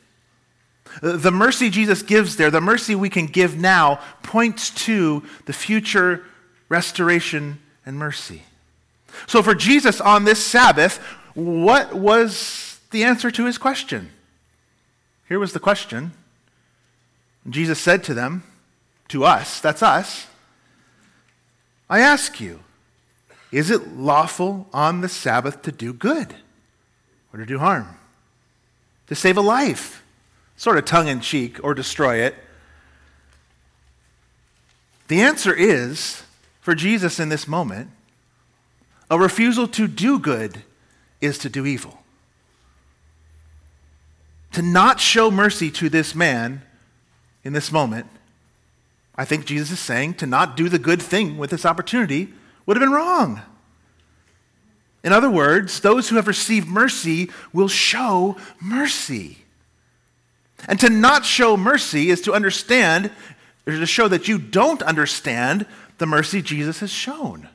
The 1.03 1.31
mercy 1.31 1.71
Jesus 1.71 2.03
gives 2.03 2.35
there, 2.35 2.51
the 2.51 2.61
mercy 2.61 2.97
we 2.97 3.09
can 3.09 3.27
give 3.27 3.57
now, 3.57 4.01
points 4.25 4.71
to 4.87 5.23
the 5.47 5.53
future 5.53 6.25
restoration 6.69 7.61
and 7.87 7.97
mercy. 7.97 8.43
So, 9.29 9.45
for 9.45 9.55
Jesus 9.55 10.01
on 10.01 10.25
this 10.25 10.45
Sabbath, 10.45 11.01
what 11.35 11.95
was 11.95 12.81
the 12.91 13.05
answer 13.05 13.31
to 13.31 13.47
his 13.47 13.59
question? 13.59 14.11
Here 15.29 15.39
was 15.39 15.53
the 15.53 15.61
question. 15.61 16.13
Jesus 17.49 17.79
said 17.79 18.05
to 18.05 18.15
them, 18.15 18.43
to 19.09 19.25
us, 19.25 19.61
that's 19.61 19.83
us, 19.83 20.27
I 21.89 22.01
ask 22.01 22.41
you, 22.41 22.61
is 23.51 23.71
it 23.71 23.97
lawful 23.97 24.69
on 24.73 25.01
the 25.01 25.09
Sabbath 25.09 25.63
to 25.63 25.73
do 25.73 25.93
good 25.93 26.35
or 27.33 27.41
to 27.41 27.47
do 27.47 27.59
harm? 27.59 27.97
To 29.09 29.15
save 29.15 29.37
a 29.37 29.41
life? 29.41 30.05
Sort 30.57 30.79
of 30.79 30.85
tongue 30.85 31.09
in 31.09 31.21
cheek, 31.21 31.59
or 31.65 31.75
destroy 31.75 32.17
it? 32.17 32.35
The 35.09 35.23
answer 35.23 35.55
is, 35.55 36.23
for 36.61 36.75
Jesus 36.75 37.19
in 37.19 37.31
this 37.31 37.49
moment, 37.49 37.91
a 39.11 39.19
refusal 39.19 39.67
to 39.69 39.89
do 39.89 40.19
good 40.19 40.63
is 41.21 41.39
to 41.39 41.49
do 41.49 41.67
evil. 41.67 41.99
To 44.53 44.63
not 44.63 45.01
show 45.01 45.31
mercy 45.31 45.71
to 45.73 45.89
this 45.89 46.15
man 46.15 46.63
in 47.45 47.53
this 47.53 47.71
moment, 47.71 48.07
I 49.15 49.25
think 49.25 49.45
Jesus 49.45 49.71
is 49.71 49.81
saying 49.81 50.15
to 50.15 50.27
not 50.27 50.57
do 50.57 50.69
the 50.69 50.79
good 50.79 51.01
thing 51.01 51.39
with 51.39 51.51
this 51.51 51.67
opportunity 51.67 52.33
would 52.67 52.77
have 52.77 52.83
been 52.83 52.95
wrong. 52.95 53.43
In 55.03 55.13
other 55.13 55.31
words, 55.31 55.81
those 55.81 56.09
who 56.09 56.17
have 56.17 56.27
received 56.27 56.69
mercy 56.69 57.31
will 57.53 57.69
show 57.69 58.37
mercy. 58.61 59.39
And 60.69 60.79
to 60.81 60.91
not 60.91 61.25
show 61.25 61.57
mercy 61.57 62.11
is 62.11 62.21
to 62.23 62.35
understand, 62.35 63.11
or 63.67 63.73
to 63.73 63.87
show 63.87 64.09
that 64.09 64.29
you 64.29 64.39
don't 64.39 64.83
understand 64.83 65.67
the 65.99 66.07
mercy 66.07 66.43
Jesus 66.43 66.81
has 66.81 66.91
shown. 66.91 67.49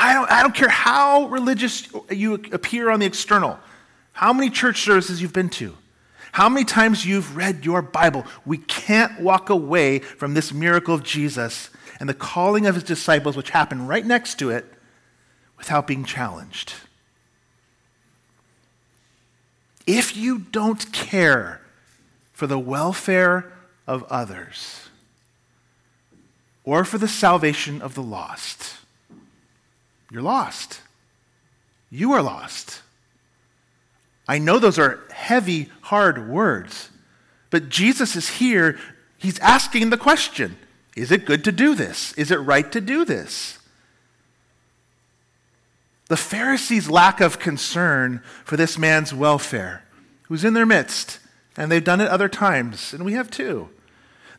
I 0.00 0.14
don't, 0.14 0.30
I 0.30 0.42
don't 0.42 0.54
care 0.54 0.68
how 0.68 1.26
religious 1.26 1.88
you 2.08 2.34
appear 2.34 2.88
on 2.88 3.00
the 3.00 3.06
external, 3.06 3.58
how 4.12 4.32
many 4.32 4.48
church 4.48 4.82
services 4.82 5.20
you've 5.20 5.32
been 5.32 5.48
to, 5.50 5.76
how 6.30 6.48
many 6.48 6.64
times 6.64 7.04
you've 7.04 7.36
read 7.36 7.64
your 7.64 7.82
Bible. 7.82 8.24
We 8.46 8.58
can't 8.58 9.20
walk 9.20 9.50
away 9.50 9.98
from 9.98 10.34
this 10.34 10.52
miracle 10.52 10.94
of 10.94 11.02
Jesus 11.02 11.70
and 11.98 12.08
the 12.08 12.14
calling 12.14 12.66
of 12.66 12.76
his 12.76 12.84
disciples, 12.84 13.36
which 13.36 13.50
happened 13.50 13.88
right 13.88 14.06
next 14.06 14.38
to 14.38 14.50
it, 14.50 14.72
without 15.56 15.88
being 15.88 16.04
challenged. 16.04 16.74
If 19.84 20.16
you 20.16 20.38
don't 20.38 20.92
care 20.92 21.60
for 22.32 22.46
the 22.46 22.58
welfare 22.58 23.52
of 23.84 24.04
others 24.04 24.88
or 26.62 26.84
for 26.84 26.98
the 26.98 27.08
salvation 27.08 27.82
of 27.82 27.96
the 27.96 28.02
lost, 28.02 28.77
you're 30.10 30.22
lost. 30.22 30.80
You 31.90 32.12
are 32.12 32.22
lost. 32.22 32.82
I 34.26 34.38
know 34.38 34.58
those 34.58 34.78
are 34.78 35.00
heavy, 35.10 35.70
hard 35.82 36.28
words, 36.28 36.90
but 37.50 37.68
Jesus 37.70 38.14
is 38.14 38.28
here. 38.28 38.78
He's 39.16 39.38
asking 39.38 39.90
the 39.90 39.96
question 39.96 40.56
Is 40.96 41.10
it 41.10 41.24
good 41.24 41.44
to 41.44 41.52
do 41.52 41.74
this? 41.74 42.12
Is 42.14 42.30
it 42.30 42.36
right 42.36 42.70
to 42.72 42.80
do 42.80 43.04
this? 43.04 43.58
The 46.08 46.16
Pharisees' 46.16 46.88
lack 46.88 47.20
of 47.20 47.38
concern 47.38 48.22
for 48.44 48.56
this 48.56 48.78
man's 48.78 49.12
welfare, 49.12 49.84
who's 50.24 50.44
in 50.44 50.54
their 50.54 50.66
midst, 50.66 51.20
and 51.56 51.70
they've 51.70 51.84
done 51.84 52.00
it 52.00 52.08
other 52.08 52.28
times, 52.28 52.94
and 52.94 53.04
we 53.04 53.12
have 53.12 53.30
too. 53.30 53.68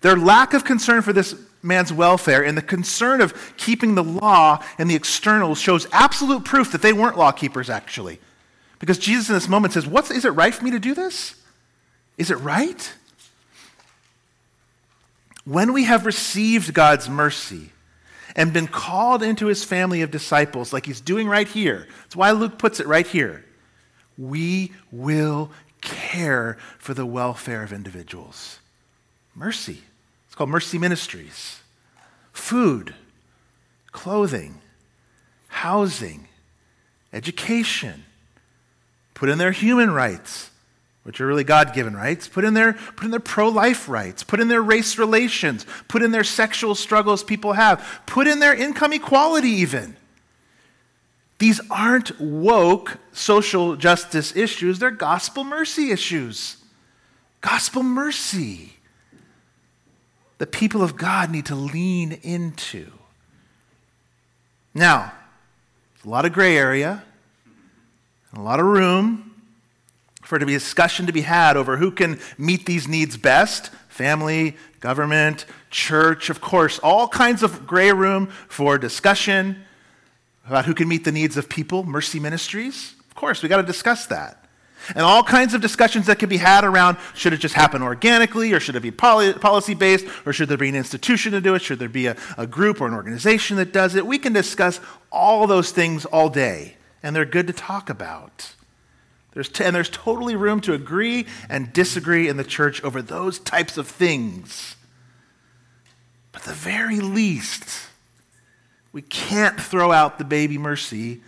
Their 0.01 0.15
lack 0.15 0.53
of 0.53 0.63
concern 0.63 1.01
for 1.01 1.13
this 1.13 1.35
man's 1.61 1.91
welfare 1.91 2.43
and 2.43 2.57
the 2.57 2.61
concern 2.61 3.21
of 3.21 3.33
keeping 3.57 3.95
the 3.95 4.03
law 4.03 4.63
and 4.77 4.89
the 4.89 4.95
externals 4.95 5.59
shows 5.59 5.87
absolute 5.91 6.45
proof 6.45 6.71
that 6.71 6.81
they 6.81 6.93
weren't 6.93 7.17
law 7.17 7.31
keepers, 7.31 7.69
actually. 7.69 8.19
Because 8.79 8.97
Jesus 8.97 9.29
in 9.29 9.35
this 9.35 9.49
moment 9.49 9.73
says, 9.73 9.85
What's, 9.85 10.09
Is 10.09 10.25
it 10.25 10.29
right 10.29 10.53
for 10.53 10.63
me 10.63 10.71
to 10.71 10.79
do 10.79 10.93
this? 10.93 11.35
Is 12.17 12.31
it 12.31 12.35
right? 12.35 12.93
When 15.45 15.73
we 15.73 15.85
have 15.85 16.05
received 16.05 16.73
God's 16.73 17.09
mercy 17.09 17.71
and 18.35 18.53
been 18.53 18.67
called 18.67 19.23
into 19.23 19.47
his 19.47 19.63
family 19.63 20.01
of 20.01 20.11
disciples, 20.11 20.71
like 20.71 20.85
he's 20.85 21.01
doing 21.01 21.27
right 21.27 21.47
here, 21.47 21.87
that's 22.03 22.15
why 22.15 22.31
Luke 22.31 22.57
puts 22.57 22.79
it 22.79 22.87
right 22.87 23.07
here, 23.07 23.43
we 24.17 24.71
will 24.91 25.51
care 25.81 26.57
for 26.77 26.93
the 26.93 27.05
welfare 27.05 27.63
of 27.63 27.73
individuals. 27.73 28.59
Mercy 29.33 29.81
called 30.39 30.49
Mercy 30.49 30.77
Ministries. 30.77 31.59
Food, 32.31 32.95
clothing, 33.91 34.61
housing, 35.49 36.29
education. 37.11 38.05
Put 39.15 39.27
in 39.27 39.37
their 39.37 39.51
human 39.51 39.91
rights, 39.91 40.49
which 41.03 41.19
are 41.19 41.27
really 41.27 41.43
God 41.43 41.73
given 41.73 41.93
rights. 41.93 42.29
Put 42.29 42.45
in 42.45 42.53
their, 42.53 42.71
put 42.71 43.03
in 43.03 43.11
their 43.11 43.19
pro 43.19 43.49
life 43.49 43.89
rights. 43.89 44.23
Put 44.23 44.39
in 44.39 44.47
their 44.47 44.61
race 44.61 44.97
relations. 44.97 45.65
Put 45.89 46.03
in 46.03 46.11
their 46.11 46.23
sexual 46.23 46.73
struggles 46.73 47.21
people 47.21 47.51
have. 47.51 48.01
Put 48.05 48.25
in 48.25 48.39
their 48.39 48.55
income 48.55 48.93
equality, 48.93 49.49
even. 49.49 49.97
These 51.39 51.59
aren't 51.69 52.17
woke 52.17 52.95
social 53.11 53.75
justice 53.75 54.33
issues, 54.37 54.79
they're 54.79 54.89
gospel 54.89 55.43
mercy 55.43 55.91
issues. 55.91 56.55
Gospel 57.41 57.83
mercy 57.83 58.78
the 60.39 60.47
people 60.47 60.81
of 60.81 60.95
God 60.97 61.29
need 61.29 61.45
to 61.47 61.55
lean 61.55 62.13
into. 62.23 62.91
Now, 64.73 65.13
a 66.03 66.09
lot 66.09 66.25
of 66.25 66.33
gray 66.33 66.57
area, 66.57 67.03
a 68.33 68.41
lot 68.41 68.59
of 68.59 68.65
room 68.65 69.25
for 70.23 70.39
to 70.39 70.45
be 70.45 70.53
discussion 70.53 71.05
to 71.05 71.11
be 71.11 71.21
had 71.21 71.57
over 71.57 71.77
who 71.77 71.91
can 71.91 72.19
meet 72.37 72.65
these 72.65 72.87
needs 72.87 73.17
best 73.17 73.71
family, 73.89 74.55
government, 74.79 75.45
church, 75.69 76.29
of 76.29 76.39
course, 76.39 76.79
all 76.79 77.07
kinds 77.07 77.43
of 77.43 77.67
gray 77.67 77.91
room 77.91 78.27
for 78.47 78.77
discussion 78.77 79.61
about 80.47 80.65
who 80.65 80.73
can 80.73 80.87
meet 80.87 81.03
the 81.03 81.11
needs 81.11 81.35
of 81.35 81.49
people, 81.49 81.83
mercy 81.83 82.19
ministries. 82.19 82.95
Of 83.09 83.15
course, 83.15 83.43
we 83.43 83.49
got 83.49 83.57
to 83.57 83.63
discuss 83.63 84.05
that. 84.07 84.38
And 84.89 84.99
all 84.99 85.23
kinds 85.23 85.53
of 85.53 85.61
discussions 85.61 86.07
that 86.07 86.19
could 86.19 86.30
be 86.30 86.38
had 86.38 86.63
around 86.63 86.97
should 87.13 87.34
it 87.34 87.38
just 87.38 87.55
happen 87.55 87.82
organically, 87.82 88.53
or 88.53 88.59
should 88.59 88.75
it 88.75 88.82
be 88.82 88.91
policy 88.91 89.73
based, 89.73 90.05
or 90.25 90.34
should 90.34 90.49
there 90.49 90.57
be 90.57 90.69
an 90.69 90.75
institution 90.75 91.32
to 91.34 91.41
do 91.41 91.55
it? 91.55 91.61
Should 91.61 91.80
there 91.80 91.89
be 91.89 92.07
a, 92.07 92.15
a 92.38 92.47
group 92.47 92.82
or 92.82 92.88
an 92.88 92.93
organization 92.93 93.57
that 93.57 93.71
does 93.73 93.95
it? 93.95 94.05
We 94.05 94.17
can 94.17 94.34
discuss 94.34 94.80
all 95.11 95.47
those 95.47 95.71
things 95.71 96.05
all 96.05 96.30
day, 96.30 96.75
and 97.03 97.15
they're 97.15 97.25
good 97.25 97.47
to 97.47 97.53
talk 97.53 97.89
about. 97.89 98.53
There's 99.34 99.49
t- 99.49 99.63
and 99.63 99.75
there's 99.75 99.89
totally 99.89 100.36
room 100.36 100.59
to 100.61 100.73
agree 100.73 101.27
and 101.49 101.71
disagree 101.71 102.27
in 102.27 102.38
the 102.38 102.43
church 102.43 102.84
over 102.84 103.01
those 103.01 103.39
types 103.39 103.77
of 103.77 103.88
things. 103.88 104.75
But 106.32 106.43
the 106.43 106.53
very 106.53 106.99
least, 106.99 107.88
we 108.91 109.01
can't 109.01 109.59
throw 109.59 109.91
out 109.91 110.17
the 110.17 110.25
baby 110.25 110.57
mercy 110.57 111.21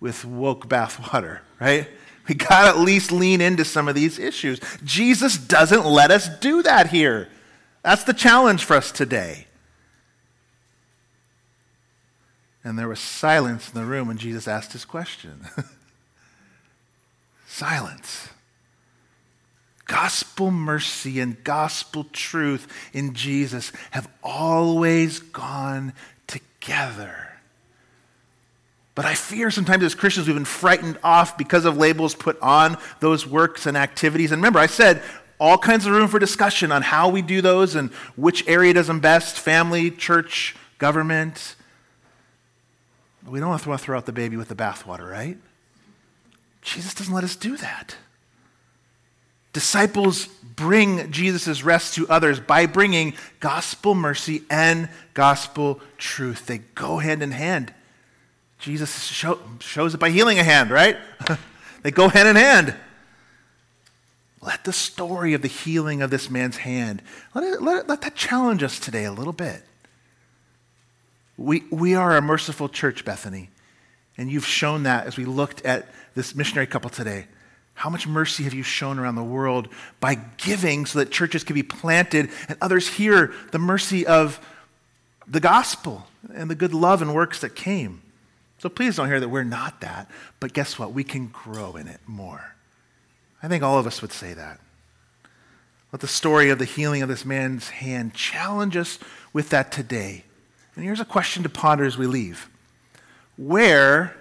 with 0.00 0.24
woke 0.24 0.68
bathwater, 0.68 1.40
right? 1.60 1.88
We 2.28 2.34
got 2.34 2.64
to 2.64 2.68
at 2.68 2.78
least 2.78 3.10
lean 3.10 3.40
into 3.40 3.64
some 3.64 3.88
of 3.88 3.94
these 3.94 4.18
issues. 4.18 4.60
Jesus 4.84 5.38
doesn't 5.38 5.86
let 5.86 6.10
us 6.10 6.28
do 6.40 6.62
that 6.62 6.88
here. 6.88 7.28
That's 7.82 8.04
the 8.04 8.12
challenge 8.12 8.64
for 8.64 8.76
us 8.76 8.92
today. 8.92 9.46
And 12.62 12.78
there 12.78 12.88
was 12.88 13.00
silence 13.00 13.68
in 13.68 13.80
the 13.80 13.86
room 13.86 14.08
when 14.08 14.18
Jesus 14.18 14.46
asked 14.46 14.72
his 14.72 14.84
question. 14.84 15.46
silence. 17.46 18.28
Gospel 19.86 20.50
mercy 20.50 21.18
and 21.18 21.42
gospel 21.44 22.04
truth 22.12 22.70
in 22.92 23.14
Jesus 23.14 23.72
have 23.92 24.06
always 24.22 25.18
gone 25.20 25.94
together. 26.26 27.27
But 28.98 29.06
I 29.06 29.14
fear 29.14 29.48
sometimes 29.52 29.84
as 29.84 29.94
Christians 29.94 30.26
we've 30.26 30.34
been 30.34 30.44
frightened 30.44 30.98
off 31.04 31.38
because 31.38 31.64
of 31.64 31.76
labels 31.76 32.16
put 32.16 32.36
on 32.40 32.76
those 32.98 33.24
works 33.24 33.64
and 33.64 33.76
activities. 33.76 34.32
And 34.32 34.40
remember, 34.42 34.58
I 34.58 34.66
said 34.66 35.04
all 35.38 35.56
kinds 35.56 35.86
of 35.86 35.92
room 35.92 36.08
for 36.08 36.18
discussion 36.18 36.72
on 36.72 36.82
how 36.82 37.08
we 37.08 37.22
do 37.22 37.40
those 37.40 37.76
and 37.76 37.90
which 38.16 38.44
area 38.48 38.74
does 38.74 38.88
them 38.88 38.98
best 38.98 39.38
family, 39.38 39.92
church, 39.92 40.56
government. 40.78 41.54
We 43.24 43.38
don't 43.38 43.50
want 43.50 43.62
to 43.62 43.78
throw 43.78 43.96
out 43.96 44.04
the 44.04 44.10
baby 44.10 44.36
with 44.36 44.48
the 44.48 44.56
bathwater, 44.56 45.08
right? 45.08 45.38
Jesus 46.62 46.92
doesn't 46.92 47.14
let 47.14 47.22
us 47.22 47.36
do 47.36 47.56
that. 47.58 47.94
Disciples 49.52 50.26
bring 50.26 51.12
Jesus' 51.12 51.62
rest 51.62 51.94
to 51.94 52.08
others 52.08 52.40
by 52.40 52.66
bringing 52.66 53.14
gospel 53.38 53.94
mercy 53.94 54.42
and 54.50 54.88
gospel 55.14 55.80
truth. 55.98 56.46
They 56.46 56.58
go 56.74 56.98
hand 56.98 57.22
in 57.22 57.30
hand. 57.30 57.72
Jesus 58.58 59.04
show, 59.04 59.38
shows 59.60 59.94
it 59.94 59.98
by 59.98 60.10
healing 60.10 60.38
a 60.38 60.44
hand, 60.44 60.70
right? 60.70 60.96
they 61.82 61.90
go 61.90 62.08
hand 62.08 62.28
in 62.28 62.36
hand. 62.36 62.74
Let 64.40 64.64
the 64.64 64.72
story 64.72 65.34
of 65.34 65.42
the 65.42 65.48
healing 65.48 66.02
of 66.02 66.10
this 66.10 66.30
man's 66.30 66.58
hand, 66.58 67.02
let, 67.34 67.44
it, 67.44 67.62
let, 67.62 67.76
it, 67.82 67.88
let 67.88 68.00
that 68.02 68.14
challenge 68.14 68.62
us 68.62 68.78
today 68.78 69.04
a 69.04 69.12
little 69.12 69.32
bit. 69.32 69.62
We, 71.36 71.64
we 71.70 71.94
are 71.94 72.16
a 72.16 72.22
merciful 72.22 72.68
church, 72.68 73.04
Bethany. 73.04 73.50
And 74.16 74.30
you've 74.30 74.46
shown 74.46 74.82
that 74.82 75.06
as 75.06 75.16
we 75.16 75.24
looked 75.24 75.64
at 75.64 75.86
this 76.14 76.34
missionary 76.34 76.66
couple 76.66 76.90
today. 76.90 77.26
How 77.74 77.90
much 77.90 78.08
mercy 78.08 78.42
have 78.42 78.54
you 78.54 78.64
shown 78.64 78.98
around 78.98 79.14
the 79.14 79.22
world 79.22 79.68
by 80.00 80.16
giving 80.36 80.84
so 80.84 80.98
that 80.98 81.12
churches 81.12 81.44
can 81.44 81.54
be 81.54 81.62
planted 81.62 82.30
and 82.48 82.58
others 82.60 82.88
hear 82.88 83.32
the 83.52 83.58
mercy 83.60 84.04
of 84.04 84.44
the 85.28 85.38
gospel 85.38 86.08
and 86.34 86.50
the 86.50 86.56
good 86.56 86.74
love 86.74 87.02
and 87.02 87.14
works 87.14 87.40
that 87.40 87.54
came? 87.54 88.02
So 88.58 88.68
please 88.68 88.96
don't 88.96 89.06
hear 89.06 89.20
that 89.20 89.28
we're 89.28 89.44
not 89.44 89.80
that, 89.80 90.10
but 90.40 90.52
guess 90.52 90.78
what? 90.78 90.92
We 90.92 91.04
can 91.04 91.28
grow 91.28 91.76
in 91.76 91.86
it 91.86 92.00
more. 92.06 92.56
I 93.42 93.48
think 93.48 93.62
all 93.62 93.78
of 93.78 93.86
us 93.86 94.02
would 94.02 94.12
say 94.12 94.34
that. 94.34 94.60
Let 95.92 96.00
the 96.00 96.08
story 96.08 96.50
of 96.50 96.58
the 96.58 96.64
healing 96.64 97.02
of 97.02 97.08
this 97.08 97.24
man's 97.24 97.70
hand 97.70 98.14
challenge 98.14 98.76
us 98.76 98.98
with 99.32 99.50
that 99.50 99.72
today. 99.72 100.24
And 100.74 100.84
here's 100.84 101.00
a 101.00 101.04
question 101.04 101.42
to 101.44 101.48
ponder 101.48 101.84
as 101.84 101.96
we 101.96 102.06
leave 102.06 102.48
Where 103.36 104.16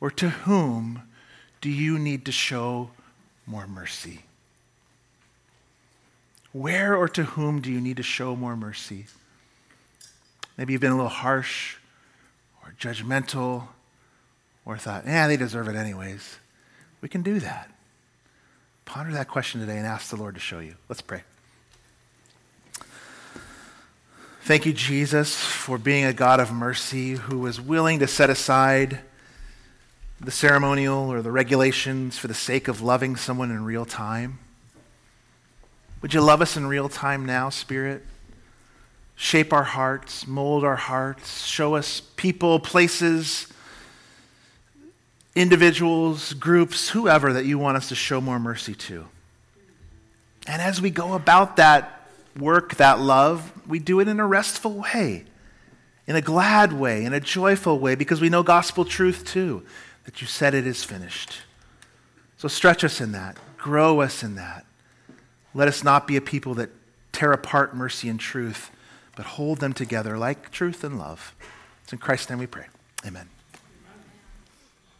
or 0.00 0.10
to 0.12 0.30
whom 0.30 1.02
do 1.60 1.70
you 1.70 1.98
need 1.98 2.24
to 2.26 2.32
show 2.32 2.90
more 3.46 3.66
mercy? 3.66 4.20
Where 6.52 6.96
or 6.96 7.08
to 7.10 7.22
whom 7.22 7.60
do 7.60 7.70
you 7.70 7.80
need 7.80 7.98
to 7.98 8.02
show 8.02 8.34
more 8.34 8.56
mercy? 8.56 9.06
Maybe 10.56 10.72
you've 10.72 10.82
been 10.82 10.92
a 10.92 10.96
little 10.96 11.08
harsh 11.08 11.76
or 12.70 12.74
judgmental 12.78 13.68
or 14.64 14.78
thought, 14.78 15.04
yeah, 15.06 15.26
they 15.26 15.36
deserve 15.36 15.68
it 15.68 15.74
anyways. 15.74 16.38
We 17.00 17.08
can 17.08 17.22
do 17.22 17.40
that. 17.40 17.70
Ponder 18.84 19.12
that 19.12 19.28
question 19.28 19.60
today 19.60 19.78
and 19.78 19.86
ask 19.86 20.10
the 20.10 20.16
Lord 20.16 20.34
to 20.34 20.40
show 20.40 20.60
you. 20.60 20.76
Let's 20.88 21.00
pray. 21.00 21.22
Thank 24.42 24.66
you, 24.66 24.72
Jesus, 24.72 25.36
for 25.36 25.78
being 25.78 26.04
a 26.04 26.12
God 26.12 26.40
of 26.40 26.52
mercy 26.52 27.12
who 27.12 27.38
was 27.38 27.60
willing 27.60 27.98
to 28.00 28.06
set 28.06 28.30
aside 28.30 29.00
the 30.20 30.30
ceremonial 30.30 31.10
or 31.10 31.22
the 31.22 31.30
regulations 31.30 32.18
for 32.18 32.28
the 32.28 32.34
sake 32.34 32.68
of 32.68 32.82
loving 32.82 33.16
someone 33.16 33.50
in 33.50 33.64
real 33.64 33.84
time. 33.84 34.38
Would 36.02 36.14
you 36.14 36.20
love 36.20 36.42
us 36.42 36.56
in 36.56 36.66
real 36.66 36.88
time 36.88 37.26
now, 37.26 37.48
Spirit? 37.48 38.04
Shape 39.20 39.52
our 39.52 39.64
hearts, 39.64 40.26
mold 40.26 40.64
our 40.64 40.76
hearts, 40.76 41.44
show 41.44 41.74
us 41.74 42.00
people, 42.16 42.58
places, 42.58 43.48
individuals, 45.34 46.32
groups, 46.32 46.88
whoever 46.88 47.34
that 47.34 47.44
you 47.44 47.58
want 47.58 47.76
us 47.76 47.90
to 47.90 47.94
show 47.94 48.18
more 48.18 48.38
mercy 48.38 48.74
to. 48.74 49.06
And 50.46 50.62
as 50.62 50.80
we 50.80 50.88
go 50.88 51.12
about 51.12 51.56
that 51.56 52.08
work, 52.38 52.76
that 52.76 52.98
love, 52.98 53.52
we 53.68 53.78
do 53.78 54.00
it 54.00 54.08
in 54.08 54.20
a 54.20 54.26
restful 54.26 54.72
way, 54.72 55.26
in 56.06 56.16
a 56.16 56.22
glad 56.22 56.72
way, 56.72 57.04
in 57.04 57.12
a 57.12 57.20
joyful 57.20 57.78
way, 57.78 57.96
because 57.96 58.22
we 58.22 58.30
know 58.30 58.42
gospel 58.42 58.86
truth 58.86 59.26
too, 59.26 59.62
that 60.06 60.22
you 60.22 60.26
said 60.26 60.54
it 60.54 60.66
is 60.66 60.82
finished. 60.82 61.42
So 62.38 62.48
stretch 62.48 62.84
us 62.84 63.02
in 63.02 63.12
that, 63.12 63.36
grow 63.58 64.00
us 64.00 64.22
in 64.22 64.36
that. 64.36 64.64
Let 65.52 65.68
us 65.68 65.84
not 65.84 66.06
be 66.06 66.16
a 66.16 66.22
people 66.22 66.54
that 66.54 66.70
tear 67.12 67.32
apart 67.32 67.76
mercy 67.76 68.08
and 68.08 68.18
truth 68.18 68.70
but 69.20 69.26
hold 69.26 69.58
them 69.58 69.74
together 69.74 70.16
like 70.16 70.50
truth 70.50 70.82
and 70.82 70.98
love. 70.98 71.34
It's 71.82 71.92
in 71.92 71.98
Christ's 71.98 72.30
name 72.30 72.38
we 72.38 72.46
pray. 72.46 72.68
Amen. 73.06 73.28